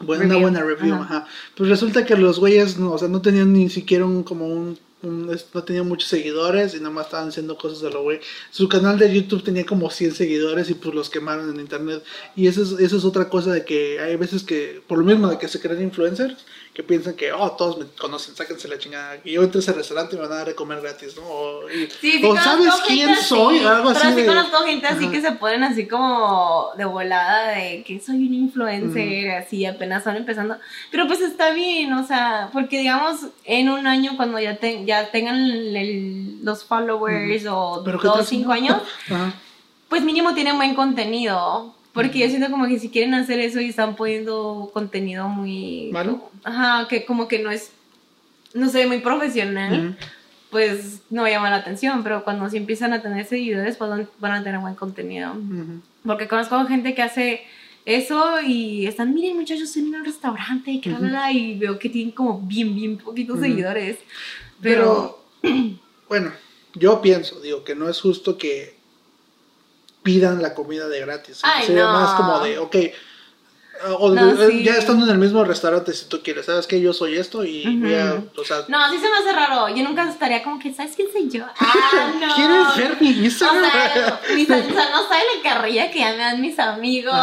Review. 0.00 0.24
una 0.26 0.36
buena 0.36 0.60
review 0.62 0.94
Ajá. 0.94 1.04
ajá. 1.04 1.26
pues 1.54 1.68
resulta 1.68 2.06
que 2.06 2.16
los 2.16 2.38
güeyes 2.40 2.78
no 2.78 2.92
o 2.92 2.98
sea 2.98 3.08
no 3.08 3.20
tenían 3.20 3.52
ni 3.52 3.68
siquiera 3.68 4.06
un 4.06 4.22
como 4.22 4.46
un 4.46 4.78
no 5.02 5.64
tenían 5.64 5.86
muchos 5.86 6.08
seguidores 6.08 6.74
y 6.74 6.80
nomás 6.80 7.06
estaban 7.06 7.28
haciendo 7.28 7.56
cosas 7.56 7.80
de 7.80 7.90
lo 7.90 8.02
güey. 8.02 8.20
Su 8.50 8.68
canal 8.68 8.98
de 8.98 9.12
YouTube 9.14 9.44
tenía 9.44 9.66
como 9.66 9.90
100 9.90 10.14
seguidores 10.14 10.70
y 10.70 10.74
pues 10.74 10.94
los 10.94 11.10
quemaron 11.10 11.50
en 11.50 11.60
internet. 11.60 12.02
Y 12.34 12.46
eso 12.46 12.62
es, 12.62 12.72
eso 12.80 12.96
es 12.96 13.04
otra 13.04 13.28
cosa 13.28 13.52
de 13.52 13.64
que 13.64 14.00
hay 14.00 14.16
veces 14.16 14.42
que, 14.42 14.82
por 14.86 14.98
lo 14.98 15.04
mismo 15.04 15.28
de 15.28 15.38
que 15.38 15.48
se 15.48 15.60
crean 15.60 15.82
influencers, 15.82 16.44
que 16.76 16.82
piensan 16.82 17.14
que, 17.14 17.32
oh, 17.32 17.52
todos 17.52 17.78
me 17.78 17.86
conocen, 17.98 18.36
sáquense 18.36 18.68
la 18.68 18.76
chingada. 18.76 19.16
Y 19.24 19.32
yo 19.32 19.42
entro 19.42 19.58
a 19.58 19.62
ese 19.62 19.72
restaurante 19.72 20.14
y 20.14 20.18
me 20.18 20.24
van 20.26 20.32
a 20.32 20.36
dar 20.36 20.48
de 20.48 20.54
comer 20.54 20.82
gratis, 20.82 21.16
¿no? 21.16 21.22
O, 21.26 21.70
y- 21.70 21.88
Sí, 22.02 22.18
sí, 22.18 22.22
o 22.22 22.36
¿sabes 22.36 22.66
gente 22.74 22.86
quién 22.86 23.08
así, 23.08 23.24
soy? 23.28 23.58
Algo 23.60 23.88
así 23.88 24.00
Pero 24.04 24.16
sí 24.20 24.26
conozco 24.26 24.58
gente 24.66 24.86
así 24.86 25.08
que 25.08 25.22
se 25.22 25.32
ponen 25.32 25.64
así 25.64 25.88
como 25.88 26.68
de 26.76 26.84
volada 26.84 27.52
de 27.52 27.82
que 27.82 27.98
soy 27.98 28.26
un 28.26 28.34
influencer, 28.34 29.30
así 29.30 29.64
apenas 29.64 30.04
van 30.04 30.16
empezando. 30.18 30.58
Pero 30.90 31.06
pues 31.06 31.22
está 31.22 31.48
bien, 31.52 31.94
o 31.94 32.06
sea, 32.06 32.50
porque 32.52 32.78
digamos 32.80 33.20
en 33.46 33.70
un 33.70 33.86
año 33.86 34.12
cuando 34.18 34.38
ya, 34.38 34.56
te- 34.58 34.84
ya 34.84 35.10
tengan 35.10 35.36
el- 35.36 36.44
los 36.44 36.62
followers 36.62 37.46
o 37.48 37.80
Pero 37.86 37.98
¿qué 37.98 38.06
dos, 38.06 38.26
cinco 38.28 38.52
años, 38.52 38.82
pues 39.88 40.02
mínimo 40.02 40.34
tienen 40.34 40.56
buen 40.58 40.74
contenido. 40.74 41.74
Porque 41.96 42.18
yo 42.20 42.28
siento 42.28 42.50
como 42.50 42.68
que 42.68 42.78
si 42.78 42.90
quieren 42.90 43.14
hacer 43.14 43.40
eso 43.40 43.60
y 43.60 43.70
están 43.70 43.96
poniendo 43.96 44.70
contenido 44.72 45.28
muy... 45.28 45.88
¿Malo? 45.92 46.30
Ajá, 46.44 46.86
que 46.88 47.04
como 47.04 47.26
que 47.26 47.38
no 47.40 47.50
es, 47.50 47.70
no 48.54 48.68
sé, 48.68 48.86
muy 48.86 48.98
profesional 49.00 49.88
Ujú. 49.88 49.96
pues 50.50 51.00
no 51.10 51.26
llama 51.26 51.50
la 51.50 51.56
atención, 51.56 52.02
pero 52.02 52.22
cuando 52.22 52.48
sí 52.48 52.56
empiezan 52.58 52.92
a 52.92 53.02
tener 53.02 53.24
seguidores, 53.26 53.76
pues 53.76 53.90
van- 54.20 54.32
a 54.32 54.44
tener 54.44 54.60
buen 54.60 54.74
contenido. 54.74 55.34
Porque 56.04 56.28
conozco 56.28 56.64
gente 56.66 56.94
que 56.94 57.02
hace 57.02 57.40
eso 57.84 58.40
y 58.46 58.86
están, 58.86 59.14
miren 59.14 59.36
muchachos, 59.36 59.64
estoy 59.64 59.82
en 59.82 59.94
un 59.94 60.04
restaurante 60.04 60.70
y 60.70 60.80
que 60.80 60.90
la", 60.90 61.32
y 61.32 61.58
veo 61.58 61.78
que 61.78 61.88
tienen 61.88 62.12
como 62.12 62.40
bien, 62.40 62.74
bien 62.74 62.98
poquitos 62.98 63.40
seguidores. 63.40 63.98
Pero, 64.60 65.18
Pero, 65.42 65.70
bueno, 66.08 66.32
yo 66.74 67.00
pienso, 67.00 67.40
digo, 67.40 67.64
que 67.64 67.74
no 67.74 67.88
es 67.88 68.00
justo 68.00 68.36
que 68.38 68.75
pidan 70.06 70.40
la 70.40 70.54
comida 70.54 70.86
de 70.88 71.00
gratis. 71.00 71.40
Ay, 71.42 71.66
Sería 71.66 71.86
no. 71.86 71.92
más 71.92 72.14
como 72.14 72.38
de, 72.40 72.58
ok, 72.58 72.76
o 73.98 74.08
No, 74.10 74.34
de- 74.34 74.46
sí. 74.48 74.64
ya 74.64 74.72
estando 74.76 75.04
en 75.04 75.10
el 75.12 75.18
mismo 75.18 75.44
restaurante 75.44 75.92
si 75.92 76.06
tú 76.06 76.22
quieres, 76.22 76.46
¿sabes 76.46 76.66
que 76.66 76.80
Yo 76.80 76.94
soy 76.94 77.18
esto 77.18 77.44
y 77.44 77.60
Ujú. 77.68 77.80
voy 77.80 77.94
a, 77.94 78.22
o 78.34 78.42
sea, 78.44 78.64
no, 78.68 78.90
sí 78.90 78.96
se 78.98 79.10
me 79.10 79.16
hace 79.18 79.32
raro. 79.34 79.68
Yo 79.68 79.84
nunca 79.84 80.08
estaría 80.08 80.42
como 80.42 80.58
que, 80.58 80.72
¿sabes 80.72 80.92
quién 80.96 81.08
soy 81.12 81.28
yo? 81.28 81.44
Ah, 81.60 82.12
no. 82.18 82.34
¿quieres 82.34 82.76
ver 82.78 82.96
mi 83.02 83.20
O 83.20 83.24
Instagram? 83.24 83.70
sea, 83.70 84.20
o 84.24 84.44
sea, 84.46 84.56
no 84.90 85.08
sabe 85.08 85.22
la 85.36 85.42
carrilla 85.50 85.90
que 85.90 85.98
ya 85.98 86.12
me 86.12 86.16
dan 86.18 86.40
mis 86.40 86.58
amigos 86.58 87.14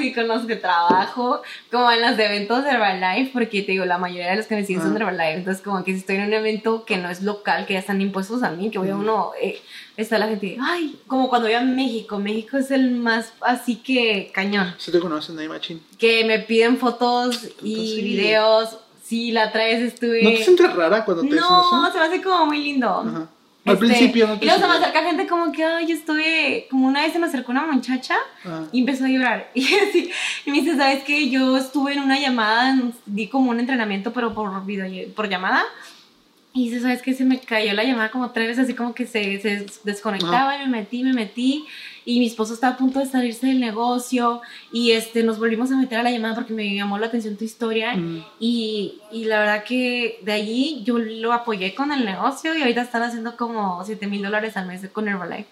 y 0.00 0.12
con 0.12 0.28
los 0.28 0.42
que 0.44 0.56
trabajo, 0.56 1.40
como 1.70 1.90
en 1.90 2.02
los 2.02 2.18
eventos 2.18 2.62
de 2.64 2.70
Herbalife, 2.70 3.30
porque 3.32 3.62
te 3.62 3.72
digo, 3.72 3.86
la 3.86 3.96
mayoría 3.96 4.32
de 4.32 4.36
los 4.36 4.46
que 4.46 4.56
me 4.56 4.66
siguen 4.66 4.82
son 4.82 4.92
de 4.94 5.02
Ah. 5.02 5.08
Herbalife, 5.08 5.38
entonces 5.38 5.62
como 5.62 5.82
que 5.82 5.92
si 5.92 5.98
estoy 6.00 6.16
en 6.16 6.24
un 6.24 6.32
evento 6.34 6.84
que 6.84 6.98
no 6.98 7.08
es 7.08 7.22
local, 7.22 7.64
que 7.64 7.72
ya 7.72 7.78
están 7.78 8.02
impuestos 8.02 8.42
a 8.42 8.50
mí, 8.50 8.70
que 8.70 8.76
voy 8.78 8.90
a 8.90 8.96
uno, 8.96 9.30
eh, 9.40 9.62
está 9.96 10.18
la 10.18 10.28
gente, 10.28 10.56
ay, 10.60 10.96
como 11.06 11.28
cuando 11.28 11.48
voy 11.48 11.54
a 11.56 11.60
México, 11.60 12.18
México 12.18 12.56
es 12.58 12.70
el 12.70 12.90
más 12.92 13.32
así 13.40 13.76
que 13.76 14.30
cañón, 14.32 14.74
Si 14.78 14.90
te 14.90 15.00
conocen 15.00 15.38
ahí, 15.38 15.48
machín. 15.48 15.82
que 15.98 16.24
me 16.24 16.38
piden 16.40 16.78
fotos 16.78 17.48
y 17.62 18.02
videos, 18.02 18.78
sí, 19.04 19.32
la 19.32 19.48
otra 19.48 19.64
vez 19.64 19.80
estuve... 19.82 20.22
¿No 20.22 20.30
te 20.30 20.44
sientes 20.44 20.72
rara 20.74 21.04
cuando 21.04 21.22
te 21.22 21.28
dicen 21.34 21.40
No, 21.42 21.60
eso? 21.86 21.92
se 21.92 21.98
me 21.98 22.04
hace 22.06 22.22
como 22.22 22.46
muy 22.46 22.62
lindo. 22.62 22.88
Ajá. 22.88 23.28
Al 23.64 23.74
Este, 23.74 23.86
principio 23.86 24.26
no 24.26 24.38
te 24.40 24.44
Y 24.44 24.48
luego 24.48 24.60
se 24.60 24.66
me 24.68 24.74
acerca 24.74 25.02
gente 25.04 25.26
como 25.28 25.52
que, 25.52 25.62
ay, 25.64 25.86
yo 25.86 25.94
estuve, 25.94 26.66
como 26.68 26.88
una 26.88 27.02
vez 27.02 27.12
se 27.12 27.20
me 27.20 27.26
acercó 27.26 27.52
una 27.52 27.64
muchacha 27.64 28.16
Ajá. 28.44 28.64
y 28.72 28.80
empezó 28.80 29.04
a 29.04 29.08
llorar. 29.08 29.50
Y, 29.54 29.62
así, 29.74 30.10
y 30.46 30.50
me 30.50 30.62
dice, 30.62 30.76
¿sabes 30.76 31.04
qué? 31.04 31.30
Yo 31.30 31.56
estuve 31.56 31.92
en 31.92 32.00
una 32.00 32.18
llamada, 32.18 32.76
di 33.06 33.28
como 33.28 33.50
un 33.50 33.60
entrenamiento, 33.60 34.12
pero 34.12 34.34
por 34.34 34.64
video, 34.66 35.08
por 35.14 35.28
llamada. 35.28 35.62
Y 36.54 36.68
dice, 36.68 36.82
¿sabes 36.82 37.00
qué? 37.00 37.14
Se 37.14 37.24
me 37.24 37.40
cayó 37.40 37.72
la 37.72 37.82
llamada 37.82 38.10
como 38.10 38.30
tres 38.30 38.48
veces, 38.48 38.64
así 38.64 38.74
como 38.74 38.94
que 38.94 39.06
se, 39.06 39.40
se 39.40 39.66
desconectaba 39.84 40.56
y 40.56 40.58
me 40.60 40.80
metí, 40.80 41.02
me 41.02 41.14
metí. 41.14 41.64
Y 42.04 42.18
mi 42.18 42.26
esposo 42.26 42.52
estaba 42.52 42.74
a 42.74 42.76
punto 42.76 42.98
de 42.98 43.06
salirse 43.06 43.46
del 43.46 43.58
negocio. 43.58 44.42
Y 44.70 44.90
este, 44.90 45.22
nos 45.22 45.38
volvimos 45.38 45.72
a 45.72 45.76
meter 45.76 45.98
a 45.98 46.02
la 46.02 46.10
llamada 46.10 46.34
porque 46.34 46.52
me 46.52 46.74
llamó 46.74 46.98
la 46.98 47.06
atención 47.06 47.36
tu 47.36 47.44
historia. 47.44 47.94
Mm. 47.94 48.24
Y, 48.38 49.00
y 49.10 49.24
la 49.24 49.38
verdad 49.38 49.64
que 49.64 50.18
de 50.22 50.32
allí 50.32 50.82
yo 50.84 50.98
lo 50.98 51.32
apoyé 51.32 51.74
con 51.74 51.90
el 51.90 52.04
negocio 52.04 52.54
y 52.54 52.60
ahorita 52.60 52.82
están 52.82 53.02
haciendo 53.02 53.36
como 53.36 53.82
7 53.82 54.06
mil 54.06 54.22
dólares 54.22 54.56
al 54.58 54.66
mes 54.66 54.86
con 54.92 55.08
Herbalife. 55.08 55.46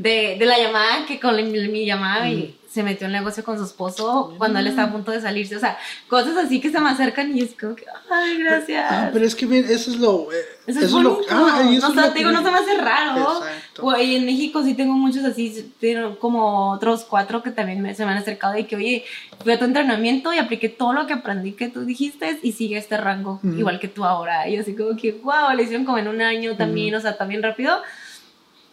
De, 0.00 0.36
de 0.38 0.46
la 0.46 0.56
llamada 0.58 1.04
que 1.06 1.18
con 1.20 1.36
la- 1.36 1.42
mi 1.42 1.84
llamada 1.84 2.28
y 2.28 2.56
se 2.70 2.84
metió 2.84 3.06
en 3.08 3.12
negocio 3.12 3.42
con 3.42 3.58
su 3.58 3.64
esposo 3.64 4.32
cuando 4.38 4.60
él 4.60 4.68
estaba 4.68 4.88
a 4.88 4.92
punto 4.92 5.10
de 5.10 5.20
salirse. 5.20 5.56
O 5.56 5.58
sea, 5.60 5.76
cosas 6.08 6.36
así 6.36 6.60
que 6.60 6.70
se 6.70 6.80
me 6.80 6.88
acercan 6.88 7.36
y 7.36 7.40
es 7.42 7.50
como 7.60 7.74
que, 7.74 7.84
ay, 8.08 8.38
gracias. 8.38 8.86
Ah, 8.88 9.10
pero 9.12 9.24
es 9.26 9.34
que 9.34 9.44
bien, 9.46 9.64
eso 9.68 9.90
es 9.90 9.98
lo... 9.98 10.32
eh, 10.32 10.36
Eso 10.68 10.78
es 10.78 10.92
lo- 10.92 11.20
ah, 11.30 11.62
y 11.68 11.76
eso 11.76 11.88
no, 11.88 12.00
es 12.02 12.06
lo 12.06 12.12
te 12.12 12.18
digo, 12.20 12.30
que- 12.30 12.36
no 12.36 12.42
se 12.44 12.50
me 12.52 12.58
hace 12.58 12.76
raro. 12.78 13.40
En 13.98 14.24
México 14.24 14.62
sí 14.62 14.74
tengo 14.74 14.92
muchos 14.94 15.24
así, 15.24 15.72
tengo 15.80 16.16
como 16.20 16.70
otros 16.70 17.02
cuatro 17.02 17.42
que 17.42 17.50
también 17.50 17.82
me- 17.82 17.94
se 17.96 18.04
me 18.06 18.12
han 18.12 18.18
acercado 18.18 18.56
y 18.56 18.64
que, 18.64 18.76
oye, 18.76 19.04
fui 19.42 19.52
a 19.52 19.58
tu 19.58 19.64
entrenamiento 19.64 20.32
y 20.32 20.38
apliqué 20.38 20.68
todo 20.68 20.92
lo 20.92 21.06
que 21.08 21.14
aprendí 21.14 21.52
que 21.52 21.68
tú 21.70 21.84
dijiste 21.84 22.38
y 22.42 22.52
sigue 22.52 22.78
este 22.78 22.96
rango, 22.96 23.40
igual 23.58 23.80
que 23.80 23.88
tú 23.88 24.04
ahora. 24.04 24.48
Y 24.48 24.56
así 24.56 24.76
como 24.76 24.96
que, 24.96 25.10
wow, 25.24 25.56
le 25.56 25.64
hicieron 25.64 25.84
como 25.84 25.98
en 25.98 26.06
un 26.06 26.22
año 26.22 26.56
también, 26.56 26.94
o 26.94 27.00
sea, 27.00 27.16
también 27.16 27.42
rápido. 27.42 27.82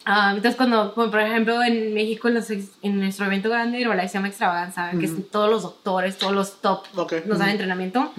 Ah, 0.09 0.31
entonces, 0.33 0.55
cuando, 0.55 0.93
como 0.93 1.11
por 1.11 1.19
ejemplo, 1.19 1.61
en 1.61 1.93
México, 1.93 2.29
en, 2.29 2.35
los 2.35 2.49
en 2.49 2.97
nuestro 2.97 3.25
evento 3.25 3.49
grande, 3.49 3.81
Herbalife 3.81 4.07
se 4.07 4.13
llama 4.13 4.29
Extravaganza, 4.29 4.91
que 4.91 5.05
Ujú. 5.05 5.17
es 5.17 5.29
todos 5.31 5.49
los 5.49 5.63
doctores, 5.63 6.17
todos 6.17 6.33
los 6.33 6.61
top 6.61 6.85
nos 7.25 7.39
dan 7.39 7.49
entrenamiento. 7.49 8.13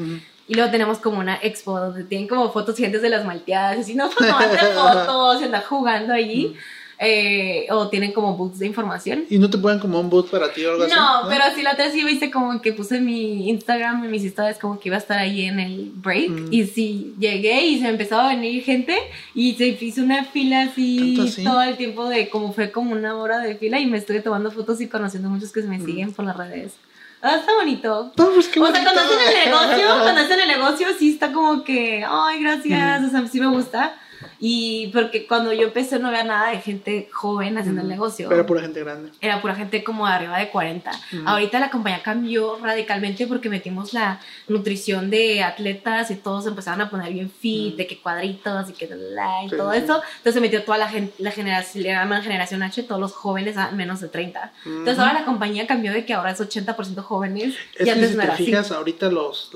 Y 0.47 0.55
luego 0.55 0.70
tenemos 0.70 0.99
como 0.99 1.18
una 1.18 1.36
expo 1.43 1.80
donde 1.80 2.05
tienen 2.05 2.28
como 2.28 2.53
fotos 2.53 2.76
gigantes 2.76 3.01
de 3.01 3.09
las 3.09 3.24
malteadas, 3.24 3.78
y 3.78 3.80
así, 3.80 3.95
no, 3.95 4.11
tomarte 4.18 4.59
fotos, 4.74 5.41
y 5.41 5.45
andar 5.45 5.64
jugando 5.64 6.12
allí. 6.12 6.55
Eh, 7.01 7.67
o 7.71 7.89
tienen 7.89 8.13
como 8.13 8.37
booths 8.37 8.59
de 8.59 8.67
información. 8.67 9.25
¿Y 9.31 9.39
no 9.39 9.49
te 9.49 9.59
ponen 9.59 9.79
como 9.79 10.01
un 10.01 10.11
boot 10.11 10.31
para 10.31 10.53
ti 10.53 10.65
o 10.65 10.73
algo 10.73 10.85
así? 10.85 10.95
No, 10.95 11.29
pero 11.29 11.45
sí 11.55 11.63
la 11.63 11.73
otra 11.73 11.91
sí 11.91 12.03
viste 12.05 12.31
como 12.31 12.61
que 12.61 12.73
puse 12.73 13.01
mi 13.01 13.49
Instagram, 13.49 14.05
en 14.05 14.11
mis 14.11 14.25
historias, 14.25 14.59
como 14.59 14.81
que 14.81 14.89
iba 14.89 14.97
a 14.97 15.01
estar 15.01 15.19
ahí 15.19 15.43
en 15.45 15.61
el 15.61 15.93
break. 15.95 16.29
Mm. 16.31 16.53
Y 16.53 16.67
sí, 16.67 17.15
llegué 17.19 17.65
y 17.67 17.77
se 17.77 17.85
me 17.85 17.91
empezó 17.91 18.19
a 18.19 18.29
venir 18.29 18.63
gente 18.65 18.97
y 19.35 19.55
se 19.55 19.69
hizo 19.81 20.03
una 20.03 20.25
fila 20.25 20.63
así, 20.63 21.15
¿Tanto 21.17 21.31
así? 21.31 21.45
todo 21.45 21.63
el 21.63 21.77
tiempo 21.77 22.09
de 22.09 22.29
como 22.29 22.53
fue 22.53 22.71
como 22.73 22.93
una 22.93 23.15
hora 23.17 23.39
de 23.39 23.55
fila 23.57 23.79
y 23.79 23.87
me 23.87 23.99
estuve 23.99 24.21
tomando 24.21 24.51
fotos 24.51 24.81
y 24.81 24.89
conociendo 24.89 25.29
muchos 25.31 25.53
que 25.53 25.63
me 25.63 25.79
Mm. 25.79 25.87
siguen 25.87 26.13
por 26.13 26.25
las 26.25 26.37
redes. 26.37 26.73
Ah, 27.21 27.37
está 27.41 27.53
bonito. 27.55 28.13
No, 28.17 28.31
pues 28.31 28.47
qué 28.49 28.61
O 28.61 28.67
sea, 28.73 28.83
cuando 28.85 29.01
hacen 29.01 29.19
el 29.21 29.51
negocio, 29.51 29.87
cuando 30.03 30.21
hacen 30.21 30.41
el 30.41 30.49
negocio, 30.49 30.87
sí 30.99 31.11
está 31.11 31.33
como 31.33 31.65
que, 31.65 32.05
ay, 32.09 32.41
gracias, 32.41 33.05
o 33.05 33.11
sea, 33.11 33.27
sí 33.27 33.41
me 33.41 33.49
gusta. 33.49 33.97
Y 34.41 34.89
porque 34.89 35.26
cuando 35.26 35.53
yo 35.53 35.64
empecé 35.68 35.99
no 35.99 36.09
había 36.09 36.24
nada 36.24 36.51
de 36.51 36.61
gente 36.61 37.09
joven 37.12 37.59
haciendo 37.59 37.82
el 37.82 37.89
negocio. 37.89 38.30
Era 38.30 38.47
pura 38.47 38.61
gente 38.61 38.80
grande. 38.80 39.11
Era 39.20 39.41
pura 39.41 39.55
gente 39.55 39.82
como 39.82 40.07
de 40.07 40.12
arriba 40.12 40.39
de 40.39 40.51
40. 40.51 40.91
Ahorita 41.26 41.59
la 41.59 41.70
compañía 41.70 42.03
cambió 42.03 42.59
radicalmente 42.62 43.26
porque 43.26 43.49
metimos 43.49 43.93
la 43.93 44.20
nutrición 44.47 45.11
de 45.11 45.43
atletas 45.43 46.11
y 46.11 46.16
todos 46.16 46.47
empezaron 46.47 46.80
a 46.80 46.91
poner 46.91 47.12
bien 47.12 47.30
fit, 47.30 47.76
de 47.76 47.86
que 47.86 48.01
cuadritos 48.01 48.70
y 48.70 48.72
que 48.72 48.89
y 48.89 49.51
todo 49.51 49.72
eso. 49.72 50.03
Entonces 50.18 50.34
se 50.34 50.41
metió 50.41 50.62
toda 50.64 50.78
la, 50.78 50.91
la 51.18 51.30
generación, 51.30 51.82
le 51.82 51.91
llaman 51.91 52.22
generación 52.22 52.62
H, 52.62 52.82
todos 52.84 53.01
los 53.01 53.12
jóvenes 53.12 53.57
a 53.57 53.70
menos 53.72 54.01
de 54.01 54.09
30. 54.09 54.53
Entonces 54.64 54.99
ahora 54.99 55.14
la 55.14 55.24
compañía 55.24 55.66
cambió 55.66 55.93
de 55.93 56.05
que 56.05 56.14
ahora 56.14 56.30
es 56.30 56.41
80% 56.41 57.03
jóvenes. 57.03 57.55
Es 57.74 57.86
y 57.86 57.91
antes 57.91 58.11
si 58.11 58.16
no 58.16 58.22
te 58.24 58.32
fijas, 58.32 58.70
ahorita 58.70 59.11
los 59.11 59.51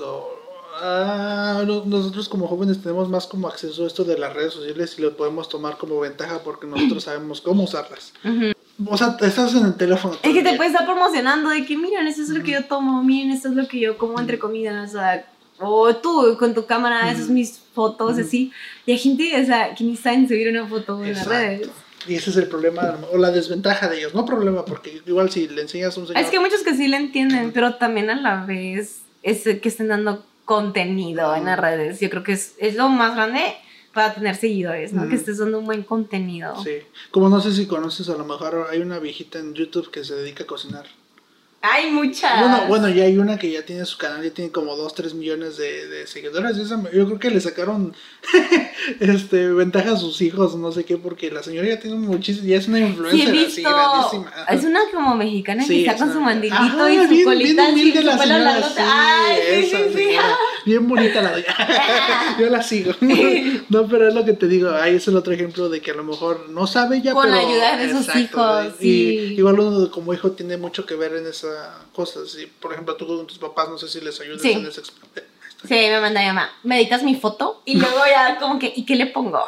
Ah, 0.81 1.63
nosotros 1.65 2.27
como 2.27 2.47
jóvenes 2.47 2.81
tenemos 2.81 3.07
más 3.09 3.27
como 3.27 3.47
acceso 3.47 3.83
a 3.83 3.87
esto 3.87 4.03
de 4.03 4.17
las 4.17 4.33
redes 4.33 4.53
sociales 4.53 4.95
y 4.97 5.01
lo 5.01 5.15
podemos 5.15 5.47
tomar 5.47 5.77
como 5.77 5.99
ventaja 5.99 6.41
porque 6.43 6.67
nosotros 6.67 7.03
sabemos 7.05 7.41
cómo 7.41 7.63
usarlas. 7.63 8.13
O 8.85 8.97
sea, 8.97 9.17
estás 9.21 9.53
en 9.53 9.65
el 9.65 9.75
teléfono. 9.75 10.17
Es 10.23 10.33
que 10.33 10.41
te 10.41 10.55
puedes 10.55 10.73
estar 10.73 10.85
promocionando 10.85 11.49
de 11.49 11.65
que, 11.65 11.77
miren, 11.77 12.07
esto 12.07 12.23
es 12.23 12.29
lo 12.29 12.43
que 12.43 12.51
yo 12.51 12.65
tomo, 12.65 13.03
miren, 13.03 13.31
esto 13.31 13.49
es 13.49 13.55
lo 13.55 13.67
que 13.67 13.79
yo 13.79 13.97
como 13.97 14.19
entre 14.19 14.39
comidas, 14.39 14.89
o 14.89 14.93
sea, 14.93 15.25
o 15.59 15.95
tú 15.95 16.35
con 16.39 16.53
tu 16.53 16.65
cámara, 16.65 17.11
esas 17.11 17.27
son 17.27 17.35
mis 17.35 17.59
fotos, 17.73 18.17
así. 18.17 18.51
Y 18.85 18.93
hay 18.93 18.97
gente, 18.97 19.41
o 19.41 19.45
sea, 19.45 19.75
que 19.75 19.83
ni 19.83 19.95
saben 19.95 20.27
subir 20.27 20.49
una 20.49 20.67
foto 20.67 21.03
en 21.03 21.13
las 21.13 21.27
redes. 21.27 21.69
Y 22.07 22.15
ese 22.15 22.31
es 22.31 22.35
el 22.35 22.47
problema, 22.47 22.97
o 23.13 23.17
la 23.17 23.31
desventaja 23.31 23.87
de 23.87 23.99
ellos. 23.99 24.13
No 24.13 24.25
problema, 24.25 24.65
porque 24.65 25.01
igual 25.05 25.29
si 25.29 25.47
le 25.47 25.61
enseñas 25.61 25.95
a 25.95 26.01
un 26.01 26.07
señor... 26.07 26.21
Es 26.21 26.29
que 26.29 26.37
hay 26.37 26.43
muchos 26.43 26.63
que 26.63 26.75
sí 26.75 26.87
le 26.87 26.97
entienden, 26.97 27.51
pero 27.53 27.75
también 27.75 28.09
a 28.09 28.15
la 28.15 28.43
vez 28.43 29.03
es 29.21 29.43
que 29.43 29.69
estén 29.69 29.87
dando 29.87 30.25
contenido 30.45 31.35
en 31.35 31.45
las 31.45 31.59
redes. 31.59 31.99
Yo 31.99 32.09
creo 32.09 32.23
que 32.23 32.33
es, 32.33 32.55
es 32.57 32.75
lo 32.75 32.89
más 32.89 33.15
grande 33.15 33.41
para 33.93 34.13
tener 34.13 34.35
seguidores, 34.35 34.91
¿no? 34.91 35.07
Que 35.07 35.15
estés 35.15 35.37
dando 35.37 35.59
un 35.59 35.65
buen 35.65 35.83
contenido. 35.83 36.61
Sí. 36.63 36.77
Como 37.11 37.29
no 37.29 37.39
sé 37.39 37.53
si 37.53 37.67
conoces, 37.67 38.09
a 38.09 38.17
lo 38.17 38.25
mejor 38.25 38.67
hay 38.71 38.79
una 38.79 38.99
viejita 38.99 39.39
en 39.39 39.53
YouTube 39.53 39.91
que 39.91 40.03
se 40.03 40.15
dedica 40.15 40.43
a 40.43 40.47
cocinar. 40.47 40.87
Hay 41.65 41.91
muchas. 41.91 42.41
Bueno, 42.41 42.65
bueno, 42.67 42.89
ya 42.89 43.05
hay 43.05 43.17
una 43.17 43.39
que 43.39 43.49
ya 43.49 43.63
tiene 43.63 43.85
su 43.85 43.97
canal, 43.97 44.21
ya 44.21 44.31
tiene 44.31 44.51
como 44.51 44.75
2, 44.75 44.95
3 44.95 45.13
millones 45.13 45.55
de, 45.55 45.87
de 45.87 46.07
seguidores. 46.07 46.57
yo 46.57 47.05
creo 47.05 47.19
que 47.19 47.29
le 47.29 47.39
sacaron 47.39 47.95
este, 48.99 49.47
ventaja 49.47 49.93
a 49.93 49.95
sus 49.95 50.19
hijos, 50.21 50.57
no 50.57 50.73
sé 50.73 50.83
qué, 50.83 50.97
porque 50.97 51.31
la 51.31 51.41
señora 51.41 51.69
ya 51.69 51.79
tiene 51.79 51.95
muchísimo, 51.95 52.45
ya 52.45 52.57
es 52.57 52.67
una 52.67 52.81
influencer 52.81 53.29
sí, 53.29 53.45
así 53.45 53.61
grandísima. 53.61 54.31
Es 54.49 54.63
una 54.65 54.81
como 54.91 55.15
mexicana 55.15 55.65
que 55.65 55.85
está 55.85 55.95
con 55.95 56.11
su 56.11 56.19
mandilito 56.19 56.89
y 56.89 56.97
su 56.97 57.07
bien, 57.07 57.23
colita 57.23 57.71
bien 57.71 58.05
la 58.07 58.17
señora, 58.17 58.61
sí, 58.61 58.81
Ay, 58.85 59.63
sí, 59.63 59.77
sí, 59.95 60.07
Bien 60.65 60.87
bonita 60.87 61.21
la 61.21 61.31
doña. 61.31 62.37
yo 62.39 62.49
la 62.49 62.63
sigo. 62.63 62.93
no, 63.69 63.87
pero 63.87 64.07
es 64.07 64.13
lo 64.13 64.25
que 64.25 64.33
te 64.33 64.47
digo, 64.47 64.71
ahí 64.71 64.95
es 64.95 65.07
el 65.07 65.15
otro 65.15 65.33
ejemplo 65.33 65.69
de 65.69 65.81
que 65.81 65.91
a 65.91 65.95
lo 65.95 66.03
mejor 66.03 66.49
no 66.49 66.67
sabe 66.67 67.01
ya, 67.01 67.13
con 67.13 67.23
pero... 67.23 67.35
La 67.35 67.41
ayuda 67.41 67.77
de 67.77 67.91
sus 67.91 68.15
hijos, 68.15 68.73
y, 68.79 69.33
Igual 69.37 69.59
uno 69.59 69.91
como 69.91 70.13
hijo 70.13 70.31
tiene 70.31 70.57
mucho 70.57 70.85
que 70.85 70.95
ver 70.95 71.15
en 71.15 71.27
esa 71.27 71.81
cosas. 71.93 72.37
Y, 72.39 72.45
por 72.45 72.73
ejemplo, 72.73 72.95
tú 72.95 73.07
con 73.07 73.27
tus 73.27 73.37
papás, 73.37 73.69
no 73.69 73.77
sé 73.77 73.87
si 73.87 74.01
les 74.01 74.19
ayudas 74.21 74.43
en 74.45 74.65
ese 74.65 74.81
Sí, 74.83 75.75
me 75.75 76.01
manda 76.01 76.19
mi 76.19 76.27
mamá, 76.27 76.51
¿meditas 76.63 77.03
mi 77.03 77.15
foto? 77.15 77.61
Y 77.65 77.75
luego 77.79 77.99
ya 78.05 78.37
como 78.37 78.59
que, 78.59 78.73
¿y 78.75 78.85
qué 78.85 78.95
le 78.95 79.07
pongo? 79.07 79.43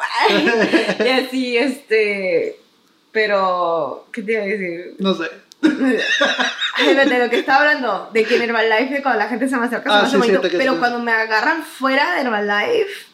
y 1.04 1.08
así, 1.08 1.56
este, 1.58 2.58
pero, 3.12 4.06
¿qué 4.12 4.22
te 4.22 4.32
iba 4.32 4.42
a 4.42 4.46
decir? 4.46 4.94
No 4.98 5.14
sé. 5.14 5.45
de 7.08 7.18
lo 7.18 7.30
que 7.30 7.38
estaba 7.38 7.60
hablando, 7.60 8.10
de 8.12 8.24
que 8.24 8.36
en 8.36 8.42
Herbalife 8.42 9.02
cuando 9.02 9.20
la 9.20 9.28
gente 9.28 9.48
se 9.48 9.56
me 9.56 9.66
acerca, 9.66 10.00
ah, 10.00 10.08
se 10.08 10.18
me 10.18 10.26
hace 10.26 10.50
pero 10.56 10.78
cuando 10.78 10.98
me 10.98 11.12
agarran 11.12 11.62
fuera 11.62 12.14
de 12.14 12.22
Herbalife, 12.22 13.06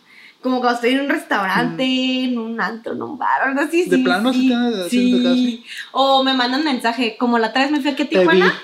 como 0.42 0.60
cuando 0.60 0.74
estoy 0.74 0.90
en 0.94 1.00
un 1.00 1.08
restaurante, 1.08 1.84
en 1.84 2.36
un 2.36 2.60
antro, 2.60 2.92
en 2.92 3.02
un 3.02 3.16
bar, 3.16 3.42
algo 3.42 3.60
así. 3.60 3.88
¿De 3.88 3.98
plano 3.98 4.32
sí, 4.32 4.52
sí. 4.90 5.64
O 5.92 6.24
me 6.24 6.34
mandan 6.34 6.64
mensaje, 6.64 7.16
como 7.16 7.38
la 7.38 7.48
otra 7.48 7.62
vez 7.62 7.70
me 7.70 7.80
fui 7.80 7.90
aquí 7.90 8.02
a 8.02 8.08
Tijuana. 8.08 8.54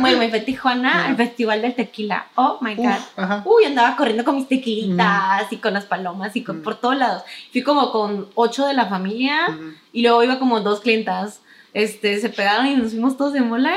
Bueno, 0.00 0.18
me 0.18 0.30
fui 0.30 0.38
a 0.38 0.44
Tijuana 0.46 1.08
al 1.08 1.16
festival 1.16 1.60
del 1.60 1.74
tequila. 1.74 2.28
Oh 2.36 2.56
my 2.62 2.74
god. 2.74 3.42
Uy, 3.44 3.66
andaba 3.66 3.96
corriendo 3.96 4.24
con 4.24 4.36
mis 4.36 4.48
tequilitas 4.48 5.52
y 5.52 5.58
con 5.58 5.74
las 5.74 5.84
palomas 5.84 6.34
y 6.36 6.42
con, 6.42 6.62
por 6.62 6.76
todos 6.76 6.96
lados. 6.96 7.22
Fui 7.52 7.62
como 7.62 7.92
con 7.92 8.28
ocho 8.34 8.66
de 8.66 8.72
la 8.72 8.86
familia 8.86 9.58
y 9.92 10.00
luego 10.00 10.24
iba 10.24 10.38
como 10.38 10.60
dos 10.60 10.80
clientas. 10.80 11.41
Este, 11.74 12.20
se 12.20 12.28
pegaron 12.28 12.66
y 12.66 12.76
nos 12.76 12.92
fuimos 12.92 13.16
todos 13.16 13.32
de 13.32 13.40
mola. 13.40 13.76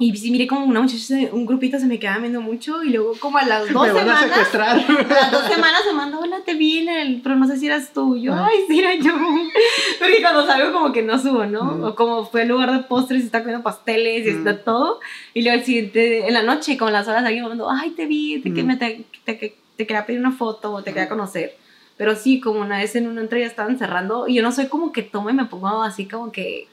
Y 0.00 0.16
sí, 0.16 0.30
miré 0.30 0.46
como 0.46 0.64
una 0.64 0.80
muchacha, 0.80 1.16
un 1.32 1.44
grupito 1.44 1.76
se 1.80 1.86
me 1.86 1.98
quedaba 1.98 2.20
viendo 2.20 2.40
mucho 2.40 2.84
y 2.84 2.90
luego 2.90 3.14
como 3.18 3.38
a 3.38 3.44
las 3.44 3.68
dos 3.72 3.82
me 3.82 3.88
semanas. 3.88 4.06
Van 4.06 4.30
a, 4.30 4.34
secuestrar. 4.34 4.78
a 4.78 5.22
las 5.22 5.32
dos 5.32 5.42
semanas 5.52 5.82
se 5.84 5.92
mandó, 5.92 6.20
hola, 6.20 6.40
te 6.44 6.54
vi 6.54 6.78
en 6.78 6.88
el, 6.88 7.20
pero 7.20 7.34
no 7.34 7.48
sé 7.48 7.56
si 7.56 7.66
eras 7.66 7.92
tú. 7.92 8.16
Yo, 8.16 8.32
ah. 8.32 8.48
ay, 8.48 8.58
sí 8.68 8.78
era 8.78 8.94
yo. 8.94 9.12
Porque 9.98 10.22
cuando 10.22 10.46
salgo 10.46 10.72
como 10.72 10.92
que 10.92 11.02
no 11.02 11.18
subo, 11.18 11.46
¿no? 11.46 11.84
O 11.84 11.94
como 11.96 12.24
fue 12.24 12.42
el 12.42 12.48
lugar 12.48 12.72
de 12.72 12.84
postres 12.84 13.22
y 13.22 13.26
está 13.26 13.40
comiendo 13.40 13.64
pasteles 13.64 14.24
y 14.24 14.30
está 14.30 14.62
todo. 14.62 15.00
Y 15.34 15.42
luego 15.42 15.58
el 15.58 15.64
siguiente, 15.64 16.28
en 16.28 16.34
la 16.34 16.44
noche, 16.44 16.78
como 16.78 16.92
las 16.92 17.08
horas, 17.08 17.24
alguien 17.24 17.42
me 17.42 17.48
mandó, 17.48 17.68
ay, 17.68 17.90
te 17.90 18.06
vi, 18.06 18.40
te, 18.40 18.50
me, 18.50 18.76
te, 18.76 19.04
te, 19.24 19.34
te, 19.34 19.86
quería 19.86 20.06
pedir 20.06 20.20
una 20.20 20.32
foto 20.32 20.74
o 20.74 20.82
te 20.84 20.92
quería 20.92 21.08
conocer. 21.08 21.56
Pero 21.96 22.14
sí, 22.14 22.38
como 22.38 22.60
una 22.60 22.78
vez 22.78 22.94
en 22.94 23.08
una 23.08 23.20
entrevista 23.20 23.50
estaban 23.50 23.78
cerrando 23.78 24.28
y 24.28 24.34
yo 24.34 24.42
no 24.42 24.52
soy 24.52 24.68
como 24.68 24.92
que 24.92 25.02
tomo 25.02 25.28
y 25.30 25.32
me 25.32 25.46
pongo 25.46 25.82
así 25.82 26.06
como 26.06 26.30
que, 26.30 26.68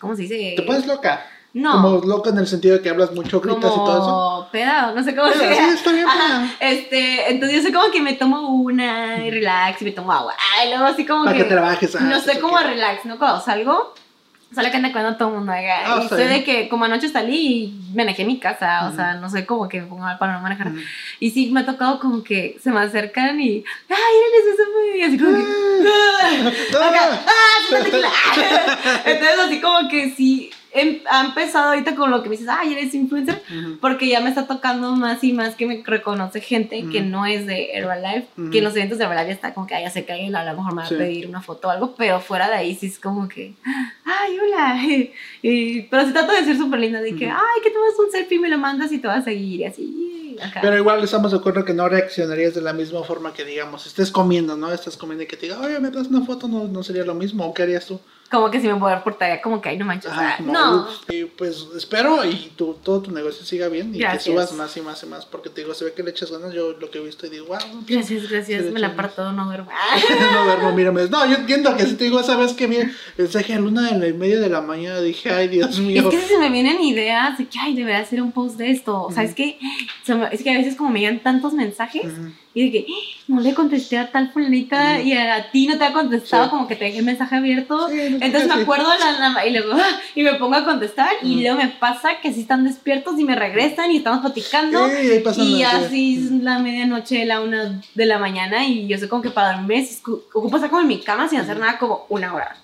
¿cómo 0.00 0.16
se 0.16 0.22
dice? 0.22 0.54
Te 0.56 0.62
puedes 0.62 0.86
loca. 0.86 1.24
No. 1.52 1.72
Como 1.72 1.98
loca 2.06 2.30
en 2.30 2.38
el 2.38 2.46
sentido 2.46 2.76
de 2.76 2.82
que 2.82 2.90
hablas 2.90 3.12
mucho, 3.12 3.40
gritas 3.40 3.72
y 3.72 3.76
todo 3.76 3.98
eso. 3.98 4.48
Pedado, 4.52 4.94
no 4.94 5.02
sé 5.02 5.16
cómo 5.16 5.32
se 5.32 5.38
Sí, 5.38 5.60
está 5.74 5.92
bien, 5.92 6.06
Este, 6.60 7.30
entonces 7.30 7.56
yo 7.56 7.62
sé 7.62 7.72
como 7.72 7.90
que 7.90 8.00
me 8.00 8.14
tomo 8.14 8.50
una 8.50 9.24
y 9.24 9.30
relax 9.30 9.82
y 9.82 9.86
me 9.86 9.90
tomo 9.90 10.12
agua. 10.12 10.34
Ay, 10.56 10.68
luego 10.70 10.84
así 10.84 11.04
como 11.04 11.24
Para 11.24 11.36
que, 11.36 11.44
trabajes. 11.44 11.96
Ah, 11.96 12.00
no 12.02 12.20
sé 12.20 12.38
cómo 12.38 12.56
relax, 12.58 13.04
¿no? 13.04 13.18
Cuando 13.18 13.40
salgo, 13.40 13.94
sale 14.54 14.70
que 14.70 14.76
anda 14.76 14.92
cuando 14.92 15.16
todo 15.16 15.28
el 15.28 15.34
mundo 15.36 15.52
haga. 15.52 15.94
Ah, 15.94 16.02
y 16.04 16.08
sé 16.08 16.26
de 16.26 16.44
que 16.44 16.68
como 16.68 16.84
anoche 16.84 17.08
salí 17.08 17.36
y 17.36 17.94
manejé 17.94 18.24
mi 18.24 18.38
casa, 18.38 18.88
o 18.88 18.94
sea, 18.94 19.14
no 19.14 19.28
sé 19.30 19.46
cómo 19.46 19.68
que 19.68 19.82
pongo 19.82 20.02
mal 20.02 20.18
para 20.18 20.34
no 20.34 20.40
manejar. 20.40 20.72
Y 21.18 21.30
sí, 21.30 21.50
me 21.50 21.60
ha 21.60 21.66
tocado 21.66 22.00
como 22.00 22.22
que 22.22 22.56
se 22.62 22.70
me 22.70 22.80
acercan 22.80 23.40
y, 23.40 23.64
ay, 23.88 24.14
eres 24.28 24.54
eso 24.54 24.62
y 24.96 25.02
así 25.02 25.18
como 25.18 25.36
que, 25.36 25.42
ah, 26.76 27.20
ah, 27.26 27.42
Entonces 29.04 29.38
así 29.38 29.60
como 29.60 29.88
que 29.88 30.10
sí 30.10 30.50
Em, 30.72 31.00
ha 31.10 31.24
empezado 31.26 31.70
ahorita 31.70 31.96
con 31.96 32.12
lo 32.12 32.22
que 32.22 32.28
me 32.28 32.36
dices, 32.36 32.48
ay, 32.48 32.74
eres 32.74 32.94
influencer, 32.94 33.42
porque 33.80 34.06
ya 34.06 34.20
me 34.20 34.28
está 34.28 34.46
tocando 34.46 34.94
más 34.94 35.24
y 35.24 35.32
más 35.32 35.56
que 35.56 35.66
me 35.66 35.82
reconoce 35.84 36.40
gente 36.40 36.84
que 36.92 37.00
no 37.00 37.26
es 37.26 37.44
de 37.46 37.72
Herbalife, 37.72 38.28
que 38.52 38.58
en 38.58 38.64
los 38.64 38.76
eventos 38.76 38.98
de 38.98 39.04
Herbalife 39.04 39.32
está 39.32 39.52
como 39.52 39.66
que, 39.66 39.74
ay, 39.74 39.84
ya 39.84 39.90
se 39.90 40.04
cae, 40.04 40.28
a 40.34 40.44
lo 40.44 40.56
mejor 40.56 40.74
me 40.74 40.82
va 40.82 40.86
a 40.86 40.90
pedir 40.90 41.26
una 41.26 41.42
foto 41.42 41.68
o 41.68 41.70
algo, 41.72 41.94
pero 41.96 42.20
fuera 42.20 42.48
de 42.48 42.54
ahí 42.54 42.76
sí 42.76 42.86
es 42.86 43.00
como 43.00 43.28
que, 43.28 43.54
ay, 44.04 44.38
hola, 44.38 44.80
y, 45.42 45.82
pero 45.82 46.06
si 46.06 46.12
trato 46.12 46.32
de 46.32 46.44
ser 46.44 46.56
súper 46.56 46.78
linda, 46.78 47.00
de 47.00 47.16
que, 47.16 47.26
ay, 47.26 47.62
que 47.64 47.70
tomas 47.70 47.98
un 47.98 48.12
selfie 48.12 48.36
y 48.36 48.40
me 48.40 48.48
lo 48.48 48.58
mandas 48.58 48.92
y 48.92 48.98
te 48.98 49.08
vas 49.08 49.18
a 49.18 49.24
seguir 49.24 49.60
y 49.60 49.64
así. 49.64 50.36
Pero 50.62 50.76
igual 50.76 51.02
estamos 51.02 51.32
de 51.32 51.38
acuerdo 51.38 51.64
que 51.64 51.74
no 51.74 51.88
reaccionarías 51.88 52.54
de 52.54 52.62
la 52.62 52.72
misma 52.72 53.02
forma 53.02 53.34
que, 53.34 53.44
digamos, 53.44 53.86
estés 53.86 54.10
comiendo, 54.10 54.56
¿no? 54.56 54.72
Estás 54.72 54.96
comiendo 54.96 55.24
y 55.24 55.26
que 55.26 55.36
te 55.36 55.46
diga, 55.46 55.60
oye, 55.60 55.78
me 55.80 55.90
das 55.90 56.06
una 56.06 56.24
foto, 56.24 56.48
no, 56.48 56.68
no 56.68 56.82
sería 56.82 57.04
lo 57.04 57.14
mismo, 57.14 57.44
¿o 57.44 57.52
qué 57.52 57.64
harías 57.64 57.86
tú? 57.86 58.00
Como 58.30 58.48
que 58.48 58.60
si 58.60 58.68
me 58.68 58.76
puedo 58.76 59.02
portaría 59.02 59.42
como 59.42 59.60
que 59.60 59.70
ahí 59.70 59.76
no 59.76 59.84
manches. 59.84 60.12
no. 60.40 60.86
Y 61.08 61.24
pues 61.24 61.66
espero 61.76 62.24
y 62.24 62.52
tu, 62.56 62.74
todo 62.74 63.02
tu 63.02 63.10
negocio 63.10 63.44
siga 63.44 63.68
bien 63.68 63.92
y 63.92 63.98
que 63.98 64.20
subas 64.20 64.52
más 64.52 64.76
y 64.76 64.80
más 64.80 65.02
y 65.02 65.06
más. 65.06 65.26
Porque 65.26 65.50
te 65.50 65.62
digo, 65.62 65.74
se 65.74 65.84
ve 65.84 65.92
que 65.92 66.04
le 66.04 66.10
echas 66.10 66.30
ganas. 66.30 66.54
Yo 66.54 66.72
lo 66.74 66.90
que 66.90 66.98
he 66.98 67.04
visto 67.04 67.26
y 67.26 67.30
digo, 67.30 67.46
wow. 67.46 67.58
Gracias, 67.86 68.30
gracias. 68.30 68.66
Me 68.66 68.78
la 68.78 68.94
parto, 68.94 69.32
no 69.32 69.46
duermo. 69.46 69.70
no 70.32 70.44
duermo, 70.44 70.72
mírame. 70.72 71.08
No, 71.08 71.26
yo 71.26 71.36
entiendo 71.36 71.76
que 71.76 71.86
si 71.86 71.94
te 71.96 72.04
digo, 72.04 72.22
¿sabes 72.22 72.52
qué? 72.52 72.68
Bien, 72.68 72.94
mensaje 73.18 73.54
a 73.54 73.58
luna 73.58 73.90
en 73.90 74.02
el 74.02 74.14
medio 74.14 74.40
de 74.40 74.48
la 74.48 74.60
mañana. 74.60 75.00
Dije, 75.00 75.32
ay, 75.32 75.48
Dios 75.48 75.80
mío. 75.80 76.02
Es 76.02 76.08
que 76.08 76.20
se 76.20 76.38
me 76.38 76.50
vienen 76.50 76.80
ideas 76.80 77.36
de 77.36 77.48
que, 77.48 77.58
ay, 77.58 77.74
debería 77.74 77.98
hacer 77.98 78.22
un 78.22 78.30
post 78.30 78.56
de 78.58 78.70
esto. 78.70 79.02
O 79.02 79.10
sea, 79.10 79.24
es 79.24 79.34
que, 79.34 79.58
es 80.30 80.42
que 80.42 80.50
a 80.50 80.58
veces 80.58 80.76
como 80.76 80.90
me 80.90 81.00
llegan 81.00 81.18
tantos 81.18 81.52
mensajes 81.52 82.12
y 82.52 82.64
de 82.64 82.70
que 82.72 82.86
no 83.28 83.40
le 83.40 83.54
contesté 83.54 83.96
a 83.96 84.10
tal 84.10 84.32
fulanita 84.32 85.00
y 85.00 85.12
a 85.12 85.50
ti 85.52 85.68
no 85.68 85.78
te 85.78 85.84
ha 85.84 85.92
contestado, 85.92 86.50
como 86.50 86.66
que 86.66 86.74
te 86.74 86.86
dejé 86.86 86.98
el 86.98 87.04
mensaje 87.04 87.36
abierto. 87.36 87.88
Entonces 87.88 88.48
me 88.48 88.62
acuerdo 88.62 88.88
la, 88.88 89.46
y 89.46 89.52
luego 89.52 89.76
y 90.14 90.22
me 90.22 90.34
pongo 90.34 90.56
a 90.56 90.64
contestar 90.64 91.10
y 91.22 91.42
luego 91.42 91.58
me 91.58 91.68
pasa 91.68 92.20
que 92.20 92.32
si 92.32 92.40
están 92.40 92.64
despiertos 92.64 93.18
y 93.18 93.24
me 93.24 93.36
regresan 93.36 93.92
y 93.92 93.98
estamos 93.98 94.20
platicando 94.20 94.88
y 95.38 95.62
así 95.62 96.16
es 96.16 96.30
la 96.32 96.58
medianoche, 96.58 97.24
la 97.24 97.40
una 97.40 97.80
de 97.94 98.06
la 98.06 98.18
mañana 98.18 98.66
y 98.66 98.88
yo 98.88 98.98
sé 98.98 99.08
como 99.08 99.22
que 99.22 99.30
para 99.30 99.56
dormir 99.56 99.88
ocupo 100.34 100.56
estar 100.56 100.70
como 100.70 100.82
en 100.82 100.88
mi 100.88 101.00
cama 101.00 101.28
sin 101.28 101.38
hacer 101.38 101.58
nada 101.58 101.78
como 101.78 102.06
una 102.08 102.34
hora. 102.34 102.56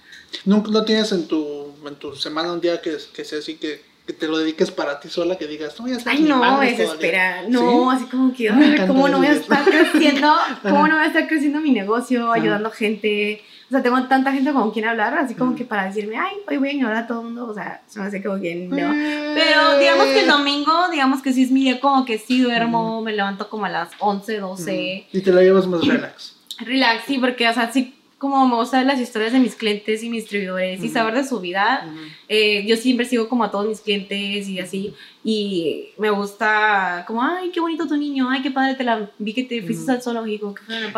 ¿Nunca 0.44 0.70
no 0.70 0.84
tienes 0.84 1.12
en 1.12 1.28
tu, 1.28 1.72
en 1.86 1.94
tu 1.94 2.14
semana 2.16 2.52
un 2.52 2.60
día 2.60 2.82
que, 2.82 2.96
que 3.14 3.24
sea 3.24 3.38
así 3.38 3.56
que 3.56 3.95
que 4.06 4.12
te 4.12 4.28
lo 4.28 4.38
dediques 4.38 4.70
para 4.70 5.00
ti 5.00 5.08
sola, 5.08 5.36
que 5.36 5.48
digas, 5.48 5.78
no, 5.80 5.88
ya 5.88 5.98
Ay, 6.06 6.22
no, 6.22 6.62
es 6.62 6.78
espera, 6.78 7.42
no, 7.48 7.90
así 7.90 8.04
como 8.04 8.32
que, 8.32 8.48
¿cómo 8.86 9.08
no 9.08 9.18
voy 9.18 9.26
a 9.26 9.32
estar 9.32 9.64
creciendo? 9.64 10.32
¿Cómo 10.62 10.86
no 10.86 10.94
voy 10.94 11.04
a 11.04 11.08
estar 11.08 11.26
creciendo 11.26 11.60
mi 11.60 11.72
negocio, 11.72 12.32
ayudando 12.32 12.70
gente? 12.70 13.42
O 13.66 13.70
sea, 13.70 13.82
tengo 13.82 14.00
tanta 14.04 14.32
gente 14.32 14.52
con 14.52 14.70
quien 14.70 14.84
hablar, 14.84 15.18
así 15.18 15.34
como 15.34 15.56
que 15.56 15.64
para 15.64 15.86
decirme, 15.86 16.16
ay, 16.16 16.34
hoy 16.48 16.56
voy 16.56 16.68
a 16.68 16.72
ignorar 16.72 16.96
a 16.98 17.06
todo 17.08 17.22
el 17.22 17.26
mundo, 17.26 17.48
o 17.48 17.54
sea, 17.54 17.82
se 17.88 17.98
me 17.98 18.06
hace 18.06 18.22
como 18.22 18.40
que 18.40 18.54
no. 18.54 18.76
Pero 18.76 19.78
digamos 19.80 20.06
que 20.06 20.20
el 20.20 20.28
domingo, 20.28 20.88
digamos 20.92 21.20
que 21.20 21.32
sí 21.32 21.42
es 21.42 21.50
mi 21.50 21.64
día 21.64 21.80
como 21.80 22.04
que 22.04 22.18
sí 22.18 22.40
duermo, 22.40 23.02
me 23.02 23.12
levanto 23.12 23.50
como 23.50 23.64
a 23.64 23.68
las 23.68 23.88
11, 23.98 24.38
12. 24.38 25.08
Y 25.12 25.20
te 25.20 25.32
la 25.32 25.42
llevas 25.42 25.66
más 25.66 25.84
relax. 25.84 26.36
Relax, 26.60 27.04
sí, 27.06 27.18
porque, 27.18 27.48
o 27.48 27.52
sea, 27.52 27.72
sí 27.72 27.95
como 28.18 28.48
me 28.48 28.56
gusta 28.56 28.82
las 28.82 28.98
historias 28.98 29.32
de 29.32 29.40
mis 29.40 29.54
clientes 29.54 30.02
y 30.02 30.08
mis 30.08 30.22
distribuidores 30.22 30.82
y 30.82 30.88
saber 30.88 31.14
de 31.14 31.24
su 31.24 31.40
vida. 31.40 31.86
Eh, 32.28 32.64
yo 32.66 32.76
siempre 32.76 33.04
sigo 33.04 33.28
como 33.28 33.44
a 33.44 33.50
todos 33.50 33.66
mis 33.66 33.80
clientes 33.80 34.48
y 34.48 34.58
así. 34.58 34.94
Y 35.28 35.88
me 35.98 36.08
gusta 36.10 37.02
como, 37.04 37.20
ay, 37.20 37.50
qué 37.50 37.58
bonito 37.58 37.88
tu 37.88 37.96
niño, 37.96 38.30
ay, 38.30 38.42
qué 38.42 38.52
padre 38.52 38.76
te 38.76 38.84
la 38.84 39.10
vi 39.18 39.34
que 39.34 39.42
te 39.42 39.60
fuiste 39.60 39.82
Ujú. 39.82 39.90
al 39.90 40.00
zoológico, 40.02 40.54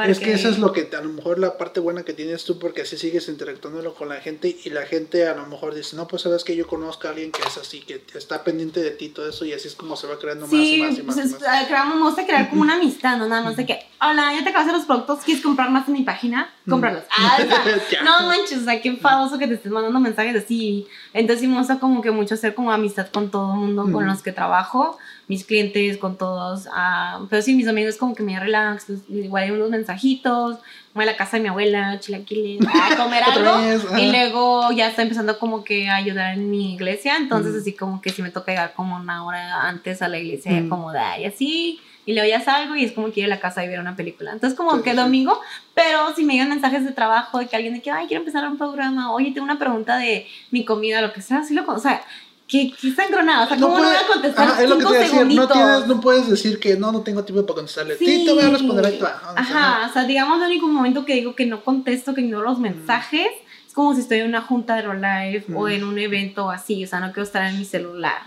Es 0.06 0.18
que 0.18 0.34
eso 0.34 0.50
es 0.50 0.58
lo 0.58 0.70
que 0.70 0.86
a 0.94 1.00
lo 1.00 1.08
mejor 1.08 1.38
la 1.38 1.56
parte 1.56 1.80
buena 1.80 2.02
que 2.02 2.12
tienes 2.12 2.44
tú 2.44 2.58
porque 2.58 2.82
así 2.82 2.98
sigues 2.98 3.26
interactuándolo 3.30 3.94
con 3.94 4.10
la 4.10 4.16
gente 4.20 4.54
y 4.62 4.68
la 4.68 4.82
gente 4.84 5.26
a 5.26 5.34
lo 5.34 5.46
mejor 5.46 5.74
dice, 5.74 5.96
no, 5.96 6.06
pues 6.06 6.20
sabes 6.20 6.44
que 6.44 6.54
yo 6.54 6.66
conozco 6.66 7.06
a 7.08 7.12
alguien 7.12 7.32
que 7.32 7.40
es 7.40 7.56
así, 7.56 7.80
que 7.80 8.02
está 8.14 8.44
pendiente 8.44 8.80
de 8.80 8.90
ti 8.90 9.06
y 9.06 9.08
todo 9.08 9.26
eso 9.30 9.46
y 9.46 9.54
así 9.54 9.66
es 9.66 9.74
como 9.74 9.96
se 9.96 10.06
va 10.06 10.18
creando 10.18 10.46
más 10.46 10.50
Sí, 10.50 10.74
y 10.74 10.82
más 10.82 10.98
y 10.98 11.02
más. 11.04 11.16
pues 11.16 11.30
y 11.30 11.32
más. 11.32 11.42
ah, 11.48 11.64
creamos, 11.66 11.96
me 11.96 12.02
gusta 12.02 12.26
crear 12.26 12.50
como 12.50 12.60
una 12.60 12.74
amistad, 12.74 13.16
no 13.16 13.26
nada 13.28 13.40
más 13.40 13.56
de 13.56 13.64
que, 13.64 13.78
hola, 13.98 14.34
ya 14.34 14.42
te 14.44 14.50
acabaste 14.50 14.72
los 14.74 14.84
productos, 14.84 15.20
¿quieres 15.24 15.42
comprar 15.42 15.70
más 15.70 15.88
en 15.88 15.94
mi 15.94 16.02
página? 16.02 16.52
Cómpralos. 16.68 17.04
Ah, 17.16 17.38
o 17.42 17.46
sea, 17.48 17.82
Ya. 17.90 18.02
no 18.02 18.26
manches, 18.26 18.58
o 18.58 18.64
sea, 18.64 18.78
qué 18.82 18.90
enfadoso 18.90 19.38
que 19.38 19.46
te 19.46 19.54
estés 19.54 19.72
mandando 19.72 19.98
mensajes 20.00 20.44
así. 20.44 20.86
Entonces 21.12 21.40
sí 21.40 21.46
me 21.48 21.58
gusta 21.58 21.78
como 21.78 22.02
que 22.02 22.10
mucho 22.10 22.34
hacer 22.34 22.54
como 22.54 22.70
amistad 22.72 23.08
con 23.08 23.30
todo 23.30 23.54
el 23.54 23.60
mundo 23.60 23.82
con 23.84 23.94
Ujú. 23.94 24.02
los 24.02 24.22
que 24.22 24.32
trabajo, 24.32 24.98
mis 25.26 25.44
clientes, 25.44 25.98
con 25.98 26.16
todos. 26.16 26.68
ah, 26.72 27.20
pero 27.30 27.42
sí, 27.42 27.54
mis 27.54 27.68
amigos 27.68 27.96
como 27.96 28.14
que 28.14 28.22
me 28.22 28.38
relax, 28.38 28.86
igual 29.08 29.44
hay 29.44 29.50
unos 29.50 29.70
mensajitos, 29.70 30.58
voy 30.98 31.04
a 31.08 31.12
la 31.12 31.16
casa 31.16 31.36
de 31.36 31.44
mi 31.44 31.48
abuela, 31.48 31.98
chilaquiles, 32.00 32.60
a 32.66 32.96
comer 32.96 33.22
Otra 33.22 33.34
algo. 33.34 33.58
vez. 33.62 33.82
Y 33.98 34.10
luego 34.10 34.72
ya 34.72 34.88
estoy 34.88 35.04
empezando 35.04 35.38
como 35.38 35.62
que 35.64 35.88
a 35.88 35.94
ayudar 35.96 36.34
en 36.34 36.50
mi 36.50 36.74
iglesia, 36.74 37.16
entonces 37.16 37.54
así 37.54 37.72
como 37.72 38.00
que 38.00 38.10
si 38.10 38.20
me 38.22 38.30
toca 38.30 38.50
llegar 38.52 38.74
como 38.74 38.96
una 38.96 39.24
hora 39.24 39.62
antes 39.68 40.02
a 40.02 40.08
la 40.08 40.18
iglesia 40.18 40.52
Ujú. 40.52 40.66
acomodar 40.66 41.20
y 41.20 41.24
así. 41.26 41.80
Y 42.04 42.14
luego 42.14 42.26
ya 42.28 42.40
salgo 42.40 42.74
y 42.74 42.84
es 42.84 42.92
como 42.92 43.12
que 43.12 43.20
ir 43.20 43.26
a 43.26 43.28
la 43.28 43.38
casa 43.38 43.62
y 43.62 43.68
ver 43.68 43.80
una 43.80 43.94
película. 43.94 44.32
Entonces 44.32 44.56
como 44.56 44.76
Sí, 44.76 44.82
que 44.82 44.90
sí, 44.92 44.96
domingo, 44.96 45.38
pero 45.74 46.14
si 46.16 46.24
me 46.24 46.32
llegan 46.32 46.48
mensajes 46.48 46.82
de 46.84 46.92
trabajo 46.92 47.38
de 47.38 47.46
que 47.48 47.54
alguien 47.54 47.74
de 47.74 47.82
que, 47.82 47.90
ay, 47.90 48.06
quiero 48.06 48.22
empezar 48.22 48.48
un 48.48 48.56
programa, 48.56 49.12
oye, 49.12 49.30
tengo 49.32 49.44
una 49.44 49.58
pregunta 49.58 49.98
de 49.98 50.26
mi 50.50 50.64
comida, 50.64 51.02
lo 51.02 51.12
que 51.12 51.20
sea, 51.20 51.40
así 51.40 51.52
lo, 51.54 51.66
o 51.66 51.78
sea, 51.78 52.02
que, 52.48 52.72
está 52.82 53.04
engronado, 53.04 53.44
o 53.44 53.48
sea, 53.48 53.58
¿cómo 53.58 53.78
no, 53.78 53.84
voy 53.84 53.94
a 53.94 54.06
contestar 54.06 54.48
ajá, 54.48 54.62
es 54.62 54.68
lo 54.70 54.78
que 54.78 54.84
te 54.86 54.96
a 54.96 55.00
decir, 55.00 55.26
no, 55.26 55.48
tienes, 55.48 55.86
no 55.86 56.00
puedes 56.00 56.28
decir 56.28 56.58
que 56.58 56.76
no, 56.76 56.90
no 56.90 57.02
tengo 57.02 57.22
tiempo 57.22 57.44
para 57.44 57.56
contestarle. 57.56 57.98
Sí, 57.98 58.24
te 58.24 58.32
voy 58.32 58.42
a 58.42 58.50
responder 58.50 58.86
ahí. 58.86 58.98
tú, 58.98 59.04
ajá, 59.06 59.86
o 59.88 59.92
sea, 59.92 60.04
digamos, 60.04 60.40
el 60.40 60.46
único 60.46 60.66
momento 60.66 61.04
que 61.04 61.14
digo 61.14 61.34
que 61.34 61.44
no 61.44 61.62
contesto, 61.62 62.14
que 62.14 62.22
ignoro 62.22 62.48
los 62.48 62.58
mensajes, 62.58 63.26
es 63.26 63.47
como 63.78 63.94
si 63.94 64.00
estoy 64.00 64.18
en 64.18 64.26
una 64.26 64.42
junta 64.42 64.74
de 64.74 64.82
Live 64.82 65.44
o 65.54 65.68
Mm. 65.68 65.70
en 65.70 65.84
un 65.84 65.98
evento 66.00 66.50
así, 66.50 66.82
o 66.84 66.88
sea, 66.88 66.98
no 66.98 67.06
quiero 67.12 67.22
estar 67.22 67.44
en 67.44 67.56
mi 67.60 67.64
celular, 67.64 68.22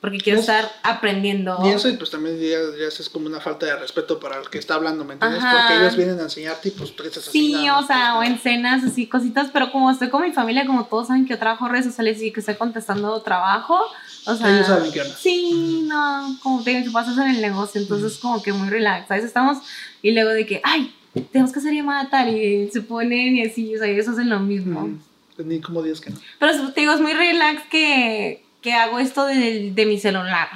porque 0.00 0.16
quiero 0.16 0.38
Es- 0.38 0.48
estar 0.48 0.64
aprendiendo. 0.82 1.58
Y 1.62 1.68
eso, 1.68 1.90
y 1.90 1.98
pues 1.98 2.08
también 2.08 2.38
ya, 2.40 2.56
ya 2.80 2.86
es 2.88 3.10
como 3.10 3.26
una 3.26 3.38
falta 3.38 3.66
de 3.66 3.76
respeto 3.76 4.18
para 4.18 4.40
el 4.40 4.48
que 4.48 4.56
está 4.56 4.76
hablando, 4.76 5.04
¿me 5.04 5.12
entiendes? 5.12 5.42
Ajá. 5.44 5.58
Porque 5.68 5.82
ellos 5.82 5.94
vienen 5.96 6.18
a 6.20 6.22
enseñarte 6.22 6.68
y 6.68 6.70
pues 6.70 6.96
tú 6.96 7.02
estás 7.02 7.28
así. 7.28 7.38
Sí, 7.48 7.52
nada 7.66 7.80
o 7.80 7.86
sea, 7.86 8.14
o 8.14 8.16
pues, 8.20 8.30
en 8.30 8.38
cenas, 8.38 8.82
así, 8.82 9.06
cositas, 9.06 9.50
pero 9.52 9.70
como 9.70 9.90
estoy 9.90 10.08
con 10.08 10.22
mi 10.22 10.32
familia, 10.32 10.64
como 10.64 10.86
todos 10.86 11.08
saben 11.08 11.26
que 11.26 11.34
yo 11.34 11.38
trabajo 11.38 11.68
redes 11.68 11.84
sociales 11.84 12.22
y 12.22 12.32
que 12.32 12.40
estoy 12.40 12.54
contestando 12.54 13.20
trabajo, 13.20 13.78
o 14.24 14.34
sea... 14.34 14.48
Ellos 14.54 14.66
saben 14.68 14.90
qué 14.90 15.02
onda. 15.02 15.14
Sí, 15.16 15.84
no, 15.86 16.38
como 16.42 16.64
te 16.64 16.70
digo, 16.70 16.86
tú 16.86 16.92
pasas 16.92 17.18
en 17.18 17.28
el 17.34 17.42
negocio, 17.42 17.78
entonces 17.78 18.16
como 18.16 18.42
que 18.42 18.54
muy 18.54 18.70
relax, 18.70 19.10
a 19.10 19.14
veces 19.16 19.28
estamos 19.28 19.58
y 20.00 20.12
luego 20.12 20.30
de 20.30 20.46
que, 20.46 20.62
ay, 20.64 20.94
tenemos 21.22 21.52
que 21.52 21.60
hacer 21.60 21.72
llamada 21.72 22.10
tal 22.10 22.36
y 22.36 22.70
se 22.70 22.82
ponen 22.82 23.36
y 23.36 23.42
así, 23.42 23.74
o 23.74 23.78
sea, 23.78 23.88
ellos 23.88 24.08
hacen 24.08 24.28
lo 24.28 24.40
mismo. 24.40 24.90
Pues 25.36 25.46
Ni 25.46 25.60
como 25.60 25.82
digas 25.82 26.00
que 26.00 26.10
no. 26.10 26.16
Pero 26.38 26.72
te 26.72 26.80
digo, 26.80 26.92
es 26.92 27.00
muy 27.00 27.12
relax 27.12 27.62
que, 27.70 28.44
que 28.60 28.72
hago 28.72 28.98
esto 28.98 29.26
de, 29.26 29.72
de 29.74 29.86
mi 29.86 29.98
celular. 29.98 30.48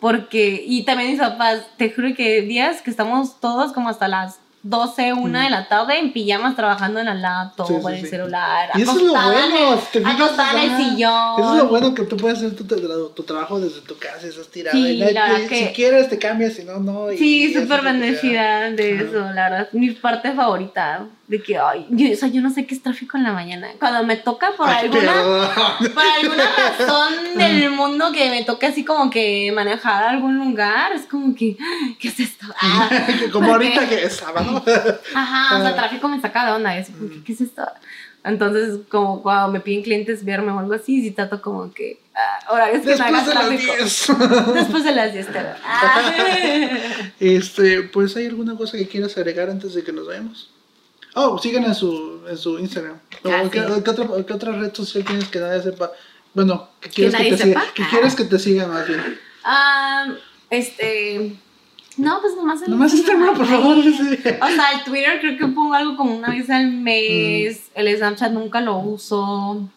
Porque, 0.00 0.62
y 0.66 0.84
también 0.84 1.10
mis 1.10 1.20
papás, 1.20 1.66
te 1.76 1.90
juro 1.90 2.14
que 2.14 2.42
días 2.42 2.82
que 2.82 2.90
estamos 2.90 3.40
todos 3.40 3.72
como 3.72 3.88
hasta 3.88 4.08
las 4.08 4.38
12, 4.62 5.12
1 5.12 5.40
de 5.40 5.50
la 5.50 5.68
tarde 5.68 5.98
en 5.98 6.12
pijamas 6.12 6.56
trabajando 6.56 6.98
en 7.00 7.06
la 7.06 7.14
laptop 7.14 7.66
Sí, 7.68 7.74
o 7.74 7.80
sí, 7.80 7.86
en 7.88 7.94
el 7.94 8.00
sí. 8.04 8.06
celular. 8.08 8.70
Y 8.74 8.82
eso 8.82 8.90
es 8.96 9.02
lo 9.02 9.12
bueno, 9.12 9.80
te 9.92 9.98
acostada 10.04 10.62
en 10.64 10.70
el 10.72 10.76
sillón. 10.76 11.40
Eso 11.40 11.52
es 11.52 11.58
lo 11.62 11.68
bueno 11.68 11.94
que 11.94 12.02
tú 12.04 12.16
puedes 12.16 12.38
hacer 12.38 12.56
tu, 12.56 12.64
tu, 12.64 13.08
tu 13.10 13.22
trabajo 13.22 13.60
desde 13.60 13.80
tu 13.82 13.96
casa, 13.98 14.26
estás 14.26 14.48
tirada. 14.48 14.76
Sí, 14.76 14.96
la 14.96 15.48
que- 15.48 15.68
Si 15.68 15.72
quieres 15.74 16.08
te 16.08 16.18
cambias, 16.18 16.54
si 16.54 16.64
no, 16.64 16.78
no. 16.80 17.10
y- 17.12 17.18
Sí, 17.18 17.54
súper 17.54 17.82
bendecida 17.82 18.70
de 18.70 18.96
eso, 18.96 19.20
la 19.32 19.48
verdad. 19.50 19.68
Mi 19.72 19.90
parte 19.92 20.32
favorita. 20.32 21.06
De 21.28 21.42
que, 21.42 21.58
ay, 21.58 21.86
yo, 21.90 22.10
o 22.10 22.16
sea, 22.16 22.28
yo 22.30 22.40
no 22.40 22.48
sé 22.50 22.66
qué 22.66 22.74
es 22.74 22.82
tráfico 22.82 23.18
en 23.18 23.22
la 23.24 23.32
mañana. 23.32 23.68
Cuando 23.78 24.02
me 24.02 24.16
toca 24.16 24.52
por 24.56 24.66
Ay, 24.66 24.86
alguna. 24.86 25.12
Por 25.78 26.02
alguna 26.22 26.44
razón 26.56 27.14
del 27.36 27.70
mundo 27.70 28.12
que 28.12 28.30
me 28.30 28.44
toque 28.44 28.64
así 28.64 28.82
como 28.82 29.10
que 29.10 29.52
manejar 29.54 30.04
algún 30.04 30.38
lugar, 30.38 30.92
es 30.94 31.02
como 31.02 31.34
que, 31.34 31.56
¿qué 32.00 32.08
es 32.08 32.18
esto? 32.18 32.46
Ah, 32.62 32.88
Como 33.32 33.46
porque- 33.48 33.66
ahorita 33.74 33.88
que 33.90 34.04
es 34.04 34.16
sábado. 34.16 34.64
Ajá, 35.14 35.58
o 35.58 35.60
sea, 35.60 35.70
Ah. 35.70 35.74
tráfico 35.76 36.08
me 36.08 36.18
saca 36.18 36.46
de 36.46 36.52
onda, 36.52 36.80
y 36.80 36.84
como 36.86 37.10
que, 37.10 37.22
¿qué 37.22 37.32
es 37.34 37.40
esto? 37.42 37.62
Entonces, 38.24 38.80
como 38.88 39.22
cuando 39.22 39.52
me 39.52 39.60
piden 39.60 39.82
clientes 39.82 40.24
verme 40.24 40.50
o 40.52 40.58
algo 40.58 40.72
así, 40.74 41.02
sí 41.02 41.10
trato 41.10 41.40
como 41.42 41.70
que 41.72 42.00
ah, 42.16 42.52
horarios 42.52 42.82
que 42.84 42.96
no 42.96 43.04
Después 43.04 43.26
de 43.26 43.34
las 43.34 43.48
tráfico. 43.48 43.72
10. 43.76 44.54
Después 44.54 44.84
de 44.84 44.92
las 44.92 45.12
10, 45.12 45.26
pero- 45.30 45.48
Ah. 45.62 46.12
Este, 47.20 47.82
pues 47.82 48.16
hay 48.16 48.26
alguna 48.26 48.56
cosa 48.56 48.76
que 48.78 48.88
quieras 48.88 49.16
agregar 49.18 49.50
antes 49.50 49.74
de 49.74 49.84
que 49.84 49.92
nos 49.92 50.06
vayamos. 50.06 50.50
Oh, 51.20 51.36
sigan 51.38 51.64
en 51.64 51.74
su, 51.74 52.20
en 52.30 52.36
su 52.38 52.58
Instagram. 52.60 52.96
Ah, 53.24 53.42
¿qué, 53.50 53.58
sí. 53.60 53.66
qué 53.84 53.90
otra, 53.90 54.06
qué 54.24 54.32
otra 54.32 54.52
red 54.52 54.72
social 54.72 55.04
tienes 55.04 55.28
que 55.28 55.40
nadie 55.40 55.60
sepa? 55.62 55.90
Bueno, 56.32 56.68
que 56.80 56.90
quieres 56.90 57.14
que, 57.14 57.18
nadie 57.18 57.36
te 57.36 57.42
siga. 57.42 57.60
sepa? 57.60 57.74
Que 57.74 57.82
Ah. 57.82 57.86
quieres 57.90 58.14
que 58.14 58.24
te 58.24 58.38
siga 58.38 58.66
más 58.68 58.86
bien. 58.86 59.18
Ah, 59.44 60.06
este. 60.50 61.36
No, 61.96 62.20
pues 62.20 62.36
nomás 62.36 62.62
el 62.62 62.70
Nomás 62.70 62.94
Instagram, 62.94 63.36
por 63.36 63.46
favor. 63.46 63.82
sí. 63.82 63.90
O 64.40 64.46
sea, 64.48 64.72
el 64.74 64.84
Twitter 64.84 65.18
creo 65.20 65.36
que 65.36 65.46
pongo 65.48 65.74
algo 65.74 65.96
como 65.96 66.14
una 66.16 66.30
vez 66.30 66.48
al 66.50 66.70
mes. 66.70 67.62
Mm. 67.74 67.80
El 67.80 67.96
Snapchat 67.96 68.30
nunca 68.32 68.60
lo 68.60 68.76
uso. 68.78 69.68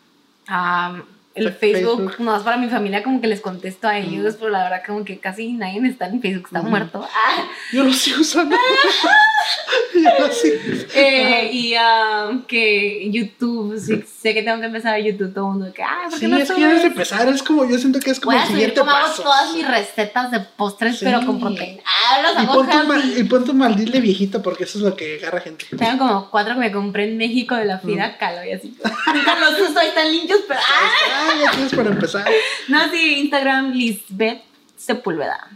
Ah, 0.47 1.01
el 1.33 1.53
Facebook, 1.53 1.97
Facebook. 2.09 2.15
Mm. 2.19 2.35
es 2.37 2.43
para 2.43 2.57
mi 2.57 2.67
familia, 2.69 3.03
como 3.03 3.21
que 3.21 3.27
les 3.27 3.39
contesto 3.41 3.87
a 3.87 3.97
ellos, 3.97 4.35
pero 4.37 4.49
la 4.51 4.63
verdad, 4.63 4.81
como 4.85 5.05
que 5.05 5.17
casi 5.19 5.53
nadie 5.53 5.79
está 5.87 6.07
en 6.07 6.21
Facebook, 6.21 6.47
está 6.47 6.61
muerto. 6.61 7.07
Ah, 7.09 7.45
Yo 7.71 7.83
lo 7.83 7.93
sigo 7.93 8.21
usando. 8.21 8.55
Yo 9.93 10.09
lo 10.27 10.31
sigo. 10.33 10.55
eh, 10.95 11.49
y 11.51 11.73
ah, 11.75 12.31
que 12.47 13.09
YouTube, 13.11 13.77
sí, 13.79 14.03
sé 14.21 14.33
que 14.33 14.43
tengo 14.43 14.59
que 14.59 14.65
empezar 14.67 14.93
a 14.95 14.99
YouTube, 14.99 15.33
todo 15.33 15.47
el 15.47 15.51
mundo, 15.57 15.73
que, 15.73 15.83
ah, 15.83 16.07
¿por 16.09 16.19
qué 16.19 16.25
Sí, 16.25 16.27
no 16.31 16.37
es 16.37 16.51
que 16.51 16.61
subes? 16.61 16.83
empezar. 16.85 17.27
Es 17.29 17.43
como, 17.43 17.65
yo 17.65 17.77
siento 17.77 17.99
que 17.99 18.11
es 18.11 18.19
como 18.19 18.33
Voy 18.35 18.41
a 18.41 18.43
el 18.45 18.49
siguiente 18.51 18.79
como 18.79 18.91
hago 18.91 19.07
paso. 19.07 19.23
todas 19.23 19.53
mis 19.53 19.67
recetas 19.67 20.31
de 20.31 20.39
postres, 20.41 20.99
Sí. 20.99 21.05
pero 21.05 21.25
con 21.25 21.39
proteína. 21.39 21.81
Ah, 21.85 22.21
los 22.21 22.43
Y 22.43 22.47
pon, 22.47 22.67
tu 22.69 22.87
ma- 22.87 22.95
healthy. 22.99 23.19
y 23.19 23.23
pon 23.25 23.45
tu 23.45 23.53
maldile 23.53 23.99
viejito 24.01 24.41
porque 24.41 24.63
eso 24.65 24.77
es 24.79 24.83
lo 24.83 24.95
que 24.95 25.15
agarra 25.17 25.41
gente. 25.41 25.65
Tengo 25.77 25.97
como 25.97 26.29
cuatro 26.29 26.53
que 26.55 26.59
me 26.59 26.71
compré 26.71 27.05
en 27.05 27.17
México 27.17 27.55
de 27.55 27.65
la 27.65 27.79
Frida 27.79 28.17
Kahlo 28.17 28.43
y 28.45 28.51
así. 28.51 28.75
Nunca 29.13 29.39
los 29.39 29.69
uso, 29.69 29.79
están 29.81 30.11
limpios, 30.11 30.41
pero... 30.47 30.59
¡ah! 30.59 31.20
Ya 31.41 31.51
tienes 31.51 31.73
para 31.73 31.89
empezar. 31.89 32.25
No, 32.67 32.89
sí, 32.89 33.19
Instagram, 33.19 33.71
Lisbeth 33.73 34.41
Sepúlveda. 34.77 35.49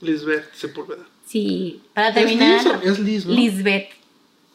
Lisbeth 0.00 0.52
Sepúlveda. 0.54 1.04
Sí, 1.26 1.82
para 1.94 2.08
¿Es 2.08 2.14
terminar, 2.14 2.80
es 2.82 2.98
Liz, 2.98 3.26
no? 3.26 3.32
Lisbeth, 3.34 3.90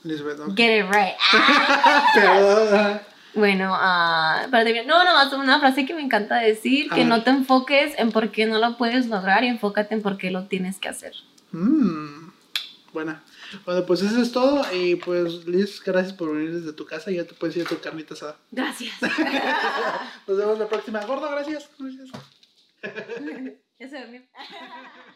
Lisbeth, 0.04 0.38
¿no? 0.40 0.56
get 0.56 0.80
it 0.80 0.86
right. 0.92 1.14
Ah. 1.34 2.04
Perdón. 2.16 3.02
Bueno, 3.36 3.72
ah, 3.76 4.46
para 4.52 4.64
terminar, 4.64 4.86
no, 4.86 5.04
nomás 5.04 5.34
una 5.34 5.60
frase 5.60 5.86
que 5.86 5.94
me 5.96 6.02
encanta 6.02 6.36
decir, 6.38 6.88
A 6.92 6.96
que 6.96 7.02
ver. 7.02 7.10
no 7.10 7.24
te 7.24 7.32
enfoques 7.32 7.94
en 7.98 8.12
por 8.12 8.32
qué 8.32 8.46
no 8.46 8.60
lo 8.60 8.78
puedes 8.78 9.08
lograr 9.08 9.44
y 9.44 9.48
enfócate 9.48 9.96
en 9.96 10.02
por 10.04 10.18
qué 10.18 10.30
lo 10.32 10.44
tienes 10.46 10.78
que 10.78 10.90
hacer. 10.90 11.14
Mm, 11.52 12.30
buena. 12.94 13.24
Bueno, 13.66 13.86
pues 13.86 14.02
eso 14.02 14.22
es 14.22 14.32
todo. 14.32 14.64
Y 14.74 14.96
pues, 14.96 15.46
Liz, 15.46 15.82
gracias 15.84 16.14
por 16.14 16.34
venir 16.34 16.54
desde 16.54 16.74
tu 16.74 16.86
casa. 16.86 17.12
Ya 17.12 17.26
te 17.26 17.34
puedes 17.34 17.56
ir 17.58 17.66
a 17.66 17.70
tu 17.70 17.80
carnita 17.80 18.14
asada. 18.14 18.38
Gracias. 18.52 18.94
Nos 20.28 20.38
vemos 20.38 20.60
la 20.60 20.68
próxima. 20.68 21.06
Gordo, 21.06 21.30
gracias. 21.30 21.70
Gracias. 21.78 22.12
ya 23.80 23.90
se 23.90 24.00
durmió. 24.00 24.22